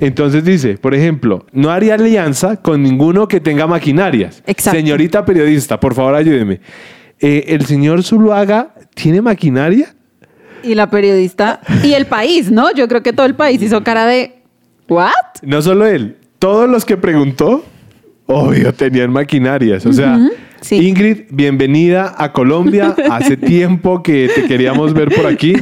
Entonces 0.00 0.44
dice, 0.44 0.76
por 0.76 0.94
ejemplo, 0.94 1.46
no 1.52 1.70
haría 1.70 1.94
alianza 1.94 2.56
con 2.56 2.82
ninguno 2.82 3.28
que 3.28 3.40
tenga 3.40 3.66
maquinarias. 3.66 4.42
Exacto. 4.46 4.78
Señorita 4.78 5.24
periodista, 5.24 5.80
por 5.80 5.94
favor, 5.94 6.14
ayúdeme. 6.14 6.60
Eh, 7.20 7.44
¿El 7.48 7.64
señor 7.64 8.02
Zuluaga 8.02 8.74
tiene 8.94 9.22
maquinaria? 9.22 9.94
Y 10.62 10.74
la 10.74 10.90
periodista. 10.90 11.60
Y 11.82 11.92
el 11.94 12.06
país, 12.06 12.50
¿no? 12.50 12.72
Yo 12.74 12.88
creo 12.88 13.02
que 13.02 13.12
todo 13.14 13.24
el 13.26 13.34
país 13.36 13.62
hizo 13.62 13.82
cara 13.84 14.04
de. 14.06 14.34
¿What? 14.88 15.10
No 15.42 15.60
solo 15.62 15.86
él, 15.86 16.16
todos 16.38 16.68
los 16.68 16.84
que 16.84 16.96
preguntó, 16.96 17.64
obvio, 18.26 18.72
tenían 18.72 19.12
maquinarias. 19.12 19.84
O 19.84 19.92
sea, 19.92 20.18
sí. 20.60 20.76
Ingrid, 20.76 21.24
bienvenida 21.30 22.14
a 22.16 22.32
Colombia. 22.32 22.94
Hace 23.10 23.36
tiempo 23.36 24.02
que 24.02 24.30
te 24.32 24.44
queríamos 24.44 24.94
ver 24.94 25.12
por 25.12 25.26
aquí 25.26 25.54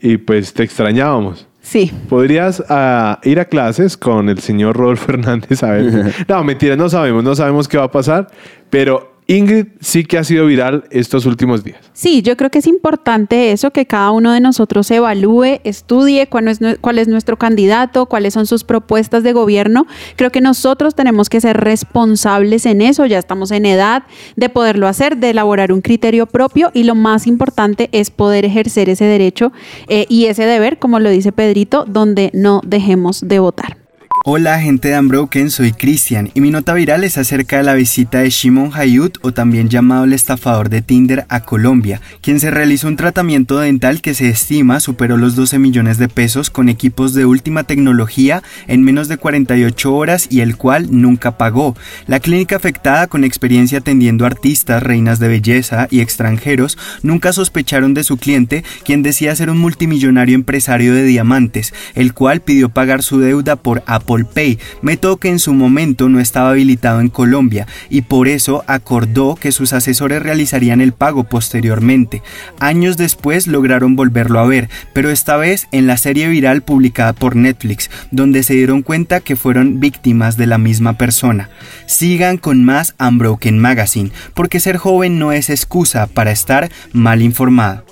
y 0.00 0.16
pues 0.16 0.54
te 0.54 0.62
extrañábamos. 0.62 1.46
Sí. 1.60 1.92
¿Podrías 2.08 2.62
ah, 2.68 3.20
ir 3.22 3.38
a 3.40 3.46
clases 3.46 3.96
con 3.96 4.28
el 4.28 4.38
señor 4.38 4.76
Rodolfo 4.76 5.12
Hernández? 5.12 5.62
A 5.62 5.72
ver. 5.72 6.14
No, 6.28 6.42
mentira, 6.42 6.76
no 6.76 6.88
sabemos, 6.88 7.22
no 7.22 7.34
sabemos 7.34 7.68
qué 7.68 7.76
va 7.76 7.84
a 7.84 7.90
pasar, 7.90 8.28
pero 8.70 9.13
Ingrid 9.26 9.68
sí 9.80 10.04
que 10.04 10.18
ha 10.18 10.24
sido 10.24 10.46
viral 10.46 10.84
estos 10.90 11.24
últimos 11.24 11.64
días. 11.64 11.78
Sí, 11.94 12.20
yo 12.20 12.36
creo 12.36 12.50
que 12.50 12.58
es 12.58 12.66
importante 12.66 13.52
eso, 13.52 13.70
que 13.70 13.86
cada 13.86 14.10
uno 14.10 14.32
de 14.32 14.40
nosotros 14.40 14.90
evalúe, 14.90 15.60
estudie 15.64 16.26
cuál 16.28 16.48
es, 16.48 16.60
cuál 16.82 16.98
es 16.98 17.08
nuestro 17.08 17.38
candidato, 17.38 18.04
cuáles 18.06 18.34
son 18.34 18.46
sus 18.46 18.64
propuestas 18.64 19.22
de 19.22 19.32
gobierno. 19.32 19.86
Creo 20.16 20.30
que 20.30 20.42
nosotros 20.42 20.94
tenemos 20.94 21.30
que 21.30 21.40
ser 21.40 21.56
responsables 21.56 22.66
en 22.66 22.82
eso, 22.82 23.06
ya 23.06 23.18
estamos 23.18 23.50
en 23.50 23.64
edad 23.64 24.04
de 24.36 24.50
poderlo 24.50 24.88
hacer, 24.88 25.16
de 25.16 25.30
elaborar 25.30 25.72
un 25.72 25.80
criterio 25.80 26.26
propio 26.26 26.70
y 26.74 26.84
lo 26.84 26.94
más 26.94 27.26
importante 27.26 27.88
es 27.92 28.10
poder 28.10 28.44
ejercer 28.44 28.90
ese 28.90 29.06
derecho 29.06 29.52
eh, 29.88 30.04
y 30.10 30.26
ese 30.26 30.44
deber, 30.44 30.78
como 30.78 31.00
lo 31.00 31.08
dice 31.08 31.32
Pedrito, 31.32 31.86
donde 31.86 32.30
no 32.34 32.60
dejemos 32.64 33.26
de 33.26 33.38
votar. 33.38 33.83
Hola 34.26 34.58
gente 34.58 34.88
de 34.88 34.98
Unbroken, 34.98 35.50
soy 35.50 35.72
Cristian 35.72 36.30
y 36.32 36.40
mi 36.40 36.50
nota 36.50 36.72
viral 36.72 37.04
es 37.04 37.18
acerca 37.18 37.58
de 37.58 37.62
la 37.62 37.74
visita 37.74 38.20
de 38.20 38.30
Shimon 38.30 38.70
Hayut 38.72 39.18
o 39.20 39.32
también 39.32 39.68
llamado 39.68 40.04
el 40.04 40.14
estafador 40.14 40.70
de 40.70 40.80
Tinder 40.80 41.26
a 41.28 41.40
Colombia, 41.40 42.00
quien 42.22 42.40
se 42.40 42.50
realizó 42.50 42.88
un 42.88 42.96
tratamiento 42.96 43.58
dental 43.58 44.00
que 44.00 44.14
se 44.14 44.30
estima 44.30 44.80
superó 44.80 45.18
los 45.18 45.36
12 45.36 45.58
millones 45.58 45.98
de 45.98 46.08
pesos 46.08 46.48
con 46.48 46.70
equipos 46.70 47.12
de 47.12 47.26
última 47.26 47.64
tecnología 47.64 48.42
en 48.66 48.82
menos 48.82 49.08
de 49.08 49.18
48 49.18 49.94
horas 49.94 50.26
y 50.30 50.40
el 50.40 50.56
cual 50.56 50.88
nunca 50.90 51.36
pagó. 51.36 51.76
La 52.06 52.18
clínica 52.18 52.56
afectada 52.56 53.08
con 53.08 53.24
experiencia 53.24 53.80
atendiendo 53.80 54.24
artistas, 54.24 54.82
reinas 54.82 55.18
de 55.18 55.28
belleza 55.28 55.86
y 55.90 56.00
extranjeros 56.00 56.78
nunca 57.02 57.34
sospecharon 57.34 57.92
de 57.92 58.04
su 58.04 58.16
cliente, 58.16 58.64
quien 58.86 59.02
decía 59.02 59.36
ser 59.36 59.50
un 59.50 59.58
multimillonario 59.58 60.34
empresario 60.34 60.94
de 60.94 61.04
diamantes, 61.04 61.74
el 61.94 62.14
cual 62.14 62.40
pidió 62.40 62.70
pagar 62.70 63.02
su 63.02 63.20
deuda 63.20 63.56
por 63.56 63.82
Apple 63.84 64.13
Apple 64.14 64.26
Pay, 64.32 64.58
método 64.82 65.16
que 65.16 65.28
en 65.28 65.38
su 65.38 65.52
momento 65.54 66.08
no 66.08 66.20
estaba 66.20 66.50
habilitado 66.50 67.00
en 67.00 67.08
Colombia 67.08 67.66
y 67.90 68.02
por 68.02 68.28
eso 68.28 68.64
acordó 68.66 69.34
que 69.34 69.52
sus 69.52 69.72
asesores 69.72 70.22
realizarían 70.22 70.80
el 70.80 70.92
pago 70.92 71.24
posteriormente. 71.24 72.22
Años 72.60 72.96
después 72.96 73.46
lograron 73.46 73.96
volverlo 73.96 74.38
a 74.38 74.46
ver, 74.46 74.68
pero 74.92 75.10
esta 75.10 75.36
vez 75.36 75.66
en 75.72 75.86
la 75.86 75.96
serie 75.96 76.28
viral 76.28 76.62
publicada 76.62 77.12
por 77.12 77.36
Netflix, 77.36 77.90
donde 78.10 78.42
se 78.42 78.54
dieron 78.54 78.82
cuenta 78.82 79.20
que 79.20 79.36
fueron 79.36 79.80
víctimas 79.80 80.36
de 80.36 80.46
la 80.46 80.58
misma 80.58 80.94
persona. 80.94 81.50
Sigan 81.86 82.38
con 82.38 82.64
más 82.64 82.94
Unbroken 82.98 83.58
Magazine, 83.58 84.12
porque 84.34 84.60
ser 84.60 84.76
joven 84.76 85.18
no 85.18 85.32
es 85.32 85.50
excusa 85.50 86.06
para 86.06 86.30
estar 86.30 86.70
mal 86.92 87.22
informado. 87.22 87.84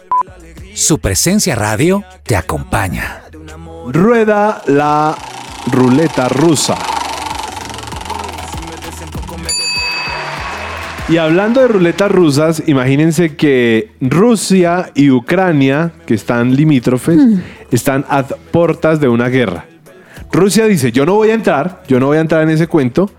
Su 0.75 0.99
presencia 0.99 1.55
radio 1.55 2.05
te 2.23 2.37
acompaña. 2.37 3.23
Rueda 3.89 4.63
la 4.67 5.17
ruleta 5.71 6.29
rusa. 6.29 6.77
Y 11.09 11.19
hablando 11.19 11.61
de 11.61 11.69
ruletas 11.69 12.11
rusas, 12.11 12.63
imagínense 12.67 13.37
que 13.37 13.91
Rusia 14.01 14.91
y 14.95 15.11
Ucrania, 15.11 15.93
que 16.07 16.15
están 16.15 16.57
limítrofes, 16.57 17.19
están 17.71 18.07
a 18.09 18.23
puertas 18.23 19.01
de 19.01 19.09
una 19.09 19.29
guerra. 19.29 19.67
Rusia 20.31 20.67
dice, 20.67 20.93
yo 20.93 21.05
no 21.05 21.15
voy 21.15 21.31
a 21.31 21.35
entrar, 21.35 21.83
yo 21.87 22.01
no 22.01 22.07
voy 22.07 22.17
a 22.17 22.21
entrar 22.21 22.43
en 22.43 22.51
ese 22.51 22.67
cuento. 22.67 23.11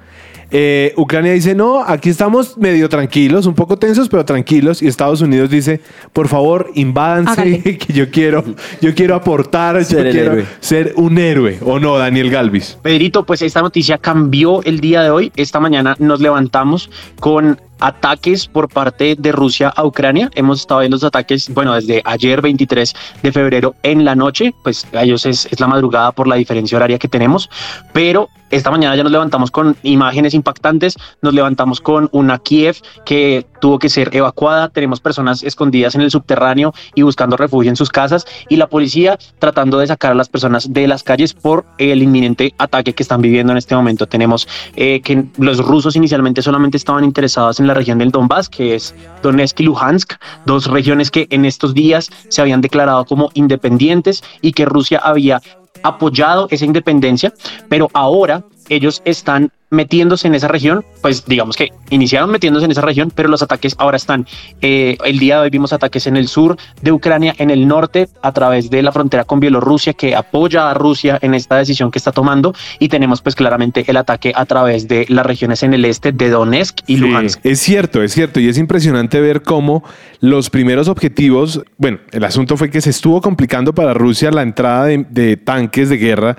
Eh, 0.55 0.93
Ucrania 0.97 1.31
dice, 1.31 1.55
no, 1.55 1.81
aquí 1.83 2.09
estamos 2.09 2.59
medio 2.59 2.87
tranquilos, 2.87 3.47
un 3.47 3.55
poco 3.55 3.77
tensos, 3.77 4.07
pero 4.07 4.23
tranquilos. 4.23 4.83
Y 4.83 4.87
Estados 4.87 5.19
Unidos 5.21 5.49
dice, 5.49 5.81
por 6.13 6.27
favor, 6.27 6.69
invádanse, 6.75 7.31
Hágale. 7.31 7.77
que 7.79 7.91
yo 7.91 8.11
quiero, 8.11 8.43
yo 8.79 8.93
quiero 8.93 9.15
aportar, 9.15 9.83
Ser 9.83 10.05
yo 10.05 10.11
quiero 10.11 10.31
héroe. 10.33 10.45
ser 10.59 10.93
un 10.95 11.17
héroe. 11.17 11.57
¿O 11.65 11.79
no, 11.79 11.97
Daniel 11.97 12.29
Galvis? 12.29 12.77
Pedrito, 12.83 13.25
pues 13.25 13.41
esta 13.41 13.63
noticia 13.63 13.97
cambió 13.97 14.61
el 14.61 14.79
día 14.79 15.01
de 15.01 15.09
hoy. 15.09 15.31
Esta 15.35 15.59
mañana 15.59 15.95
nos 15.97 16.21
levantamos 16.21 16.91
con 17.19 17.59
ataques 17.83 18.47
por 18.47 18.69
parte 18.69 19.15
de 19.19 19.31
Rusia 19.31 19.71
a 19.75 19.85
Ucrania. 19.85 20.31
Hemos 20.35 20.61
estado 20.61 20.79
viendo 20.79 20.95
los 20.95 21.03
ataques, 21.03 21.53
bueno, 21.53 21.73
desde 21.73 22.01
ayer 22.05 22.41
23 22.41 22.93
de 23.21 23.31
febrero 23.31 23.75
en 23.83 24.05
la 24.05 24.15
noche, 24.15 24.53
pues 24.63 24.87
a 24.93 25.03
ellos 25.03 25.25
es, 25.25 25.47
es 25.51 25.59
la 25.59 25.67
madrugada 25.67 26.13
por 26.13 26.27
la 26.27 26.35
diferencia 26.35 26.77
horaria 26.77 26.97
que 26.97 27.09
tenemos, 27.09 27.49
pero 27.91 28.29
esta 28.53 28.69
mañana 28.69 28.95
ya 28.95 29.01
nos 29.01 29.11
levantamos 29.11 29.49
con 29.49 29.75
imágenes 29.81 30.35
impactantes, 30.35 30.95
nos 31.23 31.33
levantamos 31.33 31.81
con 31.81 32.07
una 32.11 32.37
Kiev 32.37 32.77
que 33.03 33.47
tuvo 33.59 33.79
que 33.79 33.89
ser 33.89 34.15
evacuada, 34.15 34.69
tenemos 34.69 34.99
personas 34.99 35.41
escondidas 35.41 35.95
en 35.95 36.01
el 36.01 36.11
subterráneo 36.11 36.71
y 36.93 37.01
buscando 37.01 37.35
refugio 37.35 37.71
en 37.71 37.75
sus 37.75 37.89
casas. 37.89 38.27
Y 38.49 38.57
la 38.57 38.67
policía 38.67 39.17
tratando 39.39 39.79
de 39.79 39.87
sacar 39.87 40.11
a 40.11 40.15
las 40.15 40.29
personas 40.29 40.71
de 40.71 40.87
las 40.87 41.01
calles 41.01 41.33
por 41.33 41.65
el 41.79 42.03
inminente 42.03 42.53
ataque 42.59 42.93
que 42.93 43.01
están 43.01 43.23
viviendo 43.23 43.53
en 43.53 43.57
este 43.57 43.75
momento. 43.75 44.05
Tenemos 44.05 44.47
eh, 44.75 45.01
que 45.01 45.25
los 45.37 45.57
rusos 45.57 45.95
inicialmente 45.95 46.43
solamente 46.43 46.77
estaban 46.77 47.03
interesados 47.03 47.59
en 47.59 47.65
la 47.65 47.72
región 47.73 47.97
del 47.97 48.11
Donbass, 48.11 48.49
que 48.49 48.75
es 48.75 48.95
Donetsk 49.21 49.59
y 49.59 49.63
Luhansk, 49.63 50.13
dos 50.45 50.67
regiones 50.67 51.11
que 51.11 51.27
en 51.29 51.45
estos 51.45 51.73
días 51.73 52.09
se 52.29 52.41
habían 52.41 52.61
declarado 52.61 53.05
como 53.05 53.29
independientes 53.33 54.23
y 54.41 54.51
que 54.53 54.65
Rusia 54.65 54.99
había 55.03 55.41
apoyado 55.83 56.47
esa 56.49 56.65
independencia, 56.65 57.33
pero 57.69 57.89
ahora 57.93 58.43
ellos 58.69 59.01
están 59.05 59.51
metiéndose 59.73 60.27
en 60.27 60.35
esa 60.35 60.47
región, 60.47 60.85
pues 61.01 61.25
digamos 61.25 61.57
que 61.57 61.73
iniciaron 61.89 62.29
metiéndose 62.29 62.65
en 62.65 62.71
esa 62.71 62.81
región, 62.81 63.11
pero 63.13 63.27
los 63.27 63.41
ataques 63.41 63.75
ahora 63.79 63.97
están, 63.97 64.27
eh, 64.61 64.97
el 65.03 65.17
día 65.17 65.37
de 65.37 65.41
hoy 65.41 65.49
vimos 65.49 65.73
ataques 65.73 66.05
en 66.05 66.15
el 66.15 66.27
sur 66.27 66.57
de 66.81 66.91
Ucrania, 66.91 67.33
en 67.39 67.49
el 67.49 67.67
norte, 67.67 68.07
a 68.21 68.31
través 68.31 68.69
de 68.69 68.83
la 68.83 68.91
frontera 68.91 69.23
con 69.23 69.39
Bielorrusia, 69.39 69.93
que 69.93 70.15
apoya 70.15 70.69
a 70.69 70.75
Rusia 70.75 71.17
en 71.21 71.33
esta 71.33 71.57
decisión 71.57 71.89
que 71.89 71.97
está 71.97 72.11
tomando, 72.11 72.53
y 72.77 72.87
tenemos 72.87 73.21
pues 73.21 73.35
claramente 73.35 73.83
el 73.87 73.97
ataque 73.97 74.31
a 74.35 74.45
través 74.45 74.87
de 74.87 75.05
las 75.09 75.25
regiones 75.25 75.63
en 75.63 75.73
el 75.73 75.85
este 75.85 76.11
de 76.11 76.29
Donetsk 76.29 76.79
y 76.85 76.93
Sí, 76.95 77.01
Luhansk. 77.01 77.39
Es 77.43 77.59
cierto, 77.59 78.03
es 78.03 78.13
cierto. 78.13 78.39
Y 78.39 78.47
es 78.47 78.59
impresionante 78.59 79.19
ver 79.19 79.41
cómo 79.41 79.83
los 80.19 80.51
primeros 80.51 80.87
objetivos, 80.87 81.63
bueno, 81.77 81.97
el 82.11 82.23
asunto 82.23 82.57
fue 82.57 82.69
que 82.69 82.81
se 82.81 82.91
estuvo 82.91 83.21
complicando 83.21 83.73
para 83.73 83.95
Rusia 83.95 84.29
la 84.29 84.43
entrada 84.43 84.85
de, 84.85 85.05
de 85.09 85.37
tanques 85.37 85.89
de 85.89 85.97
guerra 85.97 86.37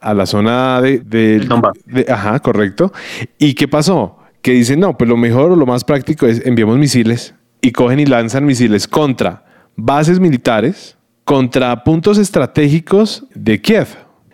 a 0.00 0.14
la 0.14 0.26
zona 0.26 0.80
de, 0.80 0.98
de- 1.00 1.40
de- 1.86 2.06
Ajá, 2.12 2.38
correcto. 2.40 2.92
¿Y 3.38 3.54
qué 3.54 3.68
pasó? 3.68 4.18
Que 4.42 4.52
dicen, 4.52 4.80
no, 4.80 4.96
pues 4.96 5.08
lo 5.08 5.16
mejor 5.16 5.52
o 5.52 5.56
lo 5.56 5.66
más 5.66 5.84
práctico 5.84 6.26
es 6.26 6.44
enviamos 6.46 6.78
misiles 6.78 7.34
y 7.60 7.72
cogen 7.72 8.00
y 8.00 8.06
lanzan 8.06 8.44
misiles 8.44 8.86
contra 8.86 9.44
bases 9.76 10.20
militares, 10.20 10.96
contra 11.24 11.82
puntos 11.84 12.18
estratégicos 12.18 13.24
de 13.34 13.60
Kiev. 13.60 13.88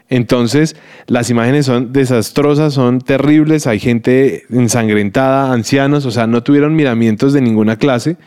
Entonces, 0.09 0.77
las 1.07 1.31
imágenes 1.31 1.65
son 1.65 1.93
desastrosas, 1.95 2.75
son 2.75 3.01
terribles, 3.01 3.67
hay 3.67 3.81
gente 3.81 4.43
ensangrentada, 4.51 5.53
ancianos, 5.53 6.05
o 6.05 6.11
sea, 6.11 6.27
no 6.27 6.43
tuvieron 6.43 6.77
miramientos 6.77 7.33
de 7.33 7.41
ninguna 7.41 7.77
clase 7.77 8.19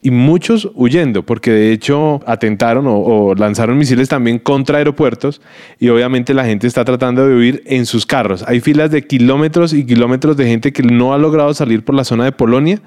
y 0.00 0.10
muchos 0.12 0.70
huyendo, 0.74 1.24
porque 1.24 1.50
de 1.50 1.72
hecho 1.72 2.20
atentaron 2.24 2.86
o, 2.86 2.98
o 2.98 3.34
lanzaron 3.34 3.76
misiles 3.76 4.08
también 4.08 4.38
contra 4.38 4.78
aeropuertos 4.78 5.40
y 5.80 5.88
obviamente 5.88 6.34
la 6.34 6.44
gente 6.44 6.66
está 6.68 6.84
tratando 6.84 7.26
de 7.26 7.34
huir 7.34 7.62
en 7.66 7.84
sus 7.84 8.06
carros. 8.06 8.44
Hay 8.46 8.60
filas 8.60 8.90
de 8.92 9.02
kilómetros 9.02 9.72
y 9.72 9.84
kilómetros 9.84 10.36
de 10.36 10.46
gente 10.46 10.72
que 10.72 10.84
no 10.84 11.12
ha 11.14 11.18
logrado 11.18 11.52
salir 11.52 11.84
por 11.84 11.96
la 11.96 12.04
zona 12.04 12.24
de 12.24 12.32
Polonia, 12.32 12.80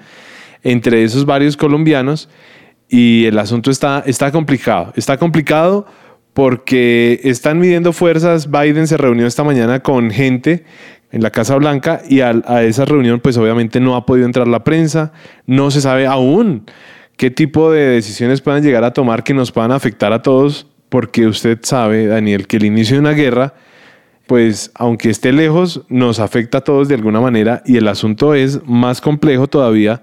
entre 0.63 1.03
esos 1.03 1.25
varios 1.25 1.57
colombianos, 1.57 2.29
y 2.87 3.25
el 3.25 3.39
asunto 3.39 3.71
está, 3.71 4.03
está 4.05 4.31
complicado. 4.31 4.93
Está 4.95 5.17
complicado 5.17 5.85
porque 6.33 7.19
están 7.23 7.59
midiendo 7.59 7.93
fuerzas. 7.93 8.49
Biden 8.49 8.87
se 8.87 8.97
reunió 8.97 9.27
esta 9.27 9.43
mañana 9.43 9.81
con 9.81 10.11
gente 10.11 10.63
en 11.11 11.23
la 11.23 11.29
Casa 11.29 11.55
Blanca 11.55 12.01
y 12.09 12.21
al- 12.21 12.43
a, 12.47 12.63
esa 12.63 12.85
reunión 12.85 13.19
pues 13.19 13.37
obviamente 13.37 13.79
no 13.81 13.95
ha 13.95 14.05
podido 14.05 14.25
entrar 14.25 14.47
la 14.47 14.63
prensa. 14.63 15.11
No 15.45 15.71
se 15.71 15.81
sabe 15.81 16.07
aún 16.07 16.65
qué 17.21 17.29
tipo 17.29 17.71
de 17.71 17.81
decisiones 17.81 18.41
puedan 18.41 18.63
llegar 18.63 18.83
a 18.83 18.93
tomar 18.93 19.23
que 19.23 19.35
nos 19.35 19.51
puedan 19.51 19.71
afectar 19.71 20.11
a 20.11 20.23
todos 20.23 20.65
porque 20.89 21.27
usted 21.27 21.59
sabe, 21.61 22.07
Daniel, 22.07 22.47
que 22.47 22.57
el 22.57 22.65
inicio 22.65 22.95
de 22.95 23.01
una 23.01 23.11
guerra 23.11 23.53
pues 24.25 24.71
aunque 24.73 25.11
esté 25.11 25.31
lejos, 25.31 25.83
nos 25.87 26.19
afecta 26.19 26.57
a 26.57 26.61
todos 26.61 26.87
de 26.87 26.95
alguna 26.95 27.21
manera 27.21 27.61
y 27.63 27.77
el 27.77 27.87
asunto 27.89 28.33
es 28.33 28.65
más 28.65 29.01
complejo 29.01 29.45
todavía 29.45 30.01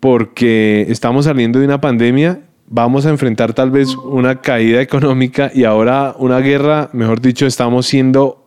porque 0.00 0.84
estamos 0.90 1.24
saliendo 1.24 1.60
de 1.60 1.64
una 1.64 1.80
pandemia, 1.80 2.42
vamos 2.66 3.06
a 3.06 3.08
enfrentar 3.08 3.54
tal 3.54 3.70
vez 3.70 3.96
una 3.96 4.42
caída 4.42 4.82
económica 4.82 5.50
y 5.54 5.64
ahora 5.64 6.14
una 6.18 6.40
guerra, 6.40 6.90
mejor 6.92 7.22
dicho, 7.22 7.46
estamos 7.46 7.86
siendo 7.86 8.39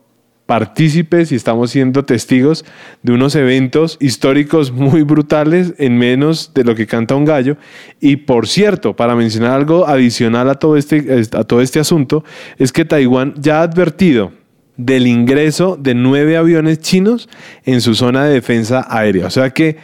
partícipes 0.54 1.32
y 1.32 1.36
estamos 1.36 1.72
siendo 1.72 2.06
testigos 2.06 2.64
de 3.02 3.12
unos 3.12 3.34
eventos 3.34 3.98
históricos 4.00 4.72
muy 4.72 5.02
brutales 5.02 5.74
en 5.80 5.98
menos 5.98 6.52
de 6.54 6.64
lo 6.64 6.76
que 6.76 6.86
canta 6.86 7.16
un 7.16 7.26
gallo. 7.26 7.58
Y 8.00 8.18
por 8.18 8.48
cierto, 8.48 8.96
para 8.96 9.16
mencionar 9.16 9.50
algo 9.50 9.88
adicional 9.88 10.48
a 10.52 10.54
todo 10.54 10.78
este, 10.78 11.24
a 11.32 11.44
todo 11.44 11.60
este 11.60 11.80
asunto, 11.80 12.24
es 12.60 12.72
que 12.72 12.86
Taiwán 12.86 13.34
ya 13.40 13.62
ha 13.62 13.64
advertido 13.64 14.32
del 14.78 15.08
ingreso 15.08 15.76
de 15.76 15.96
nueve 15.96 16.38
aviones 16.38 16.78
chinos 16.82 17.30
en 17.66 17.82
su 17.82 17.96
zona 17.96 18.26
de 18.26 18.36
defensa 18.36 18.86
aérea. 18.88 19.26
O 19.26 19.32
sea 19.32 19.50
que, 19.50 19.78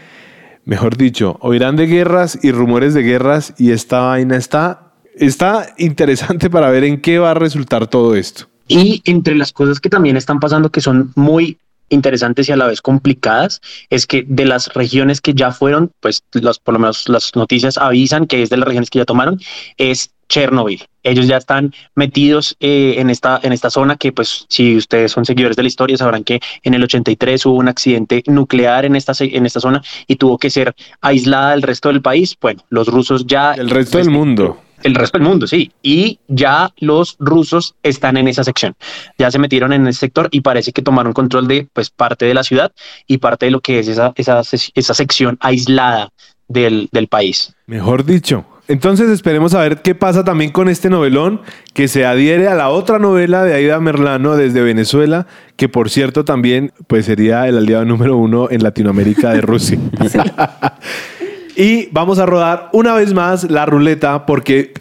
mejor 0.65 0.97
dicho, 0.97 1.39
oirán 1.41 1.77
de 1.77 1.87
guerras 1.87 2.37
y 2.43 2.51
rumores 2.51 2.93
de 2.93 3.01
guerras 3.01 3.55
y 3.57 3.71
esta 3.71 4.01
vaina 4.01 4.37
está, 4.37 4.91
está 5.15 5.73
interesante 5.79 6.47
para 6.47 6.69
ver 6.69 6.83
en 6.83 7.01
qué 7.01 7.17
va 7.17 7.31
a 7.31 7.33
resultar 7.33 7.87
todo 7.87 8.13
esto. 8.15 8.45
Y 8.69 9.01
entre 9.03 9.35
las 9.35 9.51
cosas 9.51 9.81
que 9.81 9.89
también 9.89 10.15
están 10.15 10.39
pasando 10.39 10.69
que 10.69 10.79
son 10.79 11.11
muy 11.15 11.57
interesantes 11.89 12.47
y 12.47 12.51
a 12.51 12.55
la 12.55 12.67
vez 12.67 12.81
complicadas 12.81 13.61
es 13.89 14.05
que 14.05 14.23
de 14.27 14.45
las 14.45 14.73
regiones 14.73 15.21
que 15.21 15.33
ya 15.33 15.51
fueron, 15.51 15.91
pues 15.99 16.23
los, 16.33 16.59
por 16.59 16.75
lo 16.75 16.79
menos 16.79 17.09
las 17.09 17.35
noticias 17.35 17.77
avisan 17.77 18.27
que 18.27 18.43
es 18.43 18.49
de 18.49 18.57
las 18.57 18.67
regiones 18.67 18.89
que 18.89 18.99
ya 18.99 19.05
tomaron, 19.05 19.39
es 19.77 20.11
Chernobyl. 20.29 20.83
Ellos 21.01 21.27
ya 21.27 21.37
están 21.37 21.73
metidos 21.95 22.55
eh, 22.59 22.95
en, 22.97 23.09
esta, 23.09 23.39
en 23.41 23.51
esta 23.51 23.71
zona 23.71 23.97
que, 23.97 24.11
pues, 24.11 24.45
si 24.47 24.77
ustedes 24.77 25.11
son 25.11 25.25
seguidores 25.25 25.57
de 25.57 25.63
la 25.63 25.67
historia, 25.67 25.97
sabrán 25.97 26.23
que 26.23 26.39
en 26.61 26.75
el 26.75 26.83
83 26.83 27.47
hubo 27.47 27.55
un 27.55 27.67
accidente 27.67 28.21
nuclear 28.27 28.85
en 28.85 28.95
esta, 28.95 29.13
en 29.19 29.47
esta 29.47 29.59
zona 29.59 29.81
y 30.05 30.17
tuvo 30.17 30.37
que 30.37 30.51
ser 30.51 30.75
aislada 31.01 31.51
del 31.51 31.63
resto 31.63 31.89
del 31.89 32.03
país. 32.03 32.37
Bueno, 32.39 32.63
los 32.69 32.87
rusos 32.87 33.25
ya... 33.25 33.53
El 33.53 33.71
resto 33.71 33.97
del 33.97 34.11
mundo. 34.11 34.59
El 34.83 34.95
resto 34.95 35.17
del 35.17 35.27
mundo, 35.27 35.47
sí. 35.47 35.71
Y 35.81 36.19
ya 36.27 36.71
los 36.77 37.15
rusos 37.19 37.75
están 37.83 38.17
en 38.17 38.27
esa 38.27 38.43
sección. 38.43 38.75
Ya 39.17 39.31
se 39.31 39.39
metieron 39.39 39.73
en 39.73 39.87
ese 39.87 39.99
sector 39.99 40.29
y 40.31 40.41
parece 40.41 40.71
que 40.71 40.81
tomaron 40.81 41.13
control 41.13 41.47
de 41.47 41.67
pues 41.73 41.89
parte 41.89 42.25
de 42.25 42.33
la 42.33 42.43
ciudad 42.43 42.71
y 43.07 43.17
parte 43.17 43.45
de 43.45 43.51
lo 43.51 43.61
que 43.61 43.79
es 43.79 43.87
esa, 43.87 44.13
esa, 44.15 44.41
esa 44.41 44.93
sección 44.93 45.37
aislada 45.41 46.09
del, 46.47 46.89
del 46.91 47.07
país. 47.07 47.53
Mejor 47.67 48.05
dicho. 48.05 48.45
Entonces 48.69 49.09
esperemos 49.09 49.55
a 49.55 49.61
ver 49.61 49.81
qué 49.81 49.95
pasa 49.95 50.23
también 50.23 50.51
con 50.51 50.69
este 50.69 50.91
novelón 50.91 51.41
que 51.73 51.87
se 51.87 52.05
adhiere 52.05 52.47
a 52.47 52.53
la 52.53 52.69
otra 52.69 52.99
novela 52.99 53.43
de 53.43 53.55
Aida 53.55 53.79
Merlano 53.79 54.35
desde 54.35 54.61
Venezuela, 54.61 55.25
que 55.55 55.67
por 55.69 55.89
cierto 55.89 56.23
también 56.23 56.71
pues 56.85 57.07
sería 57.07 57.47
el 57.47 57.57
aliado 57.57 57.83
número 57.85 58.15
uno 58.15 58.47
en 58.51 58.61
Latinoamérica 58.61 59.33
de 59.33 59.41
Rusia. 59.41 59.79
y 61.59 61.89
vamos 61.91 62.17
a 62.19 62.25
rodar 62.25 62.69
una 62.71 62.93
vez 62.93 63.13
más 63.13 63.51
la 63.51 63.65
ruleta 63.65 64.25
porque 64.25 64.71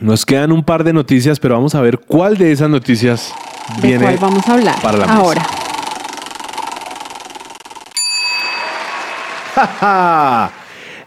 nos 0.00 0.24
quedan 0.24 0.50
un 0.50 0.64
par 0.64 0.82
de 0.82 0.94
noticias, 0.94 1.38
pero 1.38 1.56
vamos 1.56 1.74
a 1.74 1.82
ver 1.82 1.98
cuál 1.98 2.38
de 2.38 2.52
esas 2.52 2.70
noticias 2.70 3.34
¿De 3.82 3.88
viene 3.88 4.04
cuál 4.04 4.16
vamos 4.16 4.48
a 4.48 4.54
hablar 4.54 4.80
para 4.80 4.96
la 4.96 5.06
mesa. 5.06 5.18
ahora? 5.20 5.46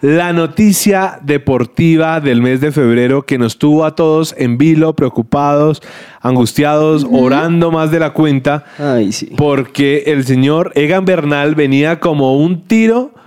La 0.02 0.32
noticia 0.32 1.18
deportiva 1.24 2.22
del 2.22 2.44
mes 2.44 2.62
de 2.62 2.72
febrero 2.72 3.26
que 3.26 3.40
nos 3.40 3.58
tuvo 3.58 3.84
a 3.84 3.96
todos 3.96 4.36
en 4.38 4.60
vilo, 4.60 4.96
preocupados, 4.96 5.82
angustiados, 6.22 7.04
orando 7.12 7.72
más 7.72 7.90
de 7.90 8.00
la 8.00 8.12
cuenta, 8.12 8.64
porque 9.38 10.04
el 10.06 10.24
señor 10.24 10.72
Egan 10.76 11.06
Bernal 11.06 11.56
venía 11.56 12.00
como 12.00 12.38
un 12.38 12.62
tiro 12.62 13.18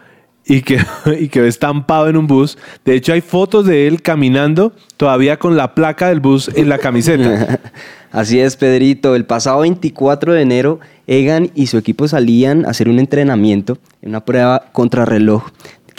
y 0.51 0.62
que 0.62 0.80
y 1.20 1.28
quedó 1.28 1.46
estampado 1.46 2.09
en 2.09 2.16
un 2.16 2.26
bus. 2.26 2.59
De 2.84 2.94
hecho, 2.94 3.12
hay 3.12 3.20
fotos 3.20 3.66
de 3.66 3.86
él 3.86 4.03
caminando 4.03 4.72
todavía 4.96 5.38
con 5.38 5.57
la 5.57 5.76
placa 5.76 6.09
del 6.09 6.18
bus 6.18 6.51
en 6.55 6.68
la 6.68 6.78
camiseta. 6.78 7.61
Así 8.11 8.40
es, 8.40 8.57
Pedrito. 8.57 9.14
El 9.14 9.24
pasado 9.24 9.61
24 9.61 10.32
de 10.32 10.42
enero, 10.42 10.80
Egan 11.07 11.51
y 11.55 11.68
su 11.68 11.78
equipo 11.78 12.09
salían 12.09 12.66
a 12.66 12.70
hacer 12.70 12.88
un 12.88 12.98
entrenamiento 12.98 13.78
en 14.03 14.09
una 14.09 14.24
prueba 14.24 14.64
contrarreloj. 14.72 15.44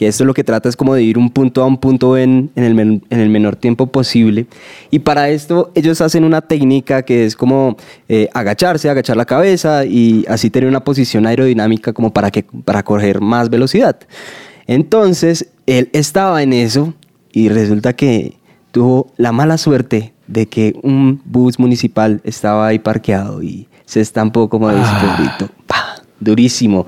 Que 0.01 0.07
esto 0.07 0.25
lo 0.25 0.33
que 0.33 0.43
trata 0.43 0.67
es 0.67 0.75
como 0.75 0.95
de 0.95 1.03
ir 1.03 1.19
un 1.19 1.29
punto 1.29 1.61
a 1.61 1.67
un 1.67 1.77
punto 1.77 2.17
en, 2.17 2.49
en, 2.55 2.63
el, 2.63 2.73
men- 2.73 3.03
en 3.11 3.19
el 3.19 3.29
menor 3.29 3.55
tiempo 3.55 3.85
posible. 3.85 4.47
Y 4.89 4.97
para 4.97 5.29
esto 5.29 5.71
ellos 5.75 6.01
hacen 6.01 6.23
una 6.23 6.41
técnica 6.41 7.03
que 7.03 7.23
es 7.23 7.35
como 7.35 7.77
eh, 8.09 8.27
agacharse, 8.33 8.89
agachar 8.89 9.15
la 9.15 9.25
cabeza 9.25 9.85
y 9.85 10.25
así 10.27 10.49
tener 10.49 10.67
una 10.67 10.83
posición 10.83 11.27
aerodinámica 11.27 11.93
como 11.93 12.11
para, 12.11 12.31
que, 12.31 12.41
para 12.65 12.81
correr 12.81 13.21
más 13.21 13.51
velocidad. 13.51 13.95
Entonces, 14.65 15.49
él 15.67 15.91
estaba 15.93 16.41
en 16.41 16.53
eso 16.53 16.95
y 17.31 17.49
resulta 17.49 17.93
que 17.93 18.37
tuvo 18.71 19.11
la 19.17 19.31
mala 19.31 19.59
suerte 19.59 20.13
de 20.25 20.47
que 20.47 20.79
un 20.81 21.21
bus 21.25 21.59
municipal 21.59 22.21
estaba 22.23 22.65
ahí 22.65 22.79
parqueado 22.79 23.43
y 23.43 23.67
se 23.85 24.01
estampó 24.01 24.49
como 24.49 24.69
de. 24.69 24.77
¡Pah! 25.67 26.01
Durísimo. 26.19 26.87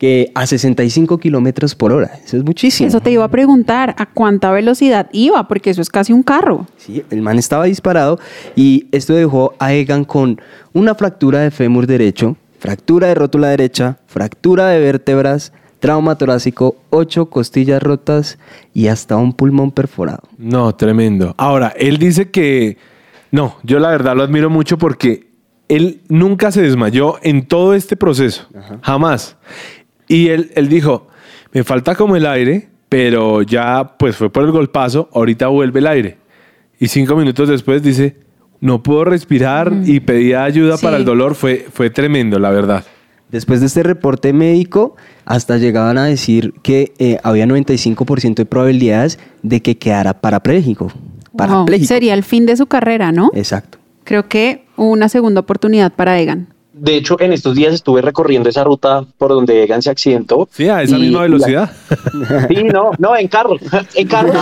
Que 0.00 0.32
a 0.34 0.46
65 0.46 1.18
kilómetros 1.18 1.74
por 1.74 1.92
hora. 1.92 2.10
Eso 2.24 2.38
es 2.38 2.42
muchísimo. 2.42 2.88
Eso 2.88 3.00
te 3.00 3.10
iba 3.10 3.22
a 3.22 3.28
preguntar, 3.28 3.94
¿a 3.98 4.06
cuánta 4.06 4.50
velocidad 4.50 5.10
iba? 5.12 5.46
Porque 5.46 5.68
eso 5.68 5.82
es 5.82 5.90
casi 5.90 6.14
un 6.14 6.22
carro. 6.22 6.66
Sí, 6.78 7.04
el 7.10 7.20
man 7.20 7.38
estaba 7.38 7.66
disparado 7.66 8.18
y 8.56 8.86
esto 8.92 9.12
dejó 9.12 9.52
a 9.58 9.74
Egan 9.74 10.06
con 10.06 10.40
una 10.72 10.94
fractura 10.94 11.40
de 11.40 11.50
fémur 11.50 11.86
derecho, 11.86 12.38
fractura 12.58 13.08
de 13.08 13.14
rótula 13.14 13.48
derecha, 13.48 13.98
fractura 14.06 14.68
de 14.68 14.80
vértebras, 14.80 15.52
trauma 15.80 16.16
torácico, 16.16 16.76
ocho 16.88 17.26
costillas 17.26 17.82
rotas 17.82 18.38
y 18.72 18.86
hasta 18.86 19.18
un 19.18 19.34
pulmón 19.34 19.70
perforado. 19.70 20.22
No, 20.38 20.74
tremendo. 20.74 21.34
Ahora, 21.36 21.74
él 21.76 21.98
dice 21.98 22.30
que 22.30 22.78
no, 23.32 23.56
yo 23.64 23.78
la 23.78 23.90
verdad 23.90 24.16
lo 24.16 24.22
admiro 24.22 24.48
mucho 24.48 24.78
porque 24.78 25.28
él 25.68 26.00
nunca 26.08 26.50
se 26.50 26.62
desmayó 26.62 27.16
en 27.22 27.46
todo 27.46 27.74
este 27.74 27.96
proceso, 27.96 28.48
jamás. 28.82 29.36
Y 30.10 30.28
él, 30.28 30.50
él 30.56 30.68
dijo, 30.68 31.06
me 31.52 31.62
falta 31.64 31.94
como 31.94 32.16
el 32.16 32.26
aire, 32.26 32.68
pero 32.88 33.42
ya 33.42 33.96
pues 33.96 34.16
fue 34.16 34.28
por 34.30 34.42
el 34.44 34.50
golpazo, 34.50 35.08
ahorita 35.12 35.46
vuelve 35.46 35.78
el 35.78 35.86
aire. 35.86 36.18
Y 36.80 36.88
cinco 36.88 37.14
minutos 37.14 37.48
después 37.48 37.82
dice, 37.82 38.16
no 38.60 38.82
puedo 38.82 39.04
respirar 39.04 39.72
y 39.84 40.00
pedía 40.00 40.42
ayuda 40.42 40.76
Sí. 40.76 40.84
para 40.84 40.96
el 40.96 41.04
dolor, 41.04 41.36
fue, 41.36 41.66
fue 41.72 41.90
tremendo, 41.90 42.40
la 42.40 42.50
verdad. 42.50 42.84
Después 43.30 43.60
de 43.60 43.66
este 43.66 43.84
reporte 43.84 44.32
médico, 44.32 44.96
hasta 45.24 45.58
llegaban 45.58 45.96
a 45.98 46.06
decir 46.06 46.54
que 46.64 46.92
eh, 46.98 47.18
había 47.22 47.46
95% 47.46 48.34
de 48.34 48.46
probabilidades 48.46 49.20
de 49.44 49.62
que 49.62 49.78
quedara 49.78 50.20
parapléjico. 50.20 50.86
Wow, 50.86 51.36
Parapléjico. 51.36 51.86
Sería 51.86 52.14
el 52.14 52.24
fin 52.24 52.44
de 52.46 52.56
su 52.56 52.66
carrera, 52.66 53.12
¿no? 53.12 53.30
Exacto. 53.34 53.78
Creo 54.02 54.26
que 54.26 54.64
una 54.76 55.08
segunda 55.08 55.40
oportunidad 55.42 55.92
para 55.92 56.18
Egan. 56.18 56.48
De 56.72 56.94
hecho, 56.96 57.16
en 57.20 57.32
estos 57.32 57.56
días 57.56 57.74
estuve 57.74 58.00
recorriendo 58.00 58.48
esa 58.48 58.62
ruta 58.62 59.04
por 59.18 59.30
donde 59.30 59.64
Egan 59.64 59.82
se 59.82 59.90
accidentó. 59.90 60.48
Sí, 60.52 60.68
a 60.68 60.82
esa 60.82 60.96
Y- 60.98 61.00
misma 61.02 61.22
velocidad. 61.22 61.70
Sí, 62.48 62.62
no, 62.64 62.92
no, 62.98 63.16
en 63.16 63.26
carro, 63.28 63.56
en 63.94 64.06
carro. 64.08 64.32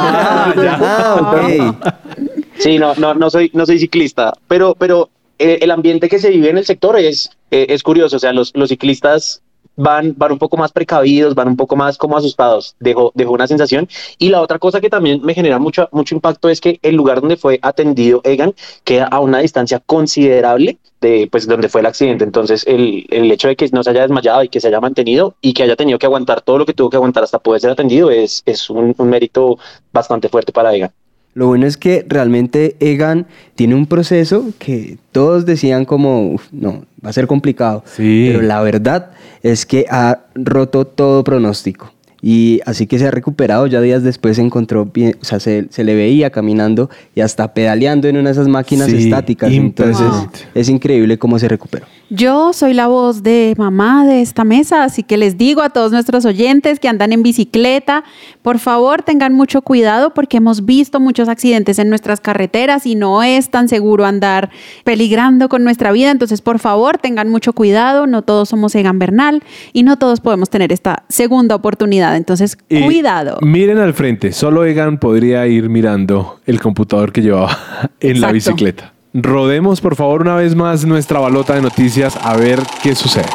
Sí, 2.58 2.78
no, 2.78 2.94
no, 2.96 3.14
no 3.14 3.30
soy, 3.30 3.50
no 3.54 3.64
soy 3.66 3.78
ciclista, 3.78 4.32
pero, 4.48 4.74
pero 4.74 5.10
eh, 5.38 5.58
el 5.62 5.70
ambiente 5.70 6.08
que 6.08 6.18
se 6.18 6.30
vive 6.30 6.50
en 6.50 6.58
el 6.58 6.64
sector 6.66 6.98
es, 6.98 7.30
eh, 7.50 7.66
es 7.70 7.82
curioso. 7.82 8.16
O 8.16 8.18
sea, 8.18 8.32
los, 8.32 8.52
los 8.54 8.68
ciclistas 8.68 9.42
van, 9.78 10.14
van 10.16 10.32
un 10.32 10.38
poco 10.38 10.56
más 10.56 10.72
precavidos, 10.72 11.34
van 11.34 11.48
un 11.48 11.56
poco 11.56 11.76
más 11.76 11.96
como 11.96 12.16
asustados. 12.16 12.74
Dejó, 12.80 13.12
dejó 13.14 13.32
una 13.32 13.46
sensación. 13.46 13.88
Y 14.18 14.28
la 14.28 14.42
otra 14.42 14.58
cosa 14.58 14.80
que 14.80 14.90
también 14.90 15.22
me 15.22 15.34
genera 15.34 15.58
mucho, 15.58 15.88
mucho 15.92 16.14
impacto 16.14 16.48
es 16.48 16.60
que 16.60 16.78
el 16.82 16.96
lugar 16.96 17.20
donde 17.20 17.36
fue 17.36 17.58
atendido 17.62 18.20
Egan 18.24 18.54
queda 18.84 19.06
a 19.06 19.20
una 19.20 19.38
distancia 19.38 19.80
considerable 19.80 20.78
de 21.00 21.28
pues 21.30 21.46
donde 21.46 21.68
fue 21.68 21.80
el 21.80 21.86
accidente. 21.86 22.24
Entonces, 22.24 22.66
el, 22.66 23.06
el 23.10 23.30
hecho 23.30 23.48
de 23.48 23.56
que 23.56 23.68
no 23.72 23.82
se 23.82 23.90
haya 23.90 24.02
desmayado 24.02 24.42
y 24.42 24.48
que 24.48 24.60
se 24.60 24.68
haya 24.68 24.80
mantenido 24.80 25.36
y 25.40 25.54
que 25.54 25.62
haya 25.62 25.76
tenido 25.76 25.98
que 25.98 26.06
aguantar 26.06 26.42
todo 26.42 26.58
lo 26.58 26.66
que 26.66 26.74
tuvo 26.74 26.90
que 26.90 26.96
aguantar 26.96 27.22
hasta 27.22 27.38
poder 27.38 27.60
ser 27.60 27.70
atendido 27.70 28.10
es, 28.10 28.42
es 28.46 28.68
un, 28.70 28.94
un 28.98 29.08
mérito 29.08 29.58
bastante 29.92 30.28
fuerte 30.28 30.52
para 30.52 30.74
Egan. 30.74 30.92
Lo 31.38 31.46
bueno 31.46 31.68
es 31.68 31.76
que 31.76 32.04
realmente 32.08 32.74
Egan 32.80 33.28
tiene 33.54 33.76
un 33.76 33.86
proceso 33.86 34.46
que 34.58 34.98
todos 35.12 35.46
decían 35.46 35.84
como, 35.84 36.32
"Uf, 36.32 36.48
no, 36.50 36.82
va 37.04 37.10
a 37.10 37.12
ser 37.12 37.28
complicado. 37.28 37.84
Pero 38.32 38.42
la 38.42 38.60
verdad 38.60 39.12
es 39.44 39.64
que 39.64 39.86
ha 39.88 40.22
roto 40.34 40.84
todo 40.84 41.22
pronóstico. 41.22 41.92
Y 42.20 42.60
así 42.66 42.86
que 42.86 42.98
se 42.98 43.06
ha 43.06 43.10
recuperado, 43.10 43.66
ya 43.66 43.80
días 43.80 44.02
después 44.02 44.36
se 44.36 44.42
encontró 44.42 44.82
o 44.82 45.24
sea, 45.24 45.38
se, 45.38 45.66
se 45.70 45.84
le 45.84 45.94
veía 45.94 46.30
caminando 46.30 46.90
y 47.14 47.20
hasta 47.20 47.54
pedaleando 47.54 48.08
en 48.08 48.16
una 48.16 48.30
de 48.30 48.32
esas 48.32 48.48
máquinas 48.48 48.88
Sí, 48.88 49.04
estáticas. 49.04 49.52
Entonces 49.52 50.06
es 50.54 50.68
increíble 50.68 51.18
cómo 51.18 51.38
se 51.38 51.48
recuperó. 51.48 51.86
Yo 52.10 52.54
soy 52.54 52.72
la 52.72 52.86
voz 52.86 53.22
de 53.22 53.54
mamá 53.58 54.06
de 54.06 54.22
esta 54.22 54.42
mesa, 54.42 54.82
así 54.82 55.02
que 55.02 55.18
les 55.18 55.36
digo 55.36 55.60
a 55.60 55.68
todos 55.68 55.92
nuestros 55.92 56.24
oyentes 56.24 56.80
que 56.80 56.88
andan 56.88 57.12
en 57.12 57.22
bicicleta, 57.22 58.02
por 58.40 58.58
favor 58.58 59.02
tengan 59.02 59.34
mucho 59.34 59.60
cuidado 59.60 60.14
porque 60.14 60.38
hemos 60.38 60.64
visto 60.64 61.00
muchos 61.00 61.28
accidentes 61.28 61.78
en 61.78 61.90
nuestras 61.90 62.20
carreteras 62.20 62.86
y 62.86 62.94
no 62.94 63.22
es 63.22 63.50
tan 63.50 63.68
seguro 63.68 64.06
andar 64.06 64.48
peligrando 64.84 65.50
con 65.50 65.64
nuestra 65.64 65.92
vida, 65.92 66.10
entonces 66.10 66.40
por 66.40 66.58
favor 66.58 66.96
tengan 66.96 67.28
mucho 67.28 67.52
cuidado, 67.52 68.06
no 68.06 68.22
todos 68.22 68.48
somos 68.48 68.74
Egan 68.74 68.98
Bernal 68.98 69.42
y 69.74 69.82
no 69.82 69.98
todos 69.98 70.20
podemos 70.20 70.48
tener 70.48 70.72
esta 70.72 71.04
segunda 71.10 71.54
oportunidad, 71.56 72.07
entonces 72.16 72.58
Y 72.68 72.82
cuidado. 72.82 73.38
Miren 73.42 73.78
al 73.78 73.94
frente, 73.94 74.32
solo 74.32 74.64
Egan 74.64 74.98
podría 74.98 75.46
ir 75.46 75.68
mirando 75.68 76.40
el 76.46 76.60
computador 76.60 77.12
que 77.12 77.22
llevaba 77.22 77.58
en 78.00 78.20
la 78.20 78.32
bicicleta. 78.32 78.92
Rodemos 79.14 79.80
por 79.80 79.96
favor 79.96 80.22
una 80.22 80.36
vez 80.36 80.54
más 80.54 80.84
nuestra 80.84 81.18
balota 81.18 81.54
de 81.54 81.62
noticias 81.62 82.16
a 82.20 82.36
ver 82.36 82.60
qué 82.82 82.94
sucede. 82.94 83.26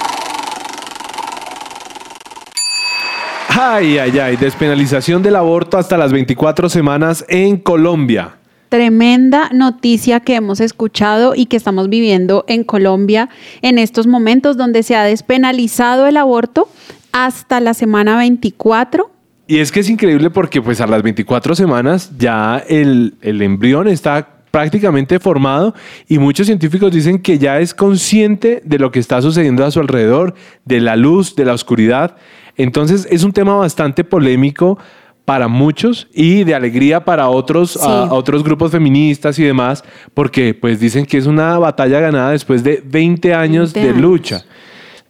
Ay, 3.49 3.99
ay, 3.99 4.17
ay, 4.17 4.35
despenalización 4.35 5.21
del 5.21 5.35
aborto 5.35 5.77
hasta 5.77 5.97
las 5.97 6.11
24 6.11 6.69
semanas 6.69 7.23
en 7.29 7.57
Colombia. 7.57 8.37
Tremenda 8.69 9.49
noticia 9.53 10.19
que 10.21 10.33
hemos 10.33 10.59
escuchado 10.59 11.35
y 11.35 11.45
que 11.45 11.57
estamos 11.57 11.87
viviendo 11.87 12.45
en 12.47 12.63
Colombia 12.63 13.29
en 13.61 13.77
estos 13.77 14.07
momentos 14.07 14.57
donde 14.57 14.81
se 14.81 14.95
ha 14.95 15.03
despenalizado 15.03 16.07
el 16.07 16.17
aborto 16.17 16.67
hasta 17.13 17.59
la 17.61 17.73
semana 17.73 18.17
24. 18.17 19.09
Y 19.47 19.59
es 19.59 19.71
que 19.71 19.79
es 19.81 19.89
increíble 19.89 20.29
porque 20.29 20.61
pues 20.61 20.81
a 20.81 20.87
las 20.87 21.01
24 21.03 21.55
semanas 21.55 22.11
ya 22.17 22.63
el, 22.67 23.15
el 23.21 23.41
embrión 23.41 23.87
está 23.87 24.29
prácticamente 24.51 25.19
formado 25.19 25.73
y 26.07 26.19
muchos 26.19 26.45
científicos 26.47 26.91
dicen 26.91 27.19
que 27.19 27.39
ya 27.39 27.59
es 27.59 27.73
consciente 27.73 28.61
de 28.63 28.77
lo 28.79 28.91
que 28.91 28.99
está 28.99 29.21
sucediendo 29.21 29.65
a 29.65 29.71
su 29.71 29.79
alrededor, 29.79 30.35
de 30.65 30.79
la 30.79 30.95
luz, 30.95 31.35
de 31.35 31.45
la 31.45 31.53
oscuridad. 31.53 32.15
Entonces 32.55 33.07
es 33.09 33.23
un 33.23 33.31
tema 33.31 33.55
bastante 33.55 34.03
polémico 34.03 34.77
para 35.25 35.47
muchos 35.47 36.07
y 36.13 36.43
de 36.43 36.53
alegría 36.53 37.03
para 37.03 37.29
otros, 37.29 37.71
Sí. 37.71 37.79
a- 37.81 38.03
a 38.07 38.13
otros 38.13 38.43
grupos 38.43 38.71
feministas 38.71 39.39
y 39.39 39.43
demás, 39.43 39.83
porque 40.13 40.53
pues 40.53 40.79
dicen 40.79 41.05
que 41.05 41.17
es 41.17 41.25
una 41.25 41.57
batalla 41.59 41.99
ganada 41.99 42.31
después 42.31 42.63
de 42.63 42.83
20 42.85 43.33
años 43.33 43.73
20 43.73 43.79
de 43.79 43.89
años. 43.89 44.01
lucha. 44.01 44.43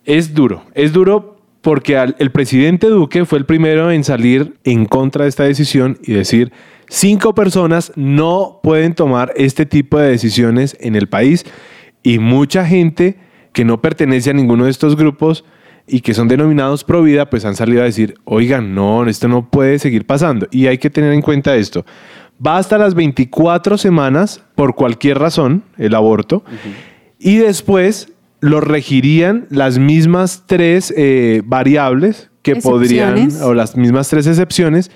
Es 0.05 0.33
duro, 0.33 0.63
es 0.73 0.93
duro 0.93 1.32
porque 1.63 1.97
al- 1.97 2.15
el 2.19 2.31
presidente 2.31 2.87
Duque 2.87 3.25
fue 3.25 3.39
el 3.39 3.45
primero 3.45 3.89
en 3.89 4.03
salir 4.03 4.53
en 4.63 4.85
contra 4.85 5.23
de 5.23 5.29
esta 5.29 5.43
decisión 5.45 5.97
y 6.03 6.13
decir, 6.13 6.51
cinco 6.89 7.33
personas 7.33 7.91
no 7.95 8.59
pueden 8.61 8.93
tomar 8.93 9.33
este 9.35 9.65
tipo 9.65 9.97
de 9.97 10.09
decisiones 10.11 10.77
en 10.79 10.95
el 10.95 11.07
país 11.07 11.45
y 12.03 12.19
mucha 12.19 12.65
gente 12.65 13.17
que 13.53 13.65
no 13.65 13.81
pertenece 13.81 14.29
a 14.29 14.33
ninguno 14.33 14.65
de 14.65 14.71
estos 14.71 14.95
grupos 14.95 15.43
y 15.87 15.99
que 16.01 16.13
son 16.13 16.27
denominados 16.27 16.83
pro 16.83 17.01
vida, 17.03 17.29
pues 17.29 17.43
han 17.45 17.55
salido 17.55 17.81
a 17.81 17.85
decir, 17.85 18.15
oigan, 18.25 18.73
no, 18.75 19.05
esto 19.05 19.27
no 19.27 19.49
puede 19.49 19.79
seguir 19.79 20.05
pasando. 20.05 20.47
Y 20.51 20.67
hay 20.67 20.77
que 20.77 20.89
tener 20.89 21.11
en 21.11 21.21
cuenta 21.21 21.55
esto. 21.57 21.85
Va 22.45 22.57
hasta 22.57 22.77
las 22.77 22.93
24 22.95 23.77
semanas 23.77 24.43
por 24.55 24.75
cualquier 24.75 25.19
razón 25.19 25.63
el 25.77 25.93
aborto 25.95 26.43
y 27.19 27.37
después 27.37 28.12
lo 28.43 28.59
regirían 28.59 29.47
las 29.49 29.79
mismas 29.79 30.43
tres 30.45 30.93
eh, 30.97 31.41
variables 31.45 32.29
que 32.41 32.57
podrían, 32.57 33.29
o 33.41 33.53
las 33.53 33.77
mismas 33.77 34.09
tres 34.09 34.27
excepciones 34.27 34.91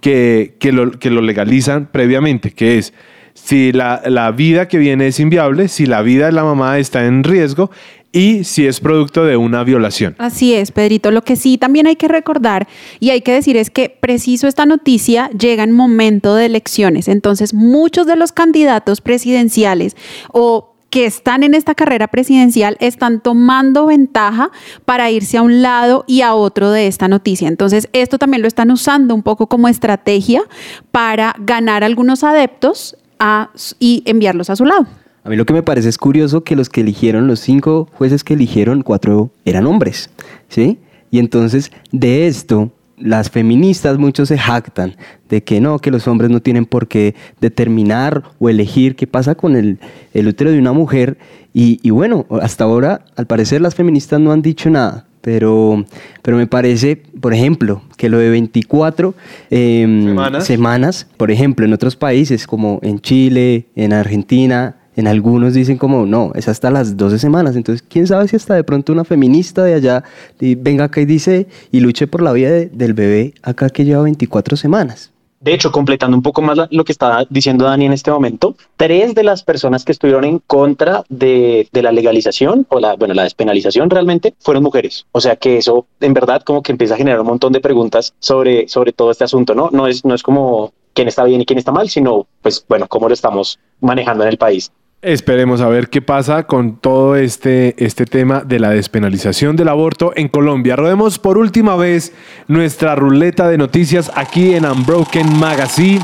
que, 0.00 0.54
que, 0.60 0.70
lo, 0.70 0.92
que 0.92 1.10
lo 1.10 1.20
legalizan 1.20 1.88
previamente, 1.90 2.52
que 2.52 2.78
es 2.78 2.94
si 3.34 3.72
la, 3.72 4.02
la 4.06 4.30
vida 4.30 4.68
que 4.68 4.78
viene 4.78 5.08
es 5.08 5.18
inviable, 5.18 5.66
si 5.66 5.84
la 5.84 6.02
vida 6.02 6.26
de 6.26 6.32
la 6.32 6.44
mamá 6.44 6.78
está 6.78 7.04
en 7.04 7.24
riesgo 7.24 7.72
y 8.12 8.44
si 8.44 8.68
es 8.68 8.78
producto 8.78 9.24
de 9.24 9.36
una 9.36 9.64
violación. 9.64 10.14
Así 10.18 10.54
es, 10.54 10.70
Pedrito. 10.70 11.10
Lo 11.10 11.22
que 11.22 11.34
sí 11.34 11.58
también 11.58 11.88
hay 11.88 11.96
que 11.96 12.06
recordar 12.06 12.68
y 13.00 13.10
hay 13.10 13.22
que 13.22 13.32
decir 13.32 13.56
es 13.56 13.70
que 13.70 13.88
preciso 13.88 14.46
esta 14.46 14.64
noticia 14.64 15.28
llega 15.30 15.64
en 15.64 15.72
momento 15.72 16.36
de 16.36 16.46
elecciones. 16.46 17.08
Entonces, 17.08 17.52
muchos 17.52 18.06
de 18.06 18.14
los 18.14 18.30
candidatos 18.30 19.00
presidenciales 19.00 19.96
o 20.30 20.71
que 20.92 21.06
están 21.06 21.42
en 21.42 21.54
esta 21.54 21.74
carrera 21.74 22.06
presidencial 22.08 22.76
están 22.78 23.20
tomando 23.20 23.86
ventaja 23.86 24.50
para 24.84 25.10
irse 25.10 25.38
a 25.38 25.42
un 25.42 25.62
lado 25.62 26.04
y 26.06 26.20
a 26.20 26.34
otro 26.34 26.70
de 26.70 26.86
esta 26.86 27.08
noticia. 27.08 27.48
Entonces, 27.48 27.88
esto 27.94 28.18
también 28.18 28.42
lo 28.42 28.46
están 28.46 28.70
usando 28.70 29.14
un 29.14 29.22
poco 29.22 29.46
como 29.46 29.68
estrategia 29.68 30.42
para 30.90 31.34
ganar 31.38 31.82
algunos 31.82 32.22
adeptos 32.24 32.94
a- 33.18 33.48
y 33.78 34.02
enviarlos 34.04 34.50
a 34.50 34.56
su 34.56 34.66
lado. 34.66 34.86
A 35.24 35.30
mí 35.30 35.36
lo 35.36 35.46
que 35.46 35.54
me 35.54 35.62
parece 35.62 35.88
es 35.88 35.96
curioso 35.96 36.44
que 36.44 36.56
los 36.56 36.68
que 36.68 36.82
eligieron, 36.82 37.26
los 37.26 37.40
cinco 37.40 37.88
jueces 37.94 38.22
que 38.22 38.34
eligieron, 38.34 38.82
cuatro 38.82 39.30
eran 39.46 39.66
hombres, 39.66 40.10
¿sí? 40.50 40.78
Y 41.10 41.20
entonces 41.20 41.72
de 41.90 42.26
esto, 42.26 42.70
las 42.98 43.30
feministas 43.30 43.98
muchos 43.98 44.28
se 44.28 44.38
jactan 44.38 44.96
de 45.28 45.42
que 45.42 45.60
no, 45.60 45.78
que 45.78 45.90
los 45.90 46.06
hombres 46.08 46.30
no 46.30 46.40
tienen 46.40 46.66
por 46.66 46.88
qué 46.88 47.14
determinar 47.40 48.22
o 48.38 48.48
elegir 48.48 48.96
qué 48.96 49.06
pasa 49.06 49.34
con 49.34 49.56
el, 49.56 49.78
el 50.14 50.28
útero 50.28 50.50
de 50.50 50.58
una 50.58 50.72
mujer. 50.72 51.18
Y, 51.52 51.80
y 51.82 51.90
bueno, 51.90 52.26
hasta 52.40 52.64
ahora, 52.64 53.04
al 53.16 53.26
parecer 53.26 53.60
las 53.60 53.74
feministas 53.74 54.20
no 54.20 54.32
han 54.32 54.42
dicho 54.42 54.70
nada. 54.70 55.06
Pero, 55.22 55.84
pero 56.22 56.36
me 56.36 56.48
parece, 56.48 56.96
por 56.96 57.32
ejemplo, 57.32 57.82
que 57.96 58.08
lo 58.08 58.18
de 58.18 58.28
24 58.30 59.14
em, 59.50 60.04
Semanas. 60.08 60.44
semanas, 60.44 61.06
por 61.16 61.30
ejemplo, 61.30 61.64
en 61.64 61.72
otros 61.72 61.94
países 61.94 62.44
como 62.44 62.80
en 62.82 63.00
Chile, 63.00 63.66
en 63.76 63.92
Argentina, 63.92 64.81
en 64.96 65.06
algunos 65.06 65.54
dicen 65.54 65.78
como, 65.78 66.06
no, 66.06 66.32
es 66.34 66.48
hasta 66.48 66.70
las 66.70 66.96
12 66.96 67.18
semanas. 67.18 67.56
Entonces, 67.56 67.84
¿quién 67.88 68.06
sabe 68.06 68.28
si 68.28 68.36
hasta 68.36 68.54
de 68.54 68.64
pronto 68.64 68.92
una 68.92 69.04
feminista 69.04 69.64
de 69.64 69.74
allá 69.74 70.04
venga 70.40 70.84
acá 70.84 71.00
y 71.00 71.06
dice 71.06 71.46
y 71.70 71.80
luche 71.80 72.06
por 72.06 72.22
la 72.22 72.32
vida 72.32 72.50
de- 72.50 72.66
del 72.66 72.94
bebé 72.94 73.34
acá 73.42 73.68
que 73.70 73.84
lleva 73.84 74.02
24 74.02 74.56
semanas? 74.56 75.10
De 75.40 75.52
hecho, 75.52 75.72
completando 75.72 76.16
un 76.16 76.22
poco 76.22 76.40
más 76.40 76.56
lo 76.70 76.84
que 76.84 76.92
estaba 76.92 77.26
diciendo 77.28 77.64
Dani 77.64 77.86
en 77.86 77.92
este 77.92 78.12
momento, 78.12 78.54
tres 78.76 79.12
de 79.16 79.24
las 79.24 79.42
personas 79.42 79.84
que 79.84 79.90
estuvieron 79.90 80.22
en 80.22 80.38
contra 80.38 81.02
de, 81.08 81.68
de 81.72 81.82
la 81.82 81.90
legalización 81.90 82.64
o 82.68 82.78
la, 82.78 82.94
bueno, 82.94 83.12
la 83.14 83.24
despenalización 83.24 83.90
realmente 83.90 84.34
fueron 84.38 84.62
mujeres. 84.62 85.04
O 85.10 85.20
sea 85.20 85.34
que 85.34 85.56
eso 85.58 85.86
en 86.00 86.14
verdad 86.14 86.42
como 86.42 86.62
que 86.62 86.70
empieza 86.70 86.94
a 86.94 86.96
generar 86.96 87.20
un 87.20 87.26
montón 87.26 87.52
de 87.52 87.60
preguntas 87.60 88.14
sobre, 88.20 88.68
sobre 88.68 88.92
todo 88.92 89.10
este 89.10 89.24
asunto, 89.24 89.52
¿no? 89.56 89.68
No 89.72 89.88
es, 89.88 90.04
no 90.04 90.14
es 90.14 90.22
como 90.22 90.72
quién 90.94 91.08
está 91.08 91.24
bien 91.24 91.40
y 91.40 91.44
quién 91.46 91.58
está 91.58 91.72
mal, 91.72 91.88
sino 91.88 92.28
pues 92.40 92.64
bueno, 92.68 92.86
cómo 92.86 93.08
lo 93.08 93.14
estamos 93.14 93.58
manejando 93.80 94.22
en 94.22 94.28
el 94.30 94.38
país. 94.38 94.70
Esperemos 95.04 95.60
a 95.60 95.66
ver 95.66 95.88
qué 95.88 96.00
pasa 96.00 96.44
con 96.44 96.76
todo 96.76 97.16
este, 97.16 97.74
este 97.84 98.06
tema 98.06 98.42
de 98.42 98.60
la 98.60 98.70
despenalización 98.70 99.56
del 99.56 99.66
aborto 99.68 100.12
en 100.14 100.28
Colombia. 100.28 100.76
Rodemos 100.76 101.18
por 101.18 101.38
última 101.38 101.74
vez 101.74 102.14
nuestra 102.46 102.94
ruleta 102.94 103.48
de 103.48 103.58
noticias 103.58 104.12
aquí 104.14 104.54
en 104.54 104.64
Unbroken 104.64 105.40
Magazine. 105.40 106.02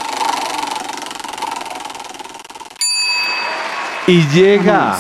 Y 4.09 4.27
llega, 4.35 4.99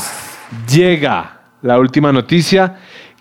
llega 0.72 1.40
la 1.62 1.80
última 1.80 2.12
noticia 2.12 2.76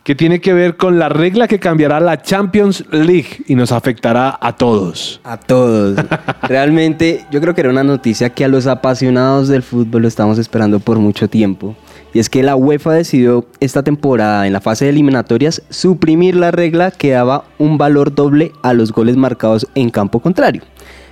que 0.07 0.15
tiene 0.15 0.39
que 0.39 0.53
ver 0.53 0.77
con 0.77 0.99
la 0.99 1.09
regla 1.09 1.49
que 1.49 1.59
cambiará 1.59 1.99
la 1.99 2.21
Champions 2.21 2.85
League 2.93 3.43
y 3.45 3.55
nos 3.55 3.73
afectará 3.73 4.37
a 4.39 4.55
todos. 4.55 5.19
A 5.25 5.35
todos. 5.35 5.99
Realmente 6.43 7.25
yo 7.29 7.41
creo 7.41 7.53
que 7.53 7.59
era 7.59 7.71
una 7.71 7.83
noticia 7.83 8.29
que 8.29 8.45
a 8.45 8.47
los 8.47 8.67
apasionados 8.67 9.49
del 9.49 9.63
fútbol 9.63 10.03
lo 10.03 10.07
estamos 10.07 10.37
esperando 10.37 10.79
por 10.79 10.97
mucho 10.99 11.27
tiempo. 11.27 11.75
Y 12.13 12.19
es 12.19 12.29
que 12.29 12.41
la 12.41 12.55
UEFA 12.55 12.93
decidió 12.93 13.47
esta 13.59 13.83
temporada 13.83 14.47
en 14.47 14.53
la 14.53 14.61
fase 14.61 14.85
de 14.85 14.91
eliminatorias 14.91 15.61
suprimir 15.69 16.37
la 16.37 16.51
regla 16.51 16.91
que 16.91 17.11
daba 17.11 17.43
un 17.57 17.77
valor 17.77 18.15
doble 18.15 18.53
a 18.63 18.71
los 18.71 18.93
goles 18.93 19.17
marcados 19.17 19.67
en 19.75 19.89
campo 19.89 20.21
contrario. 20.21 20.61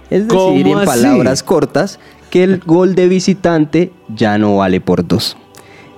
Es 0.10 0.26
decir, 0.26 0.38
¿Cómo 0.38 0.56
en 0.56 0.78
así? 0.78 0.86
palabras 0.86 1.43
cortas, 1.43 2.00
que 2.30 2.46
el 2.46 2.60
gol 2.60 2.96
de 2.96 3.10
visitante 3.10 3.91
ya 4.08 4.38
no 4.38 4.56
vale 4.56 4.80
por 4.80 5.06
dos. 5.06 5.36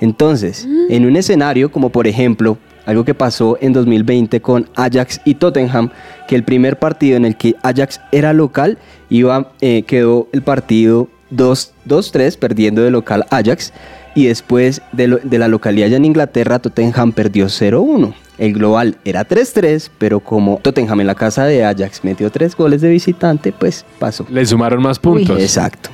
Entonces, 0.02 0.68
en 0.89 1.06
un 1.06 1.16
escenario 1.16 1.72
como 1.72 1.91
por 1.91 2.08
ejemplo 2.08 2.58
algo 2.88 3.05
que 3.05 3.13
pasó 3.13 3.57
en 3.61 3.73
2020 3.73 4.41
con 4.41 4.67
Ajax 4.75 5.21
y 5.25 5.35
Tottenham, 5.35 5.91
que 6.27 6.35
el 6.35 6.43
primer 6.43 6.79
partido 6.79 7.17
en 7.17 7.25
el 7.25 7.35
que 7.38 7.55
Ajax 7.61 8.01
era 8.11 8.33
local, 8.33 8.79
iba, 9.09 9.51
eh, 9.61 9.83
quedó 9.83 10.27
el 10.31 10.41
partido 10.41 11.07
2 11.29 11.73
2-3 11.88 12.38
perdiendo 12.39 12.81
de 12.81 12.89
local 12.89 13.25
Ajax 13.29 13.71
y 14.15 14.25
después 14.25 14.81
de, 14.93 15.07
lo- 15.07 15.19
de 15.21 15.38
la 15.38 15.47
localidad 15.47 15.88
ya 15.88 15.97
en 15.97 16.05
Inglaterra 16.05 16.57
Tottenham 16.59 17.11
perdió 17.11 17.45
0-1. 17.45 18.13
El 18.38 18.53
global 18.53 18.97
era 19.03 19.27
3-3, 19.27 19.89
pero 19.97 20.19
como 20.19 20.59
Tottenham 20.63 21.01
en 21.01 21.07
la 21.07 21.15
casa 21.15 21.45
de 21.45 21.65
Ajax 21.65 22.03
metió 22.03 22.29
tres 22.31 22.55
goles 22.55 22.81
de 22.81 22.89
visitante, 22.89 23.51
pues 23.51 23.85
pasó. 23.99 24.25
Le 24.29 24.45
sumaron 24.45 24.81
más 24.81 24.97
puntos. 24.99 25.39
Exacto. 25.41 25.89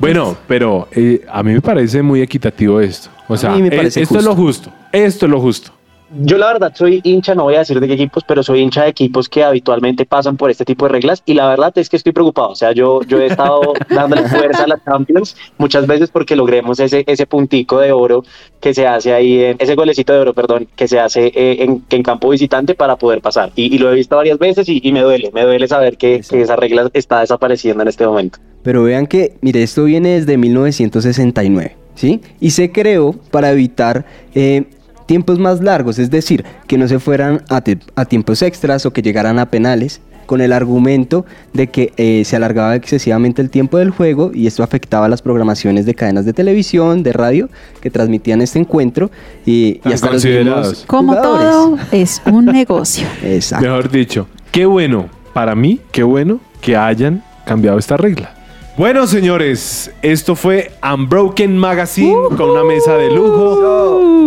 Bueno, 0.00 0.36
pero 0.46 0.88
eh, 0.92 1.24
a 1.30 1.42
mí 1.42 1.52
me 1.52 1.60
parece 1.62 2.02
muy 2.02 2.20
equitativo 2.20 2.80
esto. 2.80 3.08
O 3.26 3.36
sea, 3.36 3.50
mí 3.50 3.62
me 3.62 3.68
eh, 3.68 3.80
esto 3.86 4.18
es 4.18 4.24
lo 4.24 4.34
justo. 4.34 4.70
Esto 4.92 5.26
es 5.26 5.30
lo 5.30 5.40
justo. 5.40 5.72
Yo 6.10 6.38
la 6.38 6.46
verdad 6.46 6.72
soy 6.74 7.00
hincha, 7.04 7.34
no 7.34 7.44
voy 7.44 7.56
a 7.56 7.58
decir 7.58 7.78
de 7.80 7.86
qué 7.86 7.92
equipos, 7.92 8.24
pero 8.26 8.42
soy 8.42 8.60
hincha 8.60 8.84
de 8.84 8.88
equipos 8.88 9.28
que 9.28 9.44
habitualmente 9.44 10.06
pasan 10.06 10.36
por 10.38 10.50
este 10.50 10.64
tipo 10.64 10.86
de 10.86 10.92
reglas 10.92 11.22
y 11.26 11.34
la 11.34 11.48
verdad 11.48 11.72
es 11.76 11.90
que 11.90 11.96
estoy 11.96 12.12
preocupado. 12.12 12.50
O 12.50 12.54
sea, 12.54 12.72
yo, 12.72 13.02
yo 13.02 13.20
he 13.20 13.26
estado 13.26 13.74
dándole 13.90 14.22
fuerza 14.28 14.64
a 14.64 14.68
las 14.68 14.82
Champions 14.84 15.36
muchas 15.58 15.86
veces 15.86 16.10
porque 16.10 16.34
logremos 16.34 16.80
ese, 16.80 17.04
ese 17.06 17.26
puntico 17.26 17.80
de 17.80 17.92
oro 17.92 18.24
que 18.60 18.72
se 18.72 18.86
hace 18.86 19.12
ahí, 19.12 19.44
en, 19.44 19.56
ese 19.58 19.74
golecito 19.74 20.14
de 20.14 20.20
oro, 20.20 20.32
perdón, 20.32 20.66
que 20.74 20.88
se 20.88 20.98
hace 20.98 21.26
eh, 21.26 21.62
en, 21.62 21.84
en 21.90 22.02
campo 22.02 22.30
visitante 22.30 22.74
para 22.74 22.96
poder 22.96 23.20
pasar. 23.20 23.52
Y, 23.54 23.74
y 23.74 23.78
lo 23.78 23.92
he 23.92 23.94
visto 23.94 24.16
varias 24.16 24.38
veces 24.38 24.68
y, 24.68 24.80
y 24.82 24.92
me 24.92 25.00
duele, 25.00 25.30
me 25.34 25.42
duele 25.42 25.68
saber 25.68 25.98
que, 25.98 26.22
que 26.28 26.40
esa 26.40 26.56
regla 26.56 26.88
está 26.94 27.20
desapareciendo 27.20 27.82
en 27.82 27.88
este 27.88 28.06
momento. 28.06 28.38
Pero 28.62 28.82
vean 28.82 29.06
que, 29.06 29.36
mire, 29.40 29.62
esto 29.62 29.84
viene 29.84 30.20
desde 30.20 30.36
1969, 30.36 31.76
¿sí? 31.94 32.20
Y 32.40 32.50
se 32.50 32.72
creó 32.72 33.14
para 33.30 33.50
evitar 33.50 34.04
eh, 34.34 34.64
tiempos 35.08 35.40
más 35.40 35.60
largos, 35.60 35.98
es 35.98 36.10
decir, 36.10 36.44
que 36.68 36.78
no 36.78 36.86
se 36.86 37.00
fueran 37.00 37.42
a, 37.48 37.62
te- 37.62 37.78
a 37.96 38.04
tiempos 38.04 38.42
extras 38.42 38.86
o 38.86 38.92
que 38.92 39.02
llegaran 39.02 39.38
a 39.40 39.46
penales, 39.46 40.00
con 40.26 40.42
el 40.42 40.52
argumento 40.52 41.24
de 41.54 41.68
que 41.68 41.94
eh, 41.96 42.22
se 42.26 42.36
alargaba 42.36 42.76
excesivamente 42.76 43.40
el 43.40 43.48
tiempo 43.48 43.78
del 43.78 43.88
juego 43.88 44.30
y 44.34 44.46
esto 44.46 44.62
afectaba 44.62 45.08
las 45.08 45.22
programaciones 45.22 45.86
de 45.86 45.94
cadenas 45.94 46.26
de 46.26 46.34
televisión, 46.34 47.02
de 47.02 47.14
radio, 47.14 47.48
que 47.80 47.88
transmitían 47.90 48.42
este 48.42 48.58
encuentro 48.58 49.10
y, 49.46 49.80
hasta 49.84 50.10
los 50.12 50.22
mismos 50.22 50.84
Como 50.86 51.14
jugadores. 51.14 51.48
todo 51.50 51.78
es 51.92 52.20
un 52.26 52.44
negocio. 52.44 53.06
Exacto. 53.24 53.64
Mejor 53.66 53.90
dicho, 53.90 54.28
qué 54.52 54.66
bueno, 54.66 55.08
para 55.32 55.54
mí, 55.54 55.80
qué 55.90 56.02
bueno 56.02 56.40
que 56.60 56.76
hayan 56.76 57.24
cambiado 57.46 57.78
esta 57.78 57.96
regla. 57.96 58.34
Bueno, 58.78 59.08
señores, 59.08 59.90
esto 60.02 60.36
fue 60.36 60.70
Unbroken 60.88 61.58
Magazine 61.58 62.14
con 62.36 62.50
una 62.50 62.62
mesa 62.62 62.96
de 62.96 63.10
lujo, 63.10 63.58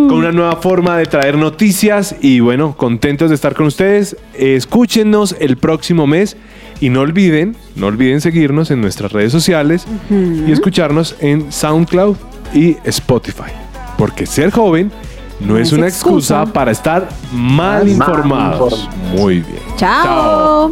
con 0.10 0.18
una 0.18 0.34
nueva 0.34 0.58
forma 0.58 0.98
de 0.98 1.06
traer 1.06 1.38
noticias 1.38 2.18
y 2.20 2.42
bueno, 2.42 2.76
contentos 2.76 3.30
de 3.30 3.36
estar 3.36 3.56
con 3.56 3.68
ustedes. 3.68 4.18
Escúchenos 4.34 5.38
el 5.40 5.56
próximo 5.56 6.06
mes 6.06 6.36
y 6.82 6.90
no 6.90 7.00
olviden, 7.00 7.56
no 7.78 7.88
olviden 7.88 8.20
seguirnos 8.20 8.72
en 8.72 8.82
nuestras 8.82 9.14
redes 9.14 9.32
sociales 9.32 9.88
y 10.10 10.52
escucharnos 10.52 11.16
en 11.22 11.50
SoundCloud 11.50 12.18
y 12.54 12.76
Spotify. 12.84 13.54
Porque 13.98 14.26
ser 14.26 14.52
joven 14.52 14.92
no, 15.40 15.58
es, 15.58 15.72
una 15.72 15.88
excusa, 15.88 16.46
para 16.46 16.72
estar 16.72 17.08
mal 17.32 17.86
Mal 17.86 17.88
informados. 17.88 18.90
Muy 19.16 19.36
bien. 19.40 19.62
Chao. 19.78 20.72